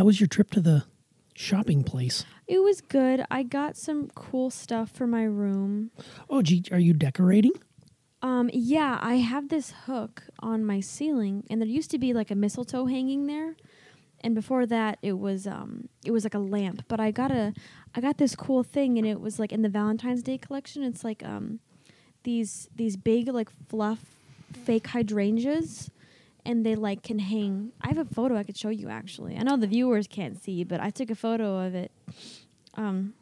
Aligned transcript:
How 0.00 0.06
was 0.06 0.18
your 0.18 0.28
trip 0.28 0.50
to 0.52 0.62
the 0.62 0.84
shopping 1.34 1.84
place? 1.84 2.24
It 2.48 2.60
was 2.60 2.80
good. 2.80 3.22
I 3.30 3.42
got 3.42 3.76
some 3.76 4.08
cool 4.14 4.48
stuff 4.48 4.90
for 4.90 5.06
my 5.06 5.24
room. 5.24 5.90
Oh, 6.30 6.40
gee, 6.40 6.64
are 6.72 6.78
you 6.78 6.94
decorating? 6.94 7.52
Um, 8.22 8.48
yeah, 8.50 8.98
I 9.02 9.16
have 9.16 9.50
this 9.50 9.74
hook 9.84 10.22
on 10.38 10.64
my 10.64 10.80
ceiling, 10.80 11.44
and 11.50 11.60
there 11.60 11.68
used 11.68 11.90
to 11.90 11.98
be 11.98 12.14
like 12.14 12.30
a 12.30 12.34
mistletoe 12.34 12.86
hanging 12.86 13.26
there, 13.26 13.56
and 14.22 14.34
before 14.34 14.64
that, 14.64 14.96
it 15.02 15.18
was 15.18 15.46
um, 15.46 15.90
it 16.02 16.12
was 16.12 16.24
like 16.24 16.32
a 16.32 16.38
lamp. 16.38 16.86
But 16.88 16.98
I 16.98 17.10
got 17.10 17.30
a, 17.30 17.52
I 17.94 18.00
got 18.00 18.16
this 18.16 18.34
cool 18.34 18.62
thing, 18.62 18.96
and 18.96 19.06
it 19.06 19.20
was 19.20 19.38
like 19.38 19.52
in 19.52 19.60
the 19.60 19.68
Valentine's 19.68 20.22
Day 20.22 20.38
collection. 20.38 20.82
It's 20.82 21.04
like 21.04 21.22
um, 21.22 21.60
these 22.22 22.70
these 22.74 22.96
big 22.96 23.28
like 23.28 23.50
fluff 23.68 23.98
fake 24.64 24.86
hydrangeas, 24.86 25.90
and 26.44 26.64
they 26.64 26.74
like 26.74 27.02
can 27.02 27.18
hang. 27.18 27.72
I 27.80 27.88
have 27.88 27.98
a 27.98 28.04
photo 28.04 28.36
I 28.36 28.42
could 28.42 28.56
show 28.56 28.68
you 28.68 28.88
actually. 28.88 29.36
I 29.36 29.42
know 29.42 29.56
the 29.56 29.66
viewers 29.66 30.06
can't 30.06 30.42
see, 30.42 30.64
but 30.64 30.80
I 30.80 30.90
took 30.90 31.10
a 31.10 31.14
photo 31.14 31.66
of 31.66 31.74
it. 31.74 31.92
Um, 32.74 33.14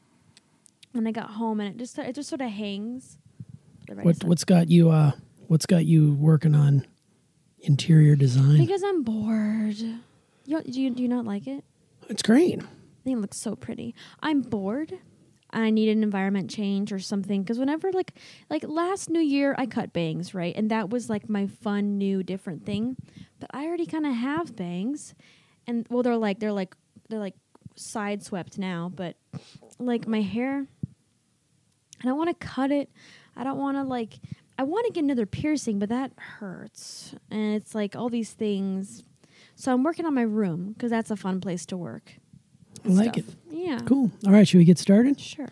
when 0.93 1.07
I 1.07 1.13
got 1.13 1.31
home, 1.31 1.61
and 1.61 1.75
it 1.75 1.79
just 1.79 1.99
it 1.99 2.15
just 2.15 2.29
sort 2.29 2.41
of 2.41 2.51
hangs. 2.51 3.19
right 3.89 4.05
what, 4.05 4.25
what's 4.25 4.45
got 4.45 4.69
you 4.69 4.91
uh 4.91 5.13
what's 5.47 5.67
got 5.67 5.85
you 5.85 6.15
working 6.15 6.55
on 6.55 6.87
interior 7.61 8.17
design? 8.17 8.59
Because 8.59 8.83
I'm 8.83 9.03
bored. 9.03 9.79
You, 10.47 10.63
do 10.63 10.81
you 10.81 10.91
do 10.91 11.03
you 11.03 11.09
not 11.09 11.25
like 11.25 11.47
it? 11.47 11.65
it's 12.09 12.23
great. 12.23 12.59
I 12.63 13.05
think 13.05 13.19
it 13.19 13.21
looks 13.21 13.37
so 13.37 13.55
pretty. 13.55 13.95
I'm 14.21 14.41
bored. 14.41 14.99
I 15.51 15.71
need 15.71 15.89
an 15.89 16.03
environment 16.03 16.51
change 16.51 16.93
or 16.93 16.99
something. 16.99 17.43
Because 17.43 17.59
whenever 17.59 17.91
like 17.93 18.13
like 18.51 18.65
last 18.67 19.11
New 19.11 19.21
Year, 19.21 19.55
I 19.59 19.67
cut 19.67 19.93
bangs 19.93 20.35
right, 20.35 20.55
and 20.55 20.71
that 20.71 20.91
was 20.91 21.09
like 21.09 21.29
my 21.29 21.47
fun 21.47 21.99
new 21.99 22.23
different 22.23 22.65
thing. 22.67 22.97
But 23.41 23.51
I 23.53 23.67
already 23.67 23.87
kind 23.87 24.07
of 24.07 24.15
have 24.15 24.57
bangs, 24.57 25.15
and 25.67 25.87
well, 25.89 26.03
they're 26.03 26.17
like 26.17 26.39
they're 26.39 26.53
like 26.53 26.75
they're 27.09 27.19
like 27.19 27.37
side 27.77 28.23
swept 28.23 28.59
now. 28.59 28.91
But 28.95 29.17
like 29.79 30.07
my 30.07 30.21
hair, 30.21 30.67
I 32.03 32.05
don't 32.05 32.19
want 32.19 32.39
to 32.39 32.47
cut 32.47 32.71
it. 32.71 32.91
I 33.37 33.45
don't 33.45 33.59
want 33.59 33.77
to 33.77 33.85
like. 33.85 34.15
I 34.61 34.65
want 34.65 34.87
to 34.87 34.93
get 34.93 35.05
another 35.05 35.25
piercing, 35.25 35.79
but 35.79 35.89
that 35.89 36.11
hurts, 36.17 37.15
and 37.31 37.55
it's 37.55 37.77
like 37.77 37.95
all 37.95 38.09
these 38.09 38.33
things. 38.33 39.05
So 39.55 39.73
I'm 39.73 39.85
working 39.85 40.05
on 40.05 40.15
my 40.15 40.23
room 40.23 40.73
because 40.73 40.91
that's 40.91 41.11
a 41.11 41.17
fun 41.17 41.41
place 41.41 41.65
to 41.67 41.77
work. 41.77 42.15
I 42.89 42.93
like 42.93 43.15
stuff. 43.15 43.35
Yeah. 43.51 43.81
Cool. 43.87 44.11
All 44.27 44.33
right, 44.33 44.47
should 44.49 44.59
we 44.59 44.65
get 44.65 44.79
started? 44.79 45.21
Sure. 45.21 45.49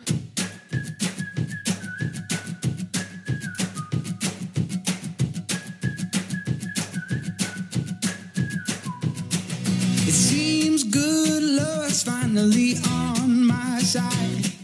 It 10.09 10.13
seems 10.13 10.85
good 10.85 11.43
luck's 11.43 12.05
finally 12.05 12.77
on 12.89 13.47
my 13.47 13.79
side. 13.81 14.56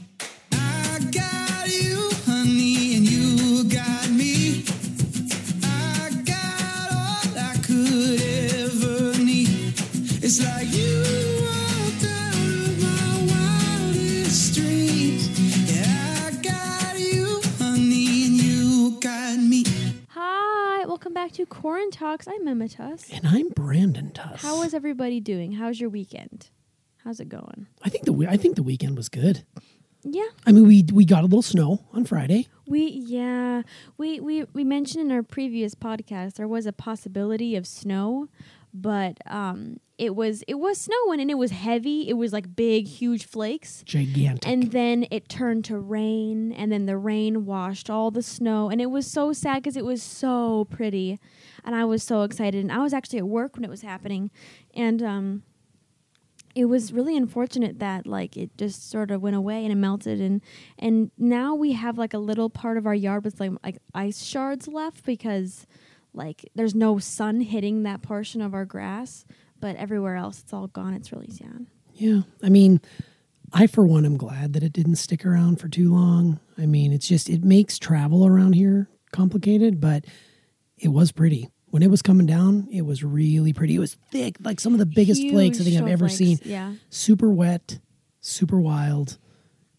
Corin 21.62 21.92
Talks. 21.92 22.26
I'm 22.26 22.48
Emma 22.48 22.68
Tuss. 22.68 23.08
And 23.12 23.24
I'm 23.24 23.50
Brandon 23.50 24.10
Tuss. 24.10 24.42
How 24.42 24.64
is 24.64 24.74
everybody 24.74 25.20
doing? 25.20 25.52
How's 25.52 25.78
your 25.80 25.90
weekend? 25.90 26.50
How's 27.04 27.20
it 27.20 27.28
going? 27.28 27.68
I 27.84 27.88
think 27.88 28.04
the 28.04 28.26
I 28.28 28.36
think 28.36 28.56
the 28.56 28.64
weekend 28.64 28.96
was 28.96 29.08
good. 29.08 29.44
Yeah, 30.02 30.26
I 30.44 30.50
mean, 30.50 30.66
we 30.66 30.84
we 30.92 31.04
got 31.04 31.20
a 31.20 31.26
little 31.26 31.40
snow 31.40 31.84
on 31.92 32.04
Friday. 32.04 32.48
we 32.66 32.88
yeah 32.88 33.62
we 33.96 34.18
we 34.18 34.42
we 34.52 34.64
mentioned 34.64 35.04
in 35.04 35.12
our 35.12 35.22
previous 35.22 35.76
podcast 35.76 36.34
there 36.34 36.48
was 36.48 36.66
a 36.66 36.72
possibility 36.72 37.54
of 37.54 37.64
snow, 37.64 38.26
but 38.74 39.18
um 39.26 39.78
it 40.02 40.16
was 40.16 40.42
it 40.48 40.56
was 40.56 40.80
snowing 40.80 41.20
and 41.20 41.30
it 41.30 41.38
was 41.38 41.52
heavy. 41.52 42.08
It 42.08 42.14
was 42.14 42.32
like 42.32 42.56
big, 42.56 42.88
huge 42.88 43.24
flakes. 43.24 43.84
Gigantic. 43.86 44.50
And 44.50 44.72
then 44.72 45.06
it 45.12 45.28
turned 45.28 45.64
to 45.66 45.78
rain, 45.78 46.50
and 46.50 46.72
then 46.72 46.86
the 46.86 46.96
rain 46.96 47.46
washed 47.46 47.88
all 47.88 48.10
the 48.10 48.20
snow, 48.20 48.68
and 48.68 48.80
it 48.80 48.90
was 48.90 49.06
so 49.06 49.32
sad 49.32 49.62
because 49.62 49.76
it 49.76 49.84
was 49.84 50.02
so 50.02 50.64
pretty, 50.70 51.20
and 51.64 51.76
I 51.76 51.84
was 51.84 52.02
so 52.02 52.22
excited. 52.22 52.60
And 52.60 52.72
I 52.72 52.78
was 52.78 52.92
actually 52.92 53.20
at 53.20 53.28
work 53.28 53.54
when 53.54 53.62
it 53.62 53.70
was 53.70 53.82
happening, 53.82 54.32
and 54.74 55.00
um, 55.04 55.42
it 56.56 56.64
was 56.64 56.92
really 56.92 57.16
unfortunate 57.16 57.78
that 57.78 58.04
like 58.04 58.36
it 58.36 58.58
just 58.58 58.90
sort 58.90 59.12
of 59.12 59.22
went 59.22 59.36
away 59.36 59.62
and 59.62 59.70
it 59.70 59.76
melted, 59.76 60.20
and 60.20 60.40
and 60.80 61.12
now 61.16 61.54
we 61.54 61.74
have 61.74 61.96
like 61.96 62.12
a 62.12 62.18
little 62.18 62.50
part 62.50 62.76
of 62.76 62.86
our 62.86 62.94
yard 62.94 63.24
with 63.24 63.38
like 63.38 63.52
like 63.62 63.78
ice 63.94 64.24
shards 64.24 64.66
left 64.66 65.06
because 65.06 65.64
like 66.12 66.50
there's 66.56 66.74
no 66.74 66.98
sun 66.98 67.40
hitting 67.40 67.84
that 67.84 68.02
portion 68.02 68.40
of 68.42 68.52
our 68.52 68.64
grass, 68.64 69.24
but 69.62 69.76
everywhere 69.76 70.16
else 70.16 70.40
it's 70.40 70.52
all 70.52 70.66
gone. 70.66 70.92
It's 70.92 71.10
really 71.12 71.30
sad. 71.30 71.66
Yeah. 71.94 72.22
I 72.42 72.50
mean, 72.50 72.80
I 73.54 73.66
for 73.66 73.86
one 73.86 74.04
am 74.04 74.18
glad 74.18 74.52
that 74.52 74.62
it 74.62 74.72
didn't 74.74 74.96
stick 74.96 75.24
around 75.24 75.60
for 75.60 75.68
too 75.68 75.90
long. 75.94 76.38
I 76.58 76.66
mean, 76.66 76.92
it's 76.92 77.08
just 77.08 77.30
it 77.30 77.42
makes 77.44 77.78
travel 77.78 78.26
around 78.26 78.54
here 78.54 78.88
complicated, 79.12 79.80
but 79.80 80.04
it 80.76 80.88
was 80.88 81.12
pretty. 81.12 81.48
When 81.66 81.82
it 81.82 81.90
was 81.90 82.02
coming 82.02 82.26
down, 82.26 82.68
it 82.70 82.82
was 82.82 83.02
really 83.02 83.52
pretty. 83.54 83.76
It 83.76 83.78
was 83.78 83.94
thick, 84.10 84.36
like 84.40 84.60
some 84.60 84.74
of 84.74 84.78
the 84.78 84.84
biggest 84.86 85.22
flakes 85.30 85.58
I 85.60 85.64
think 85.64 85.80
I've 85.80 85.88
ever 85.88 86.08
seen. 86.10 86.38
Yeah. 86.44 86.74
Super 86.90 87.30
wet, 87.30 87.78
super 88.20 88.60
wild. 88.60 89.16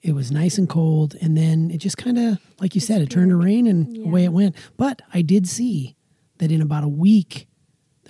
It 0.01 0.13
was 0.15 0.31
nice 0.31 0.57
and 0.57 0.67
cold, 0.67 1.15
and 1.21 1.37
then 1.37 1.69
it 1.71 1.77
just 1.77 1.97
kind 1.97 2.17
of, 2.17 2.39
like 2.59 2.73
you 2.75 2.81
said, 2.81 3.01
it 3.01 3.09
turned 3.09 3.29
to 3.29 3.35
rain 3.37 3.67
and 3.67 3.95
Yeah. 3.95 4.05
away 4.07 4.23
it 4.23 4.33
went. 4.33 4.55
But 4.75 5.01
I 5.13 5.21
did 5.21 5.47
see 5.47 5.95
that 6.39 6.51
in 6.51 6.61
about 6.61 6.83
a 6.83 6.89
week, 6.89 7.47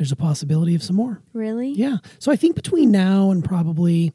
there's 0.04 0.12
a 0.12 0.18
possibility 0.18 0.76
of 0.76 0.84
some 0.84 0.98
more. 0.98 1.22
Really? 1.32 1.70
Yeah. 1.70 2.00
So 2.20 2.30
I 2.30 2.36
think 2.36 2.58
between 2.58 2.92
now 2.92 3.32
and 3.32 3.42
probably, 3.42 4.12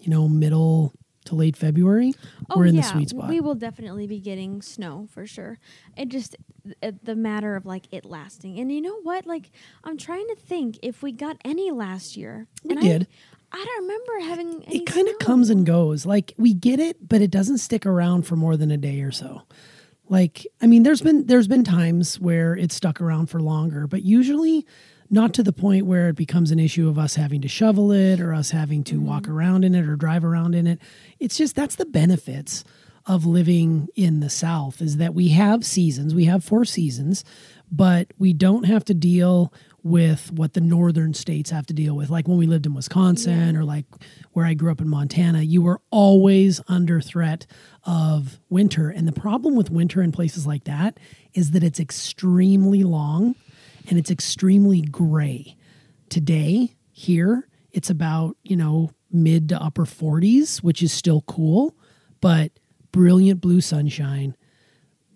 you 0.00 0.08
know, 0.08 0.28
middle 0.28 0.92
to 1.24 1.34
late 1.34 1.56
February, 1.56 2.12
we're 2.54 2.66
in 2.66 2.76
the 2.76 2.84
sweet 2.84 3.08
spot. 3.08 3.24
Oh, 3.24 3.28
We 3.28 3.40
will 3.40 3.56
definitely 3.56 4.06
be 4.06 4.20
getting 4.20 4.62
snow 4.62 5.08
for 5.10 5.26
sure. 5.26 5.58
It 5.96 6.08
just 6.08 6.36
uh, 6.84 6.92
the 7.02 7.16
matter 7.16 7.56
of 7.56 7.66
like 7.66 7.88
it 7.90 8.04
lasting. 8.04 8.60
And 8.60 8.70
you 8.70 8.80
know 8.80 9.00
what? 9.02 9.26
Like 9.26 9.50
I'm 9.82 9.98
trying 9.98 10.28
to 10.28 10.36
think 10.36 10.78
if 10.82 11.02
we 11.02 11.10
got 11.10 11.36
any 11.44 11.72
last 11.72 12.16
year. 12.16 12.46
We 12.62 12.76
and 12.76 12.80
did. 12.80 13.08
I, 13.50 13.56
I 13.56 13.64
don't 13.64 13.82
remember 13.82 14.30
having. 14.30 14.64
Any 14.68 14.76
it 14.76 14.86
kind 14.86 15.08
of 15.08 15.18
comes 15.18 15.50
and 15.50 15.66
goes. 15.66 16.06
Like 16.06 16.32
we 16.36 16.54
get 16.54 16.78
it, 16.78 17.08
but 17.08 17.22
it 17.22 17.32
doesn't 17.32 17.58
stick 17.58 17.86
around 17.86 18.22
for 18.22 18.36
more 18.36 18.56
than 18.56 18.70
a 18.70 18.76
day 18.76 19.00
or 19.00 19.10
so. 19.10 19.42
Like 20.08 20.46
I 20.60 20.68
mean, 20.68 20.84
there's 20.84 21.02
been 21.02 21.26
there's 21.26 21.48
been 21.48 21.64
times 21.64 22.20
where 22.20 22.54
it's 22.54 22.76
stuck 22.76 23.00
around 23.00 23.26
for 23.26 23.40
longer, 23.40 23.88
but 23.88 24.02
usually 24.04 24.64
not 25.10 25.34
to 25.34 25.42
the 25.42 25.52
point 25.52 25.86
where 25.86 26.08
it 26.08 26.16
becomes 26.16 26.50
an 26.50 26.58
issue 26.58 26.88
of 26.88 26.98
us 26.98 27.14
having 27.14 27.40
to 27.42 27.48
shovel 27.48 27.92
it 27.92 28.20
or 28.20 28.34
us 28.34 28.50
having 28.50 28.84
to 28.84 28.96
mm-hmm. 28.96 29.06
walk 29.06 29.28
around 29.28 29.64
in 29.64 29.74
it 29.74 29.86
or 29.86 29.96
drive 29.96 30.24
around 30.24 30.54
in 30.54 30.66
it. 30.66 30.80
It's 31.18 31.36
just 31.36 31.54
that's 31.54 31.76
the 31.76 31.86
benefits 31.86 32.64
of 33.06 33.26
living 33.26 33.88
in 33.94 34.20
the 34.20 34.30
South 34.30 34.80
is 34.80 34.96
that 34.96 35.14
we 35.14 35.28
have 35.28 35.64
seasons, 35.64 36.14
we 36.14 36.24
have 36.24 36.42
four 36.42 36.64
seasons, 36.64 37.22
but 37.70 38.12
we 38.18 38.32
don't 38.32 38.64
have 38.64 38.84
to 38.86 38.94
deal 38.94 39.52
with 39.82 40.32
what 40.32 40.54
the 40.54 40.60
northern 40.60 41.12
states 41.12 41.50
have 41.50 41.66
to 41.66 41.74
deal 41.74 41.94
with. 41.94 42.08
Like 42.08 42.26
when 42.26 42.38
we 42.38 42.46
lived 42.46 42.64
in 42.64 42.72
Wisconsin 42.72 43.54
or 43.56 43.64
like 43.64 43.84
where 44.32 44.46
I 44.46 44.54
grew 44.54 44.72
up 44.72 44.80
in 44.80 44.88
Montana, 44.88 45.42
you 45.42 45.60
were 45.60 45.80
always 45.90 46.62
under 46.68 47.02
threat 47.02 47.46
of 47.84 48.40
winter. 48.48 48.88
And 48.88 49.06
the 49.06 49.12
problem 49.12 49.54
with 49.54 49.70
winter 49.70 50.00
in 50.00 50.10
places 50.10 50.46
like 50.46 50.64
that 50.64 50.98
is 51.34 51.50
that 51.50 51.62
it's 51.62 51.80
extremely 51.80 52.82
long 52.82 53.34
and 53.88 53.98
it's 53.98 54.10
extremely 54.10 54.80
gray. 54.80 55.56
Today, 56.08 56.74
here, 56.90 57.48
it's 57.72 57.90
about, 57.90 58.36
you 58.42 58.56
know, 58.56 58.90
mid 59.10 59.48
to 59.50 59.62
upper 59.62 59.84
40s, 59.84 60.58
which 60.58 60.82
is 60.82 60.92
still 60.92 61.22
cool, 61.22 61.76
but 62.20 62.52
brilliant 62.92 63.40
blue 63.40 63.60
sunshine. 63.60 64.36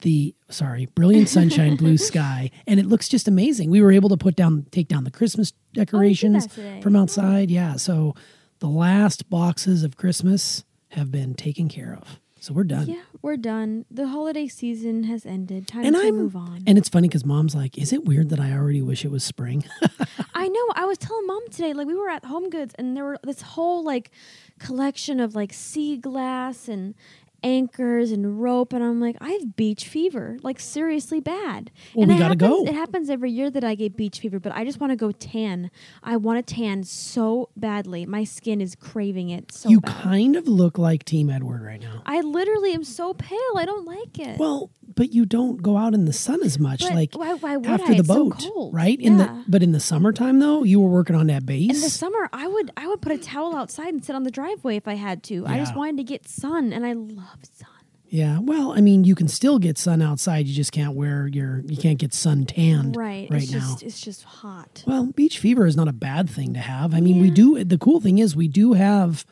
The 0.02 0.34
sorry, 0.48 0.86
brilliant 0.86 1.28
sunshine, 1.28 1.76
blue 1.76 1.98
sky, 1.98 2.50
and 2.66 2.78
it 2.78 2.86
looks 2.86 3.08
just 3.08 3.26
amazing. 3.26 3.70
We 3.70 3.82
were 3.82 3.90
able 3.90 4.08
to 4.10 4.16
put 4.16 4.36
down, 4.36 4.66
take 4.70 4.88
down 4.88 5.04
the 5.04 5.10
Christmas 5.10 5.52
decorations 5.72 6.46
that 6.46 6.54
today. 6.54 6.80
from 6.80 6.94
outside. 6.94 7.50
Yeah, 7.50 7.76
so 7.76 8.14
the 8.60 8.68
last 8.68 9.28
boxes 9.28 9.82
of 9.82 9.96
Christmas 9.96 10.64
have 10.90 11.10
been 11.10 11.34
taken 11.34 11.68
care 11.68 11.98
of. 12.00 12.20
So 12.40 12.54
we're 12.54 12.64
done. 12.64 12.86
Yeah, 12.88 13.02
we're 13.20 13.36
done. 13.36 13.84
The 13.90 14.08
holiday 14.08 14.46
season 14.48 15.04
has 15.04 15.26
ended. 15.26 15.66
Time 15.66 15.84
And 15.84 15.96
to 15.96 16.02
I'm 16.02 16.16
move 16.16 16.36
on. 16.36 16.62
and 16.66 16.78
it's 16.78 16.88
funny 16.88 17.08
because 17.08 17.24
mom's 17.24 17.54
like, 17.54 17.76
"Is 17.76 17.92
it 17.92 18.04
weird 18.04 18.28
that 18.30 18.40
I 18.40 18.52
already 18.52 18.80
wish 18.82 19.04
it 19.04 19.10
was 19.10 19.24
spring?" 19.24 19.64
I 20.34 20.48
know. 20.48 20.66
I 20.74 20.84
was 20.84 20.98
telling 20.98 21.26
mom 21.26 21.48
today, 21.50 21.72
like 21.72 21.86
we 21.86 21.94
were 21.96 22.08
at 22.08 22.24
Home 22.24 22.48
Goods, 22.48 22.74
and 22.78 22.96
there 22.96 23.04
were 23.04 23.18
this 23.24 23.42
whole 23.42 23.82
like 23.82 24.10
collection 24.58 25.18
of 25.20 25.34
like 25.34 25.52
sea 25.52 25.96
glass 25.96 26.68
and 26.68 26.94
anchors 27.42 28.10
and 28.10 28.42
rope 28.42 28.72
and 28.72 28.82
I'm 28.82 29.00
like 29.00 29.16
I 29.20 29.30
have 29.32 29.56
beach 29.56 29.86
fever 29.86 30.38
like 30.42 30.58
seriously 30.58 31.20
bad 31.20 31.70
Well, 31.94 32.02
and 32.04 32.12
we 32.12 32.18
gotta 32.18 32.34
happens, 32.34 32.40
go. 32.40 32.64
it 32.66 32.74
happens 32.74 33.10
every 33.10 33.30
year 33.30 33.50
that 33.50 33.62
I 33.64 33.74
get 33.74 33.96
beach 33.96 34.18
fever 34.20 34.38
but 34.40 34.52
I 34.52 34.64
just 34.64 34.80
want 34.80 34.90
to 34.92 34.96
go 34.96 35.12
tan 35.12 35.70
I 36.02 36.16
want 36.16 36.44
to 36.44 36.54
tan 36.54 36.82
so 36.84 37.48
badly 37.56 38.06
my 38.06 38.24
skin 38.24 38.60
is 38.60 38.74
craving 38.74 39.30
it 39.30 39.52
so 39.52 39.68
you 39.68 39.80
bad 39.80 40.02
kind 40.02 40.36
of 40.36 40.48
look 40.48 40.78
like 40.78 41.04
Team 41.04 41.30
Edward 41.30 41.62
right 41.62 41.80
now. 41.80 42.02
I 42.06 42.20
literally 42.20 42.72
am 42.72 42.84
so 42.84 43.14
pale 43.14 43.38
I 43.56 43.64
don't 43.64 43.84
like 43.86 44.18
it 44.18 44.38
Well, 44.38 44.70
but 44.96 45.12
you 45.12 45.24
don't 45.24 45.62
go 45.62 45.76
out 45.76 45.94
in 45.94 46.06
the 46.06 46.12
sun 46.12 46.40
as 46.42 46.58
much, 46.58 46.80
But 46.80 46.94
like 46.94 47.14
why, 47.14 47.34
why 47.34 47.54
after 47.72 47.92
I? 47.92 47.94
the 47.94 47.98
It's 48.00 48.08
so 48.08 48.30
boat, 48.30 48.38
cold. 48.52 48.74
right? 48.74 48.98
In 49.00 49.18
Yeah. 49.18 49.26
the 49.26 49.44
but 49.46 49.62
in 49.62 49.72
the 49.72 49.80
summertime 49.80 50.38
though, 50.40 50.64
you 50.64 50.80
were 50.80 50.88
working 50.90 51.14
on 51.14 51.28
that 51.28 51.46
base. 51.46 51.70
In 51.70 51.80
the 51.80 51.90
summer, 51.90 52.28
I 52.32 52.48
would 52.48 52.70
I 52.76 52.88
would 52.88 53.00
put 53.00 53.12
a 53.12 53.18
towel 53.18 53.54
outside 53.54 53.88
and 53.94 54.04
sit 54.04 54.16
on 54.16 54.24
the 54.24 54.30
driveway 54.30 54.76
if 54.76 54.88
I 54.88 54.94
had 54.94 55.22
to. 55.24 55.46
I 55.46 55.58
just 55.58 55.76
wanted 55.76 55.98
to 55.98 56.04
get 56.04 56.26
sun, 56.26 56.72
and 56.72 56.84
I 56.84 56.94
love 56.94 57.27
sun. 57.52 57.68
yeah, 58.08 58.38
well, 58.40 58.72
I 58.72 58.80
mean, 58.80 59.04
you 59.04 59.14
can 59.14 59.28
still 59.28 59.58
get 59.58 59.76
sun 59.78 60.00
outside. 60.02 60.46
You 60.46 60.54
just 60.54 60.72
can't 60.72 60.94
wear 60.94 61.26
your 61.26 61.60
you 61.66 61.76
can't 61.76 61.98
get 61.98 62.12
sun 62.14 62.44
tanned 62.46 62.96
Right, 62.96 63.28
right 63.30 63.42
it's 63.42 63.52
now. 63.52 63.58
just 63.60 63.82
it's 63.82 64.00
just 64.00 64.22
hot. 64.24 64.82
well, 64.86 65.06
beach 65.06 65.38
fever 65.38 65.66
is 65.66 65.76
not 65.76 65.88
a 65.88 65.92
bad 65.92 66.28
thing 66.30 66.54
to 66.54 66.60
have. 66.60 66.94
I 66.94 67.00
mean, 67.00 67.20
we 67.20 67.30
do. 67.30 67.62
The 67.64 67.78
cool 67.78 68.00
thing 68.00 68.18
is 68.18 68.34
we 68.36 68.48
do 68.48 68.72
have 68.74 69.24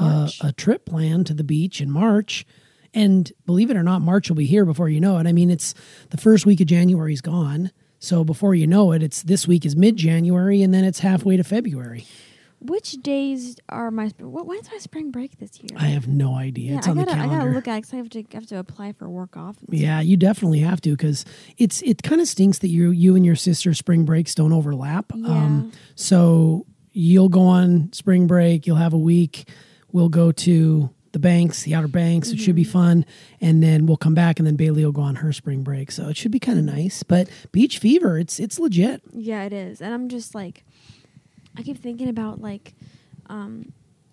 uh, 0.00 0.28
a, 0.42 0.48
a 0.48 0.52
trip 0.52 0.86
planned 0.86 1.26
to 1.26 1.34
the 1.34 1.44
beach 1.44 1.80
in 1.80 1.90
March. 1.90 2.46
And 2.96 3.32
believe 3.44 3.70
it 3.70 3.76
or 3.76 3.82
not, 3.82 4.02
March 4.02 4.28
will 4.28 4.36
be 4.36 4.46
here 4.46 4.64
before 4.64 4.88
you 4.88 5.00
know 5.00 5.18
it. 5.18 5.26
I 5.26 5.32
mean, 5.32 5.50
it's 5.50 5.74
the 6.10 6.16
first 6.16 6.46
week 6.46 6.60
of 6.60 6.68
January's 6.68 7.20
gone. 7.20 7.72
So 7.98 8.22
before 8.22 8.54
you 8.54 8.68
know 8.68 8.92
it, 8.92 9.02
it's 9.02 9.22
this 9.24 9.48
week 9.48 9.66
is 9.66 9.74
mid 9.74 9.96
January 9.96 10.62
and 10.62 10.72
then 10.72 10.84
it's 10.84 11.00
halfway 11.00 11.36
to 11.36 11.42
February. 11.42 12.06
Which 12.64 12.92
days 13.02 13.56
are 13.68 13.90
my 13.90 14.08
sp- 14.08 14.22
what, 14.22 14.46
when's 14.46 14.70
my 14.70 14.78
spring 14.78 15.10
break 15.10 15.38
this 15.38 15.60
year? 15.60 15.76
I 15.78 15.86
have 15.88 16.08
no 16.08 16.34
idea. 16.34 16.72
yeah, 16.72 16.78
it's 16.78 16.86
I 16.88 16.92
on 16.92 16.96
gotta 16.96 17.10
the 17.10 17.18
I 17.18 17.26
gotta 17.26 17.50
look 17.50 17.68
at 17.68 17.76
because 17.76 17.92
I 17.92 17.96
have 17.96 18.08
to 18.10 18.20
I 18.20 18.24
have 18.34 18.46
to 18.46 18.58
apply 18.58 18.92
for 18.92 19.08
work 19.08 19.36
off. 19.36 19.56
Yeah, 19.68 20.00
you 20.00 20.16
definitely 20.16 20.60
have 20.60 20.80
to 20.82 20.90
because 20.90 21.26
it's 21.58 21.82
it 21.82 22.02
kind 22.02 22.20
of 22.22 22.26
stinks 22.28 22.58
that 22.60 22.68
you 22.68 22.90
you 22.90 23.16
and 23.16 23.24
your 23.26 23.36
sister 23.36 23.74
spring 23.74 24.04
breaks 24.06 24.34
don't 24.34 24.52
overlap. 24.52 25.12
Um, 25.12 25.72
so 25.94 26.66
you'll 26.92 27.28
go 27.28 27.42
on 27.42 27.92
spring 27.92 28.26
break, 28.26 28.66
you'll 28.66 28.76
have 28.76 28.94
a 28.94 28.98
week. 28.98 29.48
We'll 29.92 30.08
go 30.08 30.32
to 30.32 30.90
the 31.12 31.18
banks, 31.20 31.62
the 31.62 31.74
Outer 31.76 31.86
Banks. 31.86 32.30
It 32.30 32.38
should 32.40 32.56
be 32.56 32.64
fun, 32.64 33.06
and 33.40 33.62
then 33.62 33.86
we'll 33.86 33.96
come 33.96 34.14
back, 34.14 34.40
and 34.40 34.46
then 34.46 34.56
Bailey 34.56 34.84
will 34.84 34.90
go 34.90 35.02
on 35.02 35.16
her 35.16 35.32
spring 35.32 35.62
break. 35.62 35.92
So 35.92 36.08
it 36.08 36.16
should 36.16 36.32
be 36.32 36.40
kind 36.40 36.58
of 36.58 36.64
nice. 36.64 37.04
But 37.04 37.28
beach 37.52 37.78
fever, 37.78 38.18
it's 38.18 38.40
it's 38.40 38.58
legit. 38.58 39.02
Yeah, 39.12 39.44
it 39.44 39.52
is. 39.52 39.80
And 39.80 39.94
I'm 39.94 40.08
just 40.08 40.34
like 40.34 40.64
I 41.56 41.62
keep 41.62 41.78
thinking 41.78 42.08
about 42.08 42.40
like 42.40 42.74
um 43.26 43.72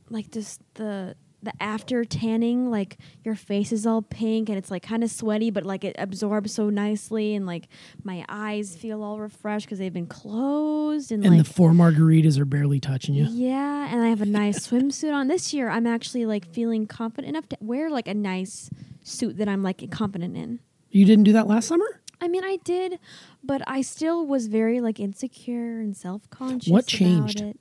like 0.09 0.31
just 0.31 0.61
the 0.75 1.15
the 1.43 1.51
after 1.59 2.05
tanning, 2.05 2.69
like 2.69 2.97
your 3.23 3.33
face 3.33 3.71
is 3.71 3.87
all 3.87 4.03
pink 4.03 4.47
and 4.47 4.59
it's 4.59 4.69
like 4.69 4.83
kind 4.83 5.03
of 5.03 5.09
sweaty, 5.09 5.49
but 5.49 5.65
like 5.65 5.83
it 5.83 5.95
absorbs 5.97 6.53
so 6.53 6.69
nicely, 6.69 7.33
and 7.33 7.47
like 7.47 7.67
my 8.03 8.23
eyes 8.29 8.75
feel 8.75 9.01
all 9.01 9.19
refreshed 9.19 9.65
because 9.65 9.79
they've 9.79 9.91
been 9.91 10.05
closed, 10.05 11.11
and, 11.11 11.25
And 11.25 11.37
like 11.37 11.47
the 11.47 11.51
four 11.51 11.71
margaritas 11.71 12.37
are 12.37 12.45
barely 12.45 12.79
touching 12.79 13.15
you. 13.15 13.25
yeah, 13.27 13.87
and 13.91 14.03
I 14.03 14.09
have 14.09 14.21
a 14.21 14.25
nice 14.27 14.67
swimsuit 14.67 15.13
on. 15.13 15.29
This 15.29 15.51
year, 15.51 15.67
I'm 15.69 15.87
actually 15.87 16.27
like 16.27 16.45
feeling 16.47 16.85
confident 16.85 17.29
enough 17.29 17.49
to 17.49 17.57
wear 17.59 17.89
like 17.89 18.07
a 18.07 18.13
nice 18.13 18.69
suit 19.01 19.37
that 19.37 19.47
I'm 19.49 19.63
like 19.63 19.89
confident 19.89 20.37
in. 20.37 20.59
You 20.91 21.05
didn't 21.05 21.23
do 21.23 21.33
that 21.33 21.47
last 21.47 21.67
summer. 21.67 22.00
I 22.21 22.27
mean, 22.27 22.43
I 22.43 22.57
did, 22.63 22.99
but 23.43 23.63
I 23.67 23.81
still 23.81 24.25
was 24.25 24.47
very 24.47 24.79
like 24.79 24.99
insecure 24.99 25.79
and 25.79 25.97
self 25.97 26.29
conscious. 26.29 26.71
What 26.71 26.85
changed? 26.85 27.41
It. 27.41 27.59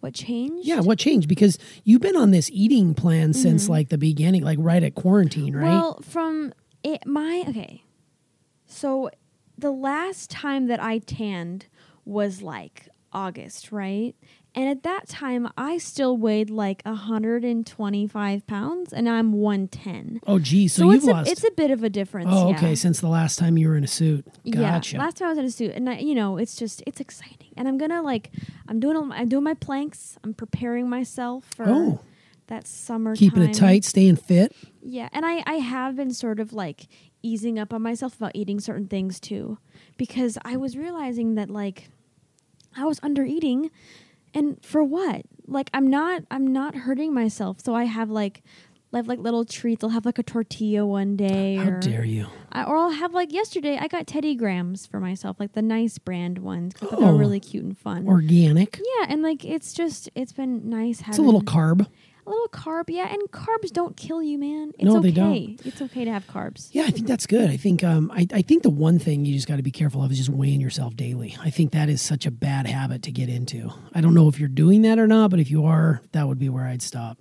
What 0.00 0.12
changed? 0.12 0.68
Yeah, 0.68 0.80
what 0.80 0.98
changed? 0.98 1.28
Because 1.28 1.58
you've 1.82 2.02
been 2.02 2.16
on 2.16 2.30
this 2.30 2.50
eating 2.52 2.92
plan 2.94 3.32
since 3.32 3.70
like 3.70 3.88
the 3.88 3.96
beginning, 3.96 4.44
like 4.44 4.58
right 4.60 4.82
at 4.82 4.94
quarantine, 4.94 5.56
right? 5.56 5.64
Mm-hmm. 5.64 5.78
Well, 5.78 6.00
from 6.02 6.52
it, 6.82 7.06
my 7.06 7.44
okay. 7.48 7.82
So, 8.66 9.10
the 9.56 9.70
last 9.70 10.30
time 10.30 10.66
that 10.66 10.82
I 10.82 10.98
tanned 10.98 11.68
was 12.04 12.42
like 12.42 12.88
August, 13.14 13.72
right? 13.72 14.14
And 14.56 14.68
at 14.68 14.84
that 14.84 15.08
time, 15.08 15.48
I 15.58 15.78
still 15.78 16.16
weighed 16.16 16.48
like 16.48 16.80
125 16.84 18.46
pounds, 18.46 18.92
and 18.92 19.08
I'm 19.08 19.32
110. 19.32 20.20
oh, 20.26 20.38
geez. 20.38 20.72
So, 20.74 20.82
So, 20.82 20.90
you've 20.92 21.04
it's 21.04 21.28
a, 21.28 21.30
it's 21.32 21.44
a 21.44 21.50
bit 21.50 21.70
of 21.70 21.82
a 21.82 21.90
difference. 21.90 22.28
oh, 22.30 22.50
yeah. 22.50 22.56
okay. 22.56 22.74
Since 22.74 23.00
the 23.00 23.08
last 23.08 23.38
time 23.38 23.58
you 23.58 23.68
were 23.68 23.76
in 23.76 23.84
a 23.84 23.88
suit. 23.88 24.24
Gotcha. 24.48 24.96
Yeah, 24.96 25.02
last 25.02 25.16
time 25.16 25.26
I 25.26 25.30
was 25.30 25.38
in 25.38 25.44
a 25.44 25.50
suit, 25.50 25.72
and 25.74 25.88
I, 25.90 25.98
you 25.98 26.14
know, 26.14 26.36
it's 26.36 26.56
just 26.56 26.82
it's 26.86 27.00
exciting, 27.00 27.50
and 27.56 27.66
I'm 27.68 27.78
gonna 27.78 28.02
like, 28.02 28.30
I'm 28.68 28.80
doing 28.80 29.10
I'm 29.12 29.28
doing 29.28 29.44
my 29.44 29.54
planks. 29.54 30.18
I'm 30.24 30.34
preparing 30.34 30.88
myself 30.88 31.44
for 31.56 31.64
Oh. 31.68 32.00
that 32.46 32.66
summer. 32.66 33.16
Keeping 33.16 33.42
it 33.42 33.54
tight, 33.54 33.84
staying 33.84 34.16
fit. 34.16 34.54
Yeah, 34.82 35.08
and 35.12 35.24
I 35.26 35.42
I 35.46 35.54
have 35.54 35.96
been 35.96 36.12
sort 36.12 36.38
of 36.40 36.52
like 36.52 36.86
easing 37.22 37.58
up 37.58 37.72
on 37.72 37.82
myself 37.82 38.16
about 38.16 38.32
eating 38.34 38.60
certain 38.60 38.86
things 38.86 39.18
too, 39.18 39.58
because 39.96 40.38
I 40.44 40.56
was 40.56 40.76
realizing 40.76 41.34
that 41.36 41.50
like 41.50 41.88
I 42.76 42.84
was 42.84 43.00
under 43.02 43.24
eating, 43.24 43.70
and 44.34 44.62
for 44.64 44.84
what? 44.84 45.22
Like 45.46 45.70
I'm 45.72 45.88
not 45.88 46.22
I'm 46.30 46.52
not 46.52 46.74
hurting 46.74 47.14
myself, 47.14 47.60
so 47.62 47.74
I 47.74 47.84
have 47.84 48.10
like. 48.10 48.42
I 48.92 48.98
have 48.98 49.08
like 49.08 49.18
little 49.18 49.44
treats. 49.44 49.82
I'll 49.82 49.90
have 49.90 50.06
like 50.06 50.20
a 50.20 50.22
tortilla 50.22 50.86
one 50.86 51.16
day. 51.16 51.56
How 51.56 51.70
or, 51.70 51.80
dare 51.80 52.04
you? 52.04 52.28
I, 52.52 52.62
or 52.62 52.76
I'll 52.76 52.90
have 52.92 53.12
like 53.12 53.32
yesterday. 53.32 53.76
I 53.76 53.88
got 53.88 54.06
Teddy 54.06 54.36
Grahams 54.36 54.86
for 54.86 55.00
myself, 55.00 55.40
like 55.40 55.52
the 55.54 55.62
nice 55.62 55.98
brand 55.98 56.38
ones. 56.38 56.74
'cause 56.74 56.86
I 56.86 56.90
thought 56.92 57.00
they're 57.00 57.08
oh, 57.08 57.16
really 57.18 57.40
cute 57.40 57.64
and 57.64 57.76
fun. 57.76 58.06
Organic. 58.06 58.78
yeah, 59.00 59.06
and 59.08 59.20
like 59.20 59.44
it's 59.44 59.72
just 59.72 60.08
it's 60.14 60.32
been 60.32 60.68
nice 60.70 61.00
having 61.00 61.10
It's 61.10 61.18
a 61.18 61.22
little 61.22 61.42
carb. 61.42 61.88
A 62.26 62.30
little 62.30 62.48
carb. 62.48 62.84
Yeah, 62.88 63.12
and 63.12 63.20
carbs 63.30 63.70
don't 63.72 63.96
kill 63.96 64.22
you, 64.22 64.38
man. 64.38 64.72
It's 64.78 64.84
No, 64.84 64.98
okay. 64.98 65.08
they 65.08 65.12
don't. 65.12 65.66
It's 65.66 65.82
okay 65.82 66.04
to 66.04 66.10
have 66.12 66.26
carbs. 66.26 66.68
Yeah, 66.72 66.84
I 66.84 66.90
think 66.90 67.06
that's 67.06 67.26
good. 67.26 67.50
I 67.50 67.56
think 67.56 67.82
um, 67.84 68.10
I, 68.14 68.26
I 68.32 68.42
think 68.42 68.62
the 68.62 68.70
one 68.70 68.98
thing 68.98 69.24
you 69.24 69.34
just 69.34 69.46
got 69.48 69.56
to 69.56 69.62
be 69.62 69.70
careful 69.70 70.02
of 70.02 70.10
is 70.10 70.18
just 70.18 70.30
weighing 70.30 70.60
yourself 70.60 70.96
daily. 70.96 71.36
I 71.42 71.50
think 71.50 71.72
that 71.72 71.88
is 71.88 72.00
such 72.02 72.26
a 72.26 72.30
bad 72.30 72.66
habit 72.66 73.02
to 73.04 73.12
get 73.12 73.28
into. 73.28 73.70
I 73.94 74.00
don't 74.00 74.14
know 74.14 74.28
if 74.28 74.38
you're 74.38 74.48
doing 74.48 74.82
that 74.82 74.98
or 74.98 75.06
not, 75.06 75.30
but 75.30 75.40
if 75.40 75.50
you 75.50 75.64
are, 75.66 76.00
that 76.12 76.26
would 76.28 76.38
be 76.38 76.48
where 76.48 76.64
I'd 76.64 76.82
stop. 76.82 77.18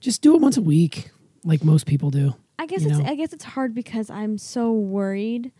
Just 0.00 0.22
do 0.22 0.34
it 0.34 0.40
once 0.40 0.56
a 0.56 0.62
week, 0.62 1.10
like 1.44 1.64
most 1.64 1.86
people 1.86 2.10
do. 2.10 2.34
I 2.58 2.66
guess 2.66 2.84
it's 2.84 2.98
know. 2.98 3.04
I 3.04 3.14
guess 3.14 3.32
it's 3.32 3.44
hard 3.44 3.74
because 3.74 4.10
I'm 4.10 4.36
so 4.38 4.72
worried 4.72 5.52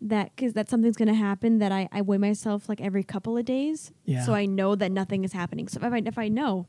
that 0.00 0.34
because 0.36 0.52
that 0.54 0.68
something's 0.68 0.96
going 0.96 1.08
to 1.08 1.14
happen 1.14 1.58
that 1.58 1.72
I, 1.72 1.88
I 1.92 2.02
weigh 2.02 2.18
myself 2.18 2.68
like 2.68 2.80
every 2.80 3.02
couple 3.02 3.36
of 3.38 3.44
days. 3.44 3.92
Yeah. 4.04 4.24
So 4.24 4.34
I 4.34 4.46
know 4.46 4.74
that 4.74 4.92
nothing 4.92 5.24
is 5.24 5.32
happening. 5.32 5.68
So 5.68 5.80
if 5.82 5.92
I 5.92 6.02
if 6.04 6.18
I 6.18 6.28
know 6.28 6.66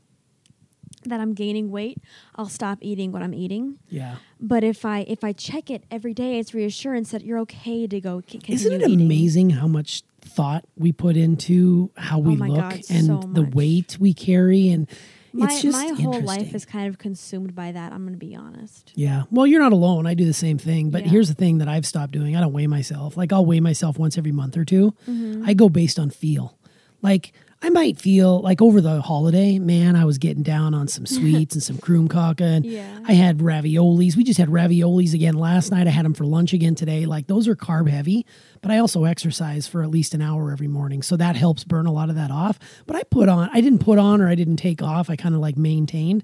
that 1.08 1.20
I'm 1.20 1.34
gaining 1.34 1.70
weight, 1.70 1.98
I'll 2.36 2.48
stop 2.48 2.78
eating 2.80 3.12
what 3.12 3.22
I'm 3.22 3.34
eating. 3.34 3.78
Yeah. 3.88 4.16
But 4.40 4.64
if 4.64 4.84
I 4.84 5.00
if 5.08 5.24
I 5.24 5.32
check 5.32 5.70
it 5.70 5.84
every 5.90 6.14
day, 6.14 6.38
it's 6.38 6.54
reassurance 6.54 7.10
that 7.10 7.22
you're 7.24 7.38
okay 7.40 7.86
to 7.86 8.00
go. 8.00 8.22
c- 8.28 8.40
Isn't 8.48 8.72
it 8.72 8.82
eating. 8.82 9.00
amazing 9.00 9.50
how 9.50 9.66
much 9.66 10.02
thought 10.20 10.64
we 10.76 10.92
put 10.92 11.16
into 11.16 11.90
how 11.96 12.18
we 12.18 12.34
Oh 12.34 12.44
look 12.46 12.56
God, 12.58 12.80
and 12.90 13.06
so 13.06 13.22
the 13.32 13.42
weight 13.42 13.96
we 13.98 14.12
carry 14.12 14.68
and 14.70 14.86
My 15.32 15.46
it's 15.46 15.62
just 15.62 15.76
my 15.78 15.88
whole 16.02 16.20
life 16.20 16.54
is 16.54 16.64
kind 16.64 16.88
of 16.88 16.98
consumed 16.98 17.54
by 17.54 17.72
that. 17.72 17.92
I'm 17.92 18.02
going 18.02 18.12
to 18.14 18.18
be 18.18 18.34
honest. 18.34 18.92
Yeah. 18.94 19.24
Well, 19.30 19.46
you're 19.46 19.60
not 19.62 19.72
alone. 19.72 20.06
I 20.06 20.14
do 20.14 20.24
the 20.24 20.32
same 20.32 20.58
thing. 20.58 20.90
But 20.90 21.04
Yeah. 21.04 21.10
here's 21.12 21.28
the 21.28 21.34
thing 21.34 21.58
that 21.58 21.68
I've 21.68 21.86
stopped 21.86 22.12
doing. 22.12 22.34
I 22.36 22.40
don't 22.40 22.52
weigh 22.52 22.66
myself. 22.66 23.16
Like 23.16 23.32
I'll 23.32 23.44
weigh 23.46 23.60
myself 23.60 23.98
once 23.98 24.18
every 24.18 24.32
month 24.32 24.56
or 24.56 24.64
2 24.64 24.94
Mm-hmm. 25.08 25.44
I 25.46 25.54
go 25.54 25.68
based 25.68 25.98
on 25.98 26.10
feel. 26.10 26.56
Like 27.02 27.32
I 27.60 27.70
might 27.70 27.98
feel 28.00 28.40
like 28.40 28.62
over 28.62 28.80
the 28.80 29.00
holiday, 29.00 29.58
man, 29.58 29.96
I 29.96 30.04
was 30.04 30.18
getting 30.18 30.44
down 30.44 30.74
on 30.74 30.86
some 30.86 31.06
sweets 31.16 31.54
and 31.56 31.62
some 31.62 31.76
krumkake 31.78 32.40
and 32.40 32.64
Yeah. 32.64 33.00
I 33.04 33.14
had 33.14 33.38
raviolis. 33.38 34.16
We 34.16 34.22
just 34.22 34.38
had 34.38 34.48
raviolis 34.48 35.12
again 35.12 35.34
last 35.34 35.72
night. 35.72 35.86
I 35.88 35.90
had 35.90 36.04
them 36.04 36.14
for 36.14 36.24
lunch 36.24 36.52
again 36.52 36.76
today. 36.76 37.04
Like 37.04 37.26
those 37.26 37.48
are 37.48 37.56
carb 37.56 37.88
heavy, 37.88 38.26
but 38.62 38.70
I 38.70 38.78
also 38.78 39.04
exercise 39.04 39.66
for 39.66 39.82
at 39.82 39.90
least 39.90 40.14
an 40.14 40.22
hour 40.22 40.52
every 40.52 40.68
morning. 40.68 41.02
So 41.02 41.16
that 41.16 41.34
helps 41.34 41.64
burn 41.64 41.86
a 41.86 41.92
lot 41.92 42.10
of 42.10 42.14
that 42.14 42.30
off. 42.30 42.58
But 42.86 42.94
I 42.96 43.02
put 43.02 43.28
on, 43.28 43.50
I 43.52 43.60
didn't 43.60 43.80
put 43.80 43.98
on 43.98 44.20
or 44.20 44.28
I 44.28 44.36
didn't 44.36 44.56
take 44.58 44.80
off. 44.80 45.10
I 45.10 45.16
kind 45.16 45.34
of 45.34 45.40
like 45.40 45.56
maintained. 45.56 46.22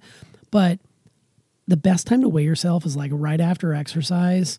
But 0.53 0.79
the 1.67 1.77
best 1.77 2.07
time 2.07 2.21
to 2.21 2.29
weigh 2.29 2.45
yourself 2.45 2.87
is 2.87 2.97
like 2.97 3.11
right 3.13 3.41
after 3.41 3.75
exercise 3.75 4.59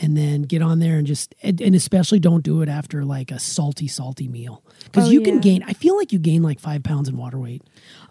and 0.00 0.16
then 0.16 0.42
get 0.42 0.60
on 0.62 0.80
there 0.80 0.96
and 0.98 1.06
just 1.06 1.34
and, 1.42 1.60
and 1.60 1.74
especially 1.74 2.18
don't 2.18 2.42
do 2.42 2.62
it 2.62 2.68
after 2.68 3.04
like 3.04 3.30
a 3.30 3.38
salty 3.38 3.86
salty 3.88 4.26
meal 4.28 4.64
because 4.84 5.06
Oh, 5.08 5.10
you 5.10 5.20
can 5.20 5.34
yeah. 5.36 5.40
gain 5.40 5.62
i 5.62 5.72
feel 5.72 5.96
like 5.96 6.12
you 6.12 6.18
gain 6.18 6.42
like 6.42 6.58
five 6.58 6.82
pounds 6.82 7.08
in 7.08 7.16
water 7.16 7.38
weight 7.38 7.62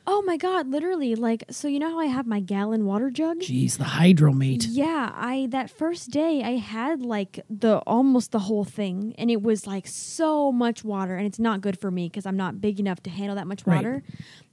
Oh 0.05 0.21
my 0.23 0.35
god, 0.35 0.67
literally 0.67 1.15
like 1.15 1.45
so 1.49 1.69
you 1.69 1.79
know 1.79 1.89
how 1.91 1.99
I 1.99 2.07
have 2.07 2.27
my 2.27 2.41
gallon 2.41 2.85
water 2.85 3.09
jug? 3.09 3.39
jeez 3.39 3.77
the 3.77 3.85
hydromate 3.85 4.65
Yeah, 4.69 5.09
I 5.15 5.47
that 5.51 5.69
first 5.69 6.09
day 6.11 6.43
I 6.43 6.57
had 6.57 7.01
like 7.01 7.39
the 7.49 7.77
almost 7.87 8.31
the 8.33 8.39
whole 8.39 8.65
thing 8.65 9.15
and 9.17 9.31
it 9.31 9.41
was 9.41 9.65
like 9.65 9.87
so 9.87 10.51
much 10.51 10.83
water 10.83 11.15
and 11.15 11.25
it's 11.25 11.39
not 11.39 11.61
good 11.61 11.79
for 11.79 11.89
me 11.89 12.09
cuz 12.09 12.25
I'm 12.25 12.35
not 12.35 12.59
big 12.59 12.81
enough 12.81 13.01
to 13.03 13.09
handle 13.09 13.35
that 13.37 13.47
much 13.47 13.65
Right. 13.65 13.77
water. 13.77 14.03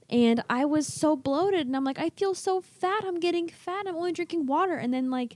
And 0.09 0.41
I 0.49 0.63
was 0.65 0.87
so 0.87 1.15
bloated 1.17 1.67
and 1.67 1.75
I'm 1.75 1.83
like 1.83 1.99
I 1.99 2.09
feel 2.11 2.33
so 2.33 2.61
fat. 2.61 3.03
I'm 3.05 3.19
getting 3.19 3.49
fat. 3.49 3.85
I'm 3.87 3.95
only 3.97 4.13
drinking 4.13 4.45
water 4.45 4.75
and 4.75 4.93
then 4.93 5.09
like 5.11 5.35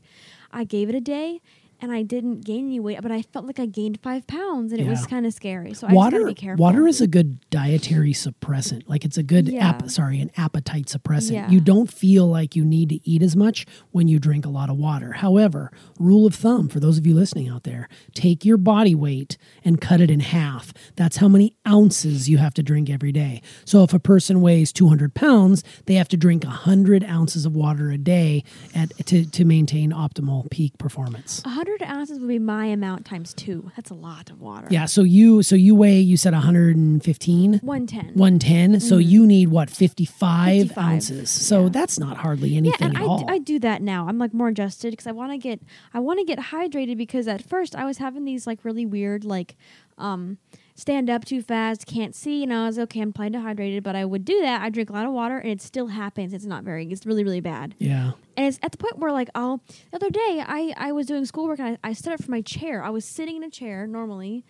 I 0.51 0.63
gave 0.63 0.87
it 0.87 0.95
a 0.95 1.01
day 1.01 1.41
and 1.81 1.91
I 1.91 2.01
didn't 2.03 2.41
gain 2.45 2.65
any 2.65 2.79
weight, 2.79 2.99
but 3.01 3.11
I 3.11 3.21
felt 3.21 3.45
like 3.45 3.59
I 3.59 3.65
gained 3.65 3.99
five 4.01 4.25
pounds, 4.27 4.71
and 4.71 4.81
it 4.81 4.87
was 4.87 5.05
kind 5.05 5.25
of 5.25 5.33
scary. 5.33 5.73
So 5.73 5.87
I 5.87 5.89
just 5.91 5.95
water 5.95 6.17
gotta 6.19 6.27
be 6.27 6.33
careful. 6.33 6.63
water 6.63 6.87
is 6.87 7.01
a 7.01 7.07
good 7.07 7.39
dietary 7.49 8.13
suppressant 8.13 8.83
like 8.87 9.05
it's 9.05 9.17
a 9.17 9.23
good 9.23 9.47
Yeah. 9.47 9.67
app 9.69 9.89
sorry 9.89 10.19
an 10.19 10.31
appetite 10.37 10.85
suppressant 10.87 11.31
Yeah. 11.33 11.49
you 11.49 11.59
don't 11.59 11.91
feel 11.91 12.27
like 12.27 12.55
you 12.55 12.65
need 12.65 12.89
to 12.89 12.99
eat 13.09 13.21
as 13.21 13.35
much 13.35 13.65
when 13.91 14.07
you 14.07 14.19
drink 14.19 14.45
a 14.45 14.49
lot 14.49 14.69
of 14.69 14.77
water 14.77 15.13
however 15.13 15.71
rule 15.99 16.25
of 16.25 16.35
thumb 16.35 16.67
for 16.69 16.79
those 16.79 16.97
of 16.97 17.05
you 17.07 17.13
listening 17.13 17.47
out 17.49 17.63
there 17.63 17.87
take 18.13 18.43
your 18.45 18.57
body 18.57 18.93
weight 18.95 19.37
and 19.63 19.79
cut 19.81 20.01
it 20.01 20.11
in 20.11 20.19
half 20.19 20.73
that's 20.95 21.17
how 21.17 21.27
many 21.27 21.55
ounces 21.67 22.29
you 22.29 22.37
have 22.37 22.53
to 22.53 22.63
drink 22.63 22.89
every 22.89 23.11
day 23.11 23.41
so 23.63 23.83
if 23.83 23.93
a 23.93 23.99
person 23.99 24.41
weighs 24.41 24.71
200 24.73 25.13
pounds 25.13 25.63
they 25.85 25.93
have 25.95 26.07
to 26.09 26.17
drink 26.17 26.43
100 26.43 27.03
ounces 27.05 27.45
of 27.45 27.55
water 27.55 27.89
a 27.91 27.97
day 27.97 28.43
at, 28.73 28.89
to, 29.05 29.25
to 29.25 29.45
maintain 29.45 29.91
optimal 29.91 30.49
peak 30.49 30.77
performance 30.77 31.41
hundred 31.65 31.81
ounces 31.83 32.19
would 32.19 32.27
be 32.27 32.39
my 32.39 32.65
amount 32.67 33.05
times 33.05 33.33
two. 33.33 33.71
That's 33.75 33.89
a 33.89 33.93
lot 33.95 34.29
of 34.29 34.39
water. 34.39 34.67
yeah 34.69 34.85
so 34.85 35.01
you 35.01 35.41
so 35.43 35.55
you 35.55 35.73
weigh 35.75 35.99
you 35.99 36.17
said 36.17 36.33
115 36.33 37.59
one 37.63 37.87
ten. 37.87 38.05
110 38.13 38.79
so 38.79 38.97
you 38.97 39.25
need 39.25 39.49
what 39.49 39.69
55, 39.69 40.57
55, 40.69 40.77
ounces 40.83 41.29
so 41.29 41.63
yeah. 41.63 41.69
that's 41.69 41.99
not 41.99 42.17
hardly 42.17 42.55
anything 42.55 42.77
Yeah, 42.79 42.87
and 42.87 42.95
at 42.97 43.01
I, 43.03 43.05
all 43.05 43.19
d- 43.19 43.25
I 43.27 43.37
do 43.39 43.59
that 43.59 43.81
now. 43.81 44.07
I'm 44.07 44.17
like 44.19 44.33
more 44.33 44.49
adjusted 44.49 44.91
because 44.91 45.07
I 45.07 45.11
want 45.11 45.31
to 45.31 45.37
get 45.37 45.59
I 45.93 45.99
want 45.99 46.19
to 46.19 46.25
get 46.25 46.39
hydrated 46.39 46.97
because 46.97 47.27
at 47.27 47.41
first 47.41 47.75
I 47.75 47.85
was 47.85 47.97
having 47.97 48.25
these 48.25 48.45
like 48.45 48.63
really 48.63 48.85
weird 48.85 49.23
like 49.25 49.55
um 49.97 50.37
stand 50.75 51.09
up 51.09 51.23
too 51.25 51.41
fast, 51.41 51.85
can't 51.87 52.13
see, 52.13 52.43
and 52.43 52.53
I 52.53 52.67
was 52.67 52.77
okay. 52.77 52.99
I'm 52.99 53.13
probably 53.13 53.31
dehydrated, 53.31 53.83
but 53.83 53.95
I 53.95 54.03
would 54.05 54.25
do 54.25 54.41
that. 54.41 54.61
I 54.61 54.69
drink 54.69 54.89
a 54.89 54.93
lot 54.93 55.05
of 55.05 55.13
water, 55.13 55.37
and 55.37 55.49
it 55.49 55.61
still 55.61 55.87
happens. 55.87 56.33
It's 56.33 56.45
not 56.45 56.63
very. 56.63 56.85
It's 56.91 57.05
really 57.05 57.23
really 57.23 57.39
bad. 57.41 57.75
yeah 57.79 58.11
And 58.35 58.45
it's 58.45 58.59
at 58.61 58.71
the 58.71 58.77
point 58.77 58.99
where 58.99 59.11
like 59.11 59.29
I'll 59.33 59.61
the 59.91 59.95
other 59.95 60.09
day 60.09 60.43
I 60.45 60.73
I 60.77 60.91
was 60.91 61.07
doing 61.07 61.25
schoolwork 61.25 61.59
and 61.59 61.77
I, 61.83 61.89
I 61.89 61.93
stood 61.93 62.13
up 62.13 62.21
from 62.21 62.31
my 62.31 62.41
chair. 62.41 62.83
I 62.83 62.89
was 62.89 63.05
sitting 63.05 63.37
in 63.37 63.43
a 63.43 63.49
chair 63.49 63.87
normally. 63.87 64.45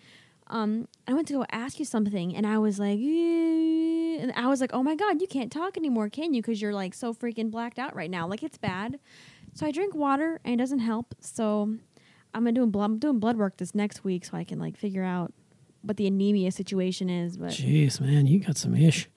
Um, 0.48 0.86
I 1.08 1.12
went 1.14 1.26
to 1.28 1.34
go 1.34 1.44
ask 1.50 1.78
you 1.80 1.84
something, 1.84 2.34
and 2.36 2.46
I 2.46 2.58
was 2.58 2.78
like, 2.78 3.00
and 3.00 4.32
I 4.36 4.46
was 4.46 4.60
like, 4.60 4.70
oh 4.72 4.82
my 4.82 4.94
god, 4.94 5.20
you 5.20 5.26
can't 5.26 5.50
talk 5.50 5.76
anymore, 5.76 6.08
can 6.08 6.34
you? 6.34 6.42
Because 6.42 6.62
you're 6.62 6.72
like 6.72 6.94
so 6.94 7.12
freaking 7.12 7.50
blacked 7.50 7.78
out 7.80 7.96
right 7.96 8.10
now. 8.10 8.28
Like 8.28 8.42
it's 8.42 8.58
bad. 8.58 8.98
So 9.54 9.66
I 9.66 9.70
drink 9.72 9.94
water, 9.94 10.40
and 10.44 10.54
it 10.54 10.58
doesn't 10.58 10.80
help. 10.80 11.14
So 11.20 11.76
I'm 12.34 12.42
gonna 12.44 12.52
do 12.52 12.66
blood. 12.66 12.84
I'm 12.84 12.98
doing 12.98 13.18
blood 13.18 13.36
work 13.36 13.56
this 13.56 13.74
next 13.74 14.04
week, 14.04 14.24
so 14.24 14.36
I 14.36 14.44
can 14.44 14.58
like 14.58 14.76
figure 14.76 15.02
out 15.02 15.32
what 15.86 15.96
the 15.96 16.06
anemia 16.06 16.50
situation 16.52 17.08
is. 17.08 17.36
But 17.36 17.50
jeez 17.50 18.00
man 18.00 18.26
you 18.26 18.40
got 18.40 18.56
some 18.56 18.74
ish 18.74 19.08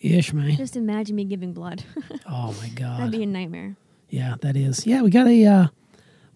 ish 0.00 0.32
man 0.32 0.56
just 0.56 0.76
imagine 0.76 1.16
me 1.16 1.24
giving 1.24 1.52
blood. 1.52 1.82
oh 2.28 2.54
my 2.60 2.68
god, 2.68 2.98
That'd 3.00 3.12
be 3.12 3.22
a 3.22 3.26
nightmare. 3.26 3.76
yeah 4.10 4.34
that 4.42 4.56
is 4.56 4.86
yeah 4.86 5.02
we 5.02 5.10
got 5.10 5.26
a 5.26 5.46
uh 5.46 5.66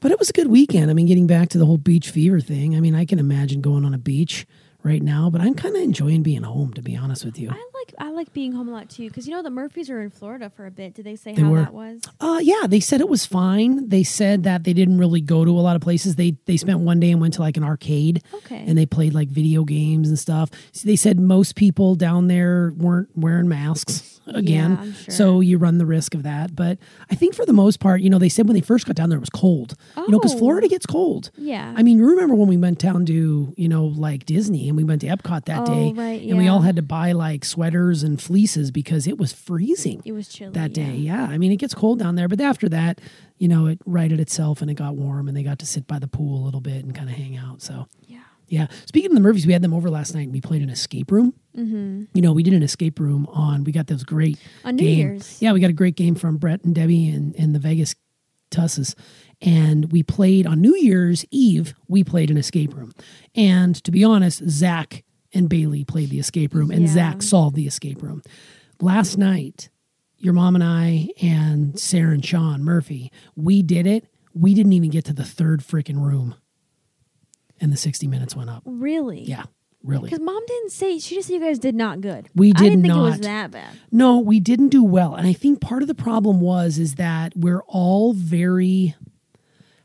but 0.00 0.10
it 0.12 0.18
was 0.18 0.30
a 0.30 0.32
good 0.32 0.46
weekend 0.48 0.90
i 0.90 0.94
mean 0.94 1.06
getting 1.06 1.26
back 1.26 1.48
to 1.50 1.58
the 1.58 1.66
whole 1.66 1.76
beach 1.76 2.08
fever 2.10 2.40
thing 2.40 2.76
i 2.76 2.80
mean 2.80 2.94
i 2.94 3.04
can 3.04 3.18
imagine 3.18 3.60
going 3.60 3.84
on 3.84 3.92
a 3.94 3.98
beach 3.98 4.46
right 4.82 5.02
now 5.02 5.28
but 5.30 5.40
i'm 5.40 5.54
kind 5.54 5.75
of 5.76 5.82
enjoying 5.82 6.23
being 6.23 6.42
home 6.42 6.73
to 6.73 6.82
be 6.82 6.97
honest 6.97 7.25
with 7.25 7.38
you 7.38 7.50
I 7.50 7.54
like 7.75 7.94
I 7.99 8.11
like 8.11 8.32
being 8.32 8.52
home 8.52 8.68
a 8.68 8.73
lot 8.73 8.90
too 8.90 9.08
because 9.08 9.26
you 9.26 9.32
know 9.35 9.42
the 9.42 9.50
Murphys 9.50 9.88
are 9.88 10.00
in 10.00 10.11
Florida 10.11 10.50
for 10.50 10.66
a 10.66 10.70
bit. 10.70 10.94
Did 10.94 11.06
they 11.06 11.16
say 11.16 11.32
They 11.32 11.42
how 11.42 11.50
were. 11.50 11.61
that 11.62 11.73
was? 11.73 12.02
Uh, 12.20 12.38
yeah, 12.42 12.66
they 12.68 12.80
said 12.80 13.00
it 13.00 13.08
was 13.08 13.25
fine. 13.25 13.88
They 13.88 14.02
said 14.02 14.42
that 14.42 14.64
they 14.64 14.73
didn't 14.75 14.99
really 14.99 15.20
go 15.20 15.44
to 15.44 15.50
a 15.50 15.62
lot 15.62 15.75
of 15.75 15.80
places. 15.82 16.16
They 16.16 16.37
they 16.44 16.56
spent 16.58 16.80
one 16.80 17.00
day 17.00 17.11
and 17.12 17.20
went 17.20 17.35
to 17.35 17.40
like 17.40 17.56
an 17.56 17.64
arcade. 17.64 18.23
Okay. 18.35 18.62
And 18.66 18.76
they 18.76 18.85
played 18.85 19.14
like 19.14 19.28
video 19.28 19.64
games 19.64 20.08
and 20.08 20.18
stuff. 20.18 20.50
So 20.73 20.87
they 20.87 20.97
said 20.97 21.18
most 21.18 21.54
people 21.56 21.94
down 21.94 22.28
there 22.28 22.73
weren't 22.76 23.08
wearing 23.16 23.49
masks 23.49 24.17
again. 24.35 24.78
I'm 24.80 24.92
sure. 24.92 25.14
So 25.14 25.40
you 25.40 25.58
run 25.58 25.78
the 25.78 25.87
risk 25.87 26.14
of 26.14 26.23
that. 26.23 26.54
But 26.56 26.78
I 27.11 27.14
think 27.14 27.35
for 27.35 27.44
the 27.47 27.52
most 27.52 27.80
part, 27.80 28.00
you 28.00 28.11
know, 28.11 28.18
they 28.18 28.28
said 28.28 28.47
when 28.47 28.54
they 28.54 28.61
first 28.61 28.87
got 28.87 28.97
down 28.97 29.08
there 29.11 29.16
it 29.18 29.20
was 29.20 29.30
cold. 29.30 29.75
You 29.97 30.08
know, 30.08 30.18
because 30.18 30.35
Oh. 30.35 30.38
Florida 30.38 30.68
gets 30.68 30.87
cold. 30.87 31.30
Yeah. 31.37 31.75
I 31.76 31.82
mean, 31.82 32.00
remember 32.00 32.35
when 32.35 32.49
we 32.49 32.56
went 32.56 32.78
down 32.78 33.06
to, 33.06 33.54
you 33.56 33.68
know, 33.68 33.85
like 33.87 34.25
Disney 34.26 34.68
and 34.68 34.76
we 34.76 34.85
went 34.85 35.00
to 35.02 35.06
Epcot 35.08 35.44
that 35.47 35.62
Oh, 35.62 35.66
day 35.66 35.92
right, 35.94 36.23
and 36.23 36.38
we 36.38 36.49
all 36.49 36.61
had 36.61 36.76
to 36.76 36.82
buy 36.82 37.12
like 37.12 37.44
sweaters 37.44 38.02
and 38.02 38.20
fleeces 38.20 38.70
because 38.70 39.06
it 39.06 39.18
was 39.18 39.32
freezing 39.32 40.02
it 40.04 40.12
was 40.12 40.28
chilly 40.28 40.52
that 40.52 40.73
day. 40.73 40.94
yeah. 40.94 41.26
Yeah. 41.26 41.32
I 41.32 41.38
mean, 41.38 41.52
it 41.52 41.56
gets 41.56 41.75
cold 41.75 41.99
down 41.99 42.14
there, 42.16 42.28
but 42.28 42.40
after 42.40 42.68
that, 42.68 43.00
you 43.38 43.49
know, 43.49 43.66
it 43.66 43.78
righted 43.87 44.20
itself 44.20 44.61
and 44.62 44.70
it 44.70 44.75
got 44.75 44.94
warm 44.97 45.28
and 45.28 45.37
they 45.37 45.42
got 45.42 45.58
to 45.61 45.66
sit 45.66 45.87
by 45.87 45.99
the 45.99 46.08
pool 46.08 46.42
a 46.42 46.44
little 46.44 46.61
bit 46.61 46.85
and 46.85 46.94
kind 46.94 47.08
of 47.08 47.14
hang 47.16 47.37
out. 47.37 47.62
So, 47.62 47.87
Yeah. 48.06 48.18
Yeah. 48.49 48.67
Speaking 48.87 49.11
of 49.11 49.14
the 49.14 49.21
Murphys, 49.21 49.47
we 49.47 49.52
had 49.52 49.62
them 49.62 49.75
over 49.75 49.90
last 49.90 50.14
night 50.14 50.25
and 50.25 50.33
we 50.33 50.40
played 50.40 50.62
an 50.62 50.71
escape 50.71 51.11
room. 51.11 51.35
Mm-hmm. 51.57 52.05
You 52.14 52.23
know, 52.23 52.33
we 52.33 52.43
did 52.43 52.55
an 52.55 52.62
escape 52.62 52.99
room 52.99 53.26
on, 53.31 53.64
we 53.64 53.73
got 53.73 53.87
those 53.87 54.05
great 54.05 54.38
On 54.64 54.76
New 54.76 54.83
game. 54.83 54.99
Year's. 54.99 55.40
Yeah, 55.40 55.52
we 55.52 55.61
got 55.61 55.71
a 55.71 55.75
great 55.75 55.97
game 55.97 56.14
from 56.14 56.37
Brett 56.38 56.64
and 56.64 56.75
Debbie 56.75 57.09
and, 57.09 57.35
and 57.37 57.55
the 57.55 57.59
Vegas 57.59 57.95
Tusses. 58.50 58.97
And 59.40 59.93
we 59.93 60.02
played 60.02 60.47
on 60.47 60.61
New 60.61 60.75
Year's 60.76 61.25
Eve, 61.31 61.75
we 61.87 62.02
played 62.02 62.31
an 62.31 62.37
escape 62.37 62.75
room. 62.75 62.93
And 63.35 63.75
to 63.85 63.90
be 63.90 64.02
honest, 64.05 64.43
Zach 64.49 65.05
and 65.35 65.49
Bailey 65.49 65.85
played 65.85 66.11
the 66.11 66.19
escape 66.19 66.55
room 66.55 66.71
and 66.71 66.83
Yeah. 66.83 66.88
Zach 66.88 67.23
solved 67.23 67.55
the 67.57 67.67
escape 67.67 68.02
room. 68.02 68.23
Last 68.81 69.19
night, 69.19 69.69
your 70.17 70.33
mom 70.33 70.55
and 70.55 70.64
I 70.64 71.09
and 71.21 71.78
Sarah 71.78 72.12
and 72.14 72.25
Sean 72.25 72.64
Murphy, 72.64 73.12
we 73.37 73.62
did 73.62 73.87
it. 73.87 74.07
We 74.35 74.55
didn't 74.55 74.73
even 74.73 74.90
get 74.90 75.05
to 75.07 75.12
the 75.12 75.25
third 75.25 75.61
freaking 75.61 76.00
room. 76.05 76.35
And 77.60 77.72
the 77.72 77.76
60 77.76 78.06
minutes 78.06 78.36
went 78.36 78.50
up. 78.50 78.62
Really? 78.64 79.22
Yeah, 79.22 79.44
really. 79.82 80.04
Because 80.04 80.20
mom 80.20 80.44
didn't 80.46 80.70
say 80.70 80.98
she 80.98 81.16
just 81.16 81.28
said 81.28 81.34
you 81.34 81.40
guys 81.40 81.58
did 81.58 81.74
not 81.74 82.00
good. 82.00 82.28
We 82.34 82.52
did 82.52 82.56
I 82.56 82.62
did 82.64 82.70
didn't 82.70 82.82
think 82.82 82.94
it 82.94 83.00
was 83.00 83.20
that 83.20 83.50
bad. 83.50 83.78
No, 83.90 84.18
we 84.18 84.40
didn't 84.40 84.68
do 84.68 84.84
well. 84.84 85.14
And 85.14 85.26
I 85.26 85.32
think 85.32 85.60
part 85.60 85.82
of 85.82 85.88
the 85.88 85.94
problem 85.94 86.40
was 86.40 86.78
is 86.78 86.96
that 86.96 87.32
we're 87.36 87.62
all 87.66 88.12
very 88.12 88.94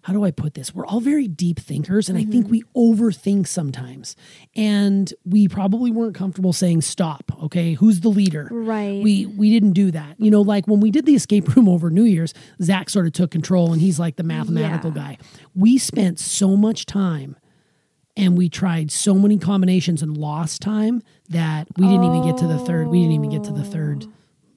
how 0.04 0.12
do 0.12 0.26
I 0.26 0.32
put 0.32 0.54
this? 0.54 0.76
We're 0.76 0.86
all 0.86 1.00
very 1.00 1.30
deep 1.30 1.60
thinkers 1.60 2.10
and 2.10 2.18
I 2.18 2.26
think 2.26 2.48
mm-hmm. 2.48 2.52
we 2.52 2.64
overthink 2.76 3.48
sometimes. 3.48 4.18
And 4.54 5.12
we 5.26 5.48
probably 5.48 5.92
weren't 5.92 6.14
comfortable 6.14 6.52
saying 6.52 6.82
stop, 6.82 7.32
okay? 7.44 7.74
Who's 7.74 8.02
the 8.02 8.10
leader? 8.10 8.50
Right. 8.52 9.02
We 9.02 9.26
we 9.26 9.50
didn't 9.50 9.72
do 9.72 9.92
that. 9.92 10.20
You 10.20 10.30
know, 10.30 10.42
like 10.42 10.68
when 10.68 10.82
we 10.82 10.92
did 10.92 11.06
the 11.06 11.16
escape 11.16 11.56
room 11.56 11.70
over 11.70 11.90
New 11.90 12.04
Year's, 12.04 12.34
Zach 12.62 12.90
sort 12.90 13.08
of 13.08 13.14
took 13.14 13.32
control 13.32 13.72
and 13.72 13.82
he's 13.82 13.98
like 13.98 14.18
the 14.18 14.24
mathematical 14.24 14.92
Yeah. 14.94 15.16
guy. 15.16 15.18
We 15.56 15.78
spent 15.78 16.20
so 16.20 16.58
much 16.58 16.86
time 16.86 17.38
and 18.16 18.38
we 18.38 18.50
tried 18.50 18.92
so 18.92 19.16
many 19.16 19.38
combinations 19.38 20.02
and 20.02 20.16
lost 20.18 20.62
time 20.62 21.02
that 21.30 21.68
we 21.78 21.86
didn't 21.88 22.04
even 22.04 22.24
get 22.26 22.38
to 22.38 22.48
the 22.48 22.60
third. 22.60 22.88
We 22.88 23.00
didn't 23.02 23.14
even 23.16 23.30
get 23.32 23.44
to 23.46 23.52
the 23.54 23.64
third 23.64 24.06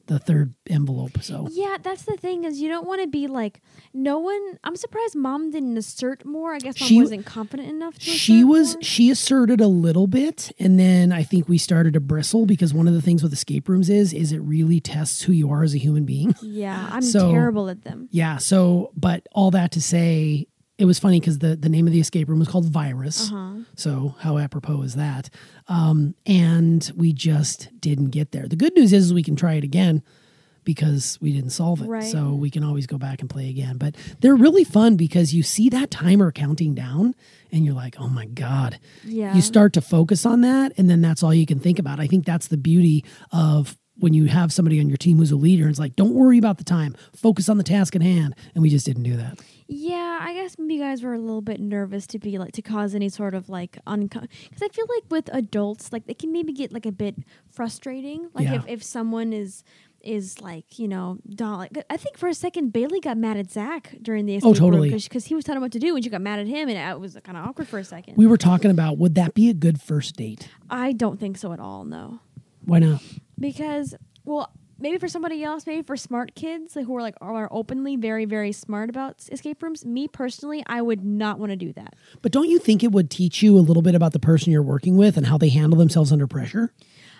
the 0.09 0.21
third 0.21 0.55
envelope. 0.71 1.21
So 1.21 1.49
Yeah, 1.51 1.79
that's 1.83 2.03
the 2.05 2.17
thing 2.17 2.45
is 2.45 2.61
you 2.61 2.69
don't 2.69 2.87
want 2.87 3.01
to 3.03 3.09
be 3.09 3.27
like 3.27 3.61
no 3.93 4.21
one. 4.21 4.41
I'm 4.63 4.77
surprised 4.77 5.17
mom 5.17 5.51
didn't 5.51 5.77
assert 5.77 6.25
more. 6.25 6.55
I 6.55 6.61
guess 6.61 6.79
mom 6.81 6.89
She- 6.89 7.01
wasn't 7.01 7.27
confident 7.27 7.69
enough. 7.71 7.95
to 7.95 8.01
she 8.05 8.45
was 8.45 8.75
more. 8.75 8.83
she 8.83 9.11
asserted 9.11 9.61
a 9.61 9.67
little 9.67 10.07
bit 10.07 10.53
and 10.61 10.79
then 10.79 11.11
I 11.11 11.25
think 11.25 11.49
we 11.49 11.59
started 11.59 11.95
to 11.95 12.01
bristle 12.01 12.47
because 12.47 12.73
one 12.73 12.87
of 12.87 12.95
the 12.95 13.03
things 13.03 13.21
with 13.21 13.33
escape 13.33 13.69
rooms 13.69 13.91
is 13.91 14.13
is 14.13 14.31
it 14.31 14.39
really 14.43 14.79
tests 14.79 15.23
who 15.23 15.33
you 15.33 15.51
are 15.51 15.65
as 15.65 15.75
a 15.75 15.79
human 15.79 16.05
being. 16.05 16.37
Yeah, 16.41 16.89
I'm 16.93 17.03
So- 17.03 17.33
terrible 17.33 17.69
at 17.69 17.83
them. 17.83 18.09
Yeah. 18.13 18.37
So, 18.37 18.93
but 18.97 19.27
all 19.33 19.51
that 19.51 19.73
to 19.73 19.83
say, 19.83 20.47
it 20.79 20.85
was 20.85 20.99
funny 20.99 21.21
because 21.21 21.39
the, 21.39 21.57
the 21.57 21.69
name 21.69 21.87
of 21.87 21.93
the 21.93 22.01
escape 22.01 22.29
room 22.29 22.39
was 22.39 22.49
called 22.49 22.67
Virus. 22.67 23.31
Uh-huh. 23.31 23.61
So, 23.77 24.15
how 24.19 24.39
apropos 24.39 24.83
is 24.83 24.95
that? 24.95 25.31
Um, 25.69 26.15
and 26.27 26.91
we 26.97 27.13
just 27.13 27.69
didn't 27.81 28.11
get 28.11 28.33
there. 28.33 28.47
The 28.47 28.57
good 28.57 28.75
news 28.75 28.93
is 28.93 29.13
we 29.15 29.23
can 29.23 29.37
try 29.37 29.55
it 29.55 29.65
again 29.65 30.03
because 30.65 31.19
we 31.21 31.33
didn't 31.33 31.51
solve 31.51 31.81
it. 31.81 31.89
Right. 31.89 32.05
So, 32.05 32.35
we 32.35 32.51
can 32.51 32.63
always 32.63 32.87
go 32.87 32.99
back 32.99 33.21
and 33.21 33.31
play 33.31 33.49
again. 33.49 33.79
But 33.79 33.97
they're 34.21 34.37
really 34.37 34.65
fun 34.65 34.97
because 34.97 35.33
you 35.33 35.43
see 35.43 35.71
that 35.71 35.91
timer 35.91 36.31
counting 36.31 36.75
down 36.75 37.15
and 37.51 37.65
you're 37.65 37.75
like, 37.75 37.97
oh 37.99 38.09
my 38.09 38.27
God. 38.27 38.79
Yeah. 39.03 39.35
You 39.35 39.41
start 39.41 39.73
to 39.75 39.81
focus 39.81 40.27
on 40.27 40.43
that, 40.43 40.73
and 40.77 40.91
then 40.91 41.01
that's 41.01 41.23
all 41.23 41.33
you 41.33 41.47
can 41.47 41.59
think 41.59 41.79
about. 41.79 42.01
I 42.01 42.07
think 42.07 42.27
that's 42.27 42.49
the 42.49 42.59
beauty 42.59 43.05
of 43.33 43.79
when 43.99 44.13
you 44.15 44.27
have 44.27 44.53
somebody 44.53 44.79
on 44.81 44.89
your 44.89 44.97
team 44.99 45.17
who's 45.19 45.31
a 45.33 45.37
leader 45.37 45.63
and 45.65 45.71
it's 45.71 45.79
like, 45.79 45.97
don't 45.97 46.13
worry 46.15 46.39
about 46.39 46.59
the 46.59 46.65
time, 46.65 46.95
focus 47.15 47.49
on 47.49 47.57
the 47.57 47.65
task 47.65 47.97
at 47.97 48.03
hand. 48.03 48.35
And 48.55 48.63
we 48.63 48.69
just 48.69 48.85
didn't 48.87 49.05
do 49.05 49.17
that. 49.17 49.39
Yeah, 49.69 50.19
I 50.21 50.35
guess 50.35 50.59
maybe 50.59 50.75
you 50.75 50.81
guys 50.81 51.03
were 51.03 51.15
a 51.15 51.19
little 51.19 51.41
bit 51.41 51.59
nervous 51.61 52.07
to 52.09 52.19
be 52.19 52.39
like 52.39 52.53
to 52.53 52.63
cause 52.63 52.95
any 52.95 53.09
sort 53.09 53.35
of 53.35 53.49
like 53.49 53.79
uncon 53.87 54.29
because 54.45 54.63
I 54.63 54.69
feel 54.69 54.87
like 54.89 55.05
with 55.11 55.29
adults 55.33 55.93
like 55.93 56.05
it 56.07 56.19
can 56.21 56.31
maybe 56.31 56.53
get 56.53 56.73
like 56.73 56.87
a 56.87 56.93
bit 56.93 57.17
frustrating. 57.51 58.29
Like 58.35 58.45
Yeah. 58.45 58.55
if, 58.57 58.65
if 58.69 58.83
someone 58.83 59.33
is 59.33 59.65
is 60.03 60.41
like 60.41 60.79
you 60.79 60.87
know 60.87 61.19
doll 61.35 61.59
like 61.59 61.77
I 61.91 61.97
think 61.97 62.17
for 62.17 62.29
a 62.29 62.35
second 62.35 62.73
Bailey 62.73 63.01
got 63.01 63.17
mad 63.17 63.37
at 63.39 63.51
Zach 63.51 63.93
during 64.03 64.27
the 64.27 64.37
escape 64.37 64.51
Oh, 64.51 64.55
totally. 64.55 64.91
because 64.91 65.25
he 65.25 65.35
was 65.35 65.45
telling 65.45 65.57
him 65.57 65.63
what 65.63 65.73
to 65.73 65.81
do 65.81 65.97
and 65.97 66.05
she 66.05 66.11
got 66.11 66.21
mad 66.21 66.39
at 66.39 66.47
him 66.47 66.69
and 66.69 66.79
it 66.79 67.01
was 67.01 67.19
kind 67.25 67.37
of 67.37 67.45
awkward 67.47 67.67
for 67.67 67.79
a 67.81 67.85
second. 67.85 68.15
We 68.17 68.27
were 68.29 68.37
talking 68.37 68.71
about 68.71 68.99
would 68.99 69.17
that 69.17 69.35
be 69.35 69.49
a 69.49 69.55
good 69.55 69.81
first 69.81 70.15
date? 70.17 70.49
I 70.71 70.93
don't 70.93 71.19
think 71.19 71.39
so 71.39 71.53
at 71.53 71.59
all. 71.59 71.85
No, 71.85 72.21
Why 72.65 72.79
not? 72.79 73.03
Because 73.39 73.95
well 74.25 74.51
maybe 74.79 74.99
for 74.99 75.09
somebody 75.09 75.43
else 75.43 75.67
maybe 75.67 75.83
for 75.83 75.97
smart 75.97 76.35
kids 76.35 76.77
like, 76.77 76.85
who 76.87 76.97
are 76.97 77.01
like 77.03 77.15
are 77.21 77.49
openly 77.51 77.97
very 77.97 78.25
very 78.25 78.53
smart 78.53 78.91
about 78.91 79.23
escape 79.33 79.63
rooms 79.63 79.85
me 79.87 80.07
personally 80.09 80.63
i 80.67 80.83
would 80.83 81.05
not 81.05 81.39
want 81.39 81.51
to 81.51 81.57
do 81.57 81.73
that 81.73 81.95
But 82.23 82.33
don't 82.33 82.49
you 82.49 82.59
think 82.59 82.83
it 82.85 82.93
would 82.93 83.11
teach 83.11 83.43
you 83.43 83.57
a 83.57 83.61
little 83.61 83.83
bit 83.83 83.95
about 83.95 84.13
the 84.13 84.19
person 84.19 84.53
you're 84.53 84.63
working 84.63 84.97
with 84.97 85.17
and 85.17 85.27
how 85.27 85.39
they 85.39 85.49
handle 85.49 85.79
themselves 85.79 86.13
under 86.13 86.27
pressure? 86.27 86.73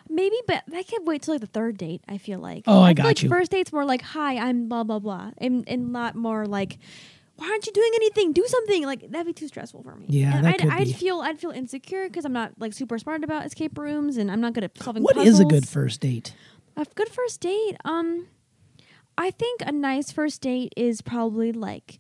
maybe 0.09 0.37
but 0.47 0.63
i 0.73 0.83
can't 0.85 1.05
wait 1.05 1.23
till 1.23 1.35
like 1.35 1.41
the 1.41 1.47
third 1.49 1.77
date 1.77 2.01
i 2.09 2.17
feel 2.17 2.39
like 2.39 2.63
Oh, 2.69 2.81
I 2.81 2.91
feel 2.91 2.95
got 2.95 3.05
like 3.07 3.23
you. 3.25 3.29
first 3.29 3.51
date's 3.51 3.73
more 3.73 3.85
like 3.85 4.03
hi 4.03 4.37
i'm 4.37 4.69
blah 4.69 4.85
blah 4.85 5.01
blah 5.01 5.33
and, 5.39 5.65
and 5.69 5.93
not 5.93 6.15
more 6.15 6.47
like 6.47 6.79
why 7.37 7.49
aren't 7.49 7.67
you 7.67 7.73
doing 7.73 7.91
anything? 7.97 8.33
Do 8.33 8.45
something. 8.47 8.85
Like 8.85 9.11
that'd 9.11 9.27
be 9.27 9.33
too 9.33 9.49
stressful 9.49 9.83
for 9.83 9.95
me. 9.97 10.07
Yeah, 10.09 10.37
and 10.37 10.45
that 10.45 10.55
I'd, 10.55 10.61
could 10.61 10.71
I'd 10.71 10.85
be. 10.87 10.93
feel 10.93 11.21
I'd 11.21 11.39
feel 11.39 11.51
insecure 11.51 12.05
because 12.09 12.25
I'm 12.25 12.33
not 12.33 12.53
like 12.59 12.73
super 12.73 12.99
smart 12.99 13.25
about 13.25 13.45
escape 13.47 13.77
rooms, 13.79 14.17
and 14.17 14.31
I'm 14.31 14.41
not 14.41 14.55
good 14.55 14.65
at 14.65 14.77
solving. 14.83 15.03
What 15.03 15.17
puzzles. 15.17 15.35
is 15.35 15.41
a 15.41 15.45
good 15.45 15.69
first 15.69 16.01
date? 16.01 16.35
A 16.77 16.85
good 16.95 17.09
first 17.09 17.41
date. 17.41 17.77
Um, 17.85 18.27
I 19.19 19.31
think 19.31 19.61
a 19.65 19.73
nice 19.73 20.11
first 20.13 20.41
date 20.43 20.73
is 20.77 21.01
probably 21.03 21.53
like. 21.53 21.99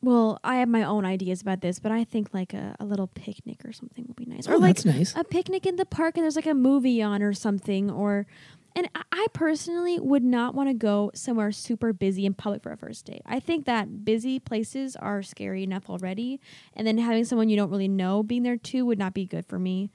Well, 0.00 0.38
I 0.44 0.56
have 0.58 0.68
my 0.68 0.84
own 0.84 1.04
ideas 1.04 1.42
about 1.42 1.60
this, 1.60 1.80
but 1.80 1.90
I 1.90 2.04
think 2.04 2.32
like 2.32 2.54
a, 2.54 2.76
a 2.78 2.84
little 2.84 3.08
picnic 3.08 3.64
or 3.64 3.72
something 3.72 4.04
would 4.06 4.14
be 4.14 4.26
nice. 4.26 4.46
or 4.46 4.54
Oh, 4.54 4.56
like 4.58 4.76
that's 4.76 4.84
nice. 4.84 5.12
a 5.16 5.24
picnic 5.24 5.66
in 5.66 5.74
the 5.74 5.84
park 5.84 6.16
and 6.16 6.22
there's 6.22 6.36
like 6.36 6.46
a 6.46 6.54
movie 6.54 7.02
on 7.02 7.20
or 7.20 7.32
something 7.32 7.90
or 7.90 8.24
and 8.78 8.88
I- 8.94 9.26
personally 9.32 9.98
would 10.00 10.22
not 10.22 10.54
want 10.54 10.68
to 10.68 10.74
go 10.74 11.10
somewhere 11.14 11.52
super 11.52 11.92
busy 11.92 12.24
in 12.24 12.34
public 12.34 12.62
for 12.62 12.72
a 12.72 12.76
first 12.76 13.04
date. 13.04 13.22
I 13.26 13.40
think 13.40 13.66
that 13.66 14.04
busy 14.04 14.38
places 14.38 14.96
are 14.96 15.22
scary 15.22 15.62
enough 15.62 15.90
already, 15.90 16.40
and 16.74 16.86
then 16.86 16.98
having 16.98 17.24
someone 17.24 17.48
you 17.48 17.56
don't 17.56 17.70
really 17.70 17.88
know 17.88 18.22
being 18.22 18.42
there 18.42 18.56
too 18.56 18.86
would 18.86 18.98
not 18.98 19.14
be 19.14 19.26
good 19.26 19.44
for 19.44 19.58
me. 19.58 19.90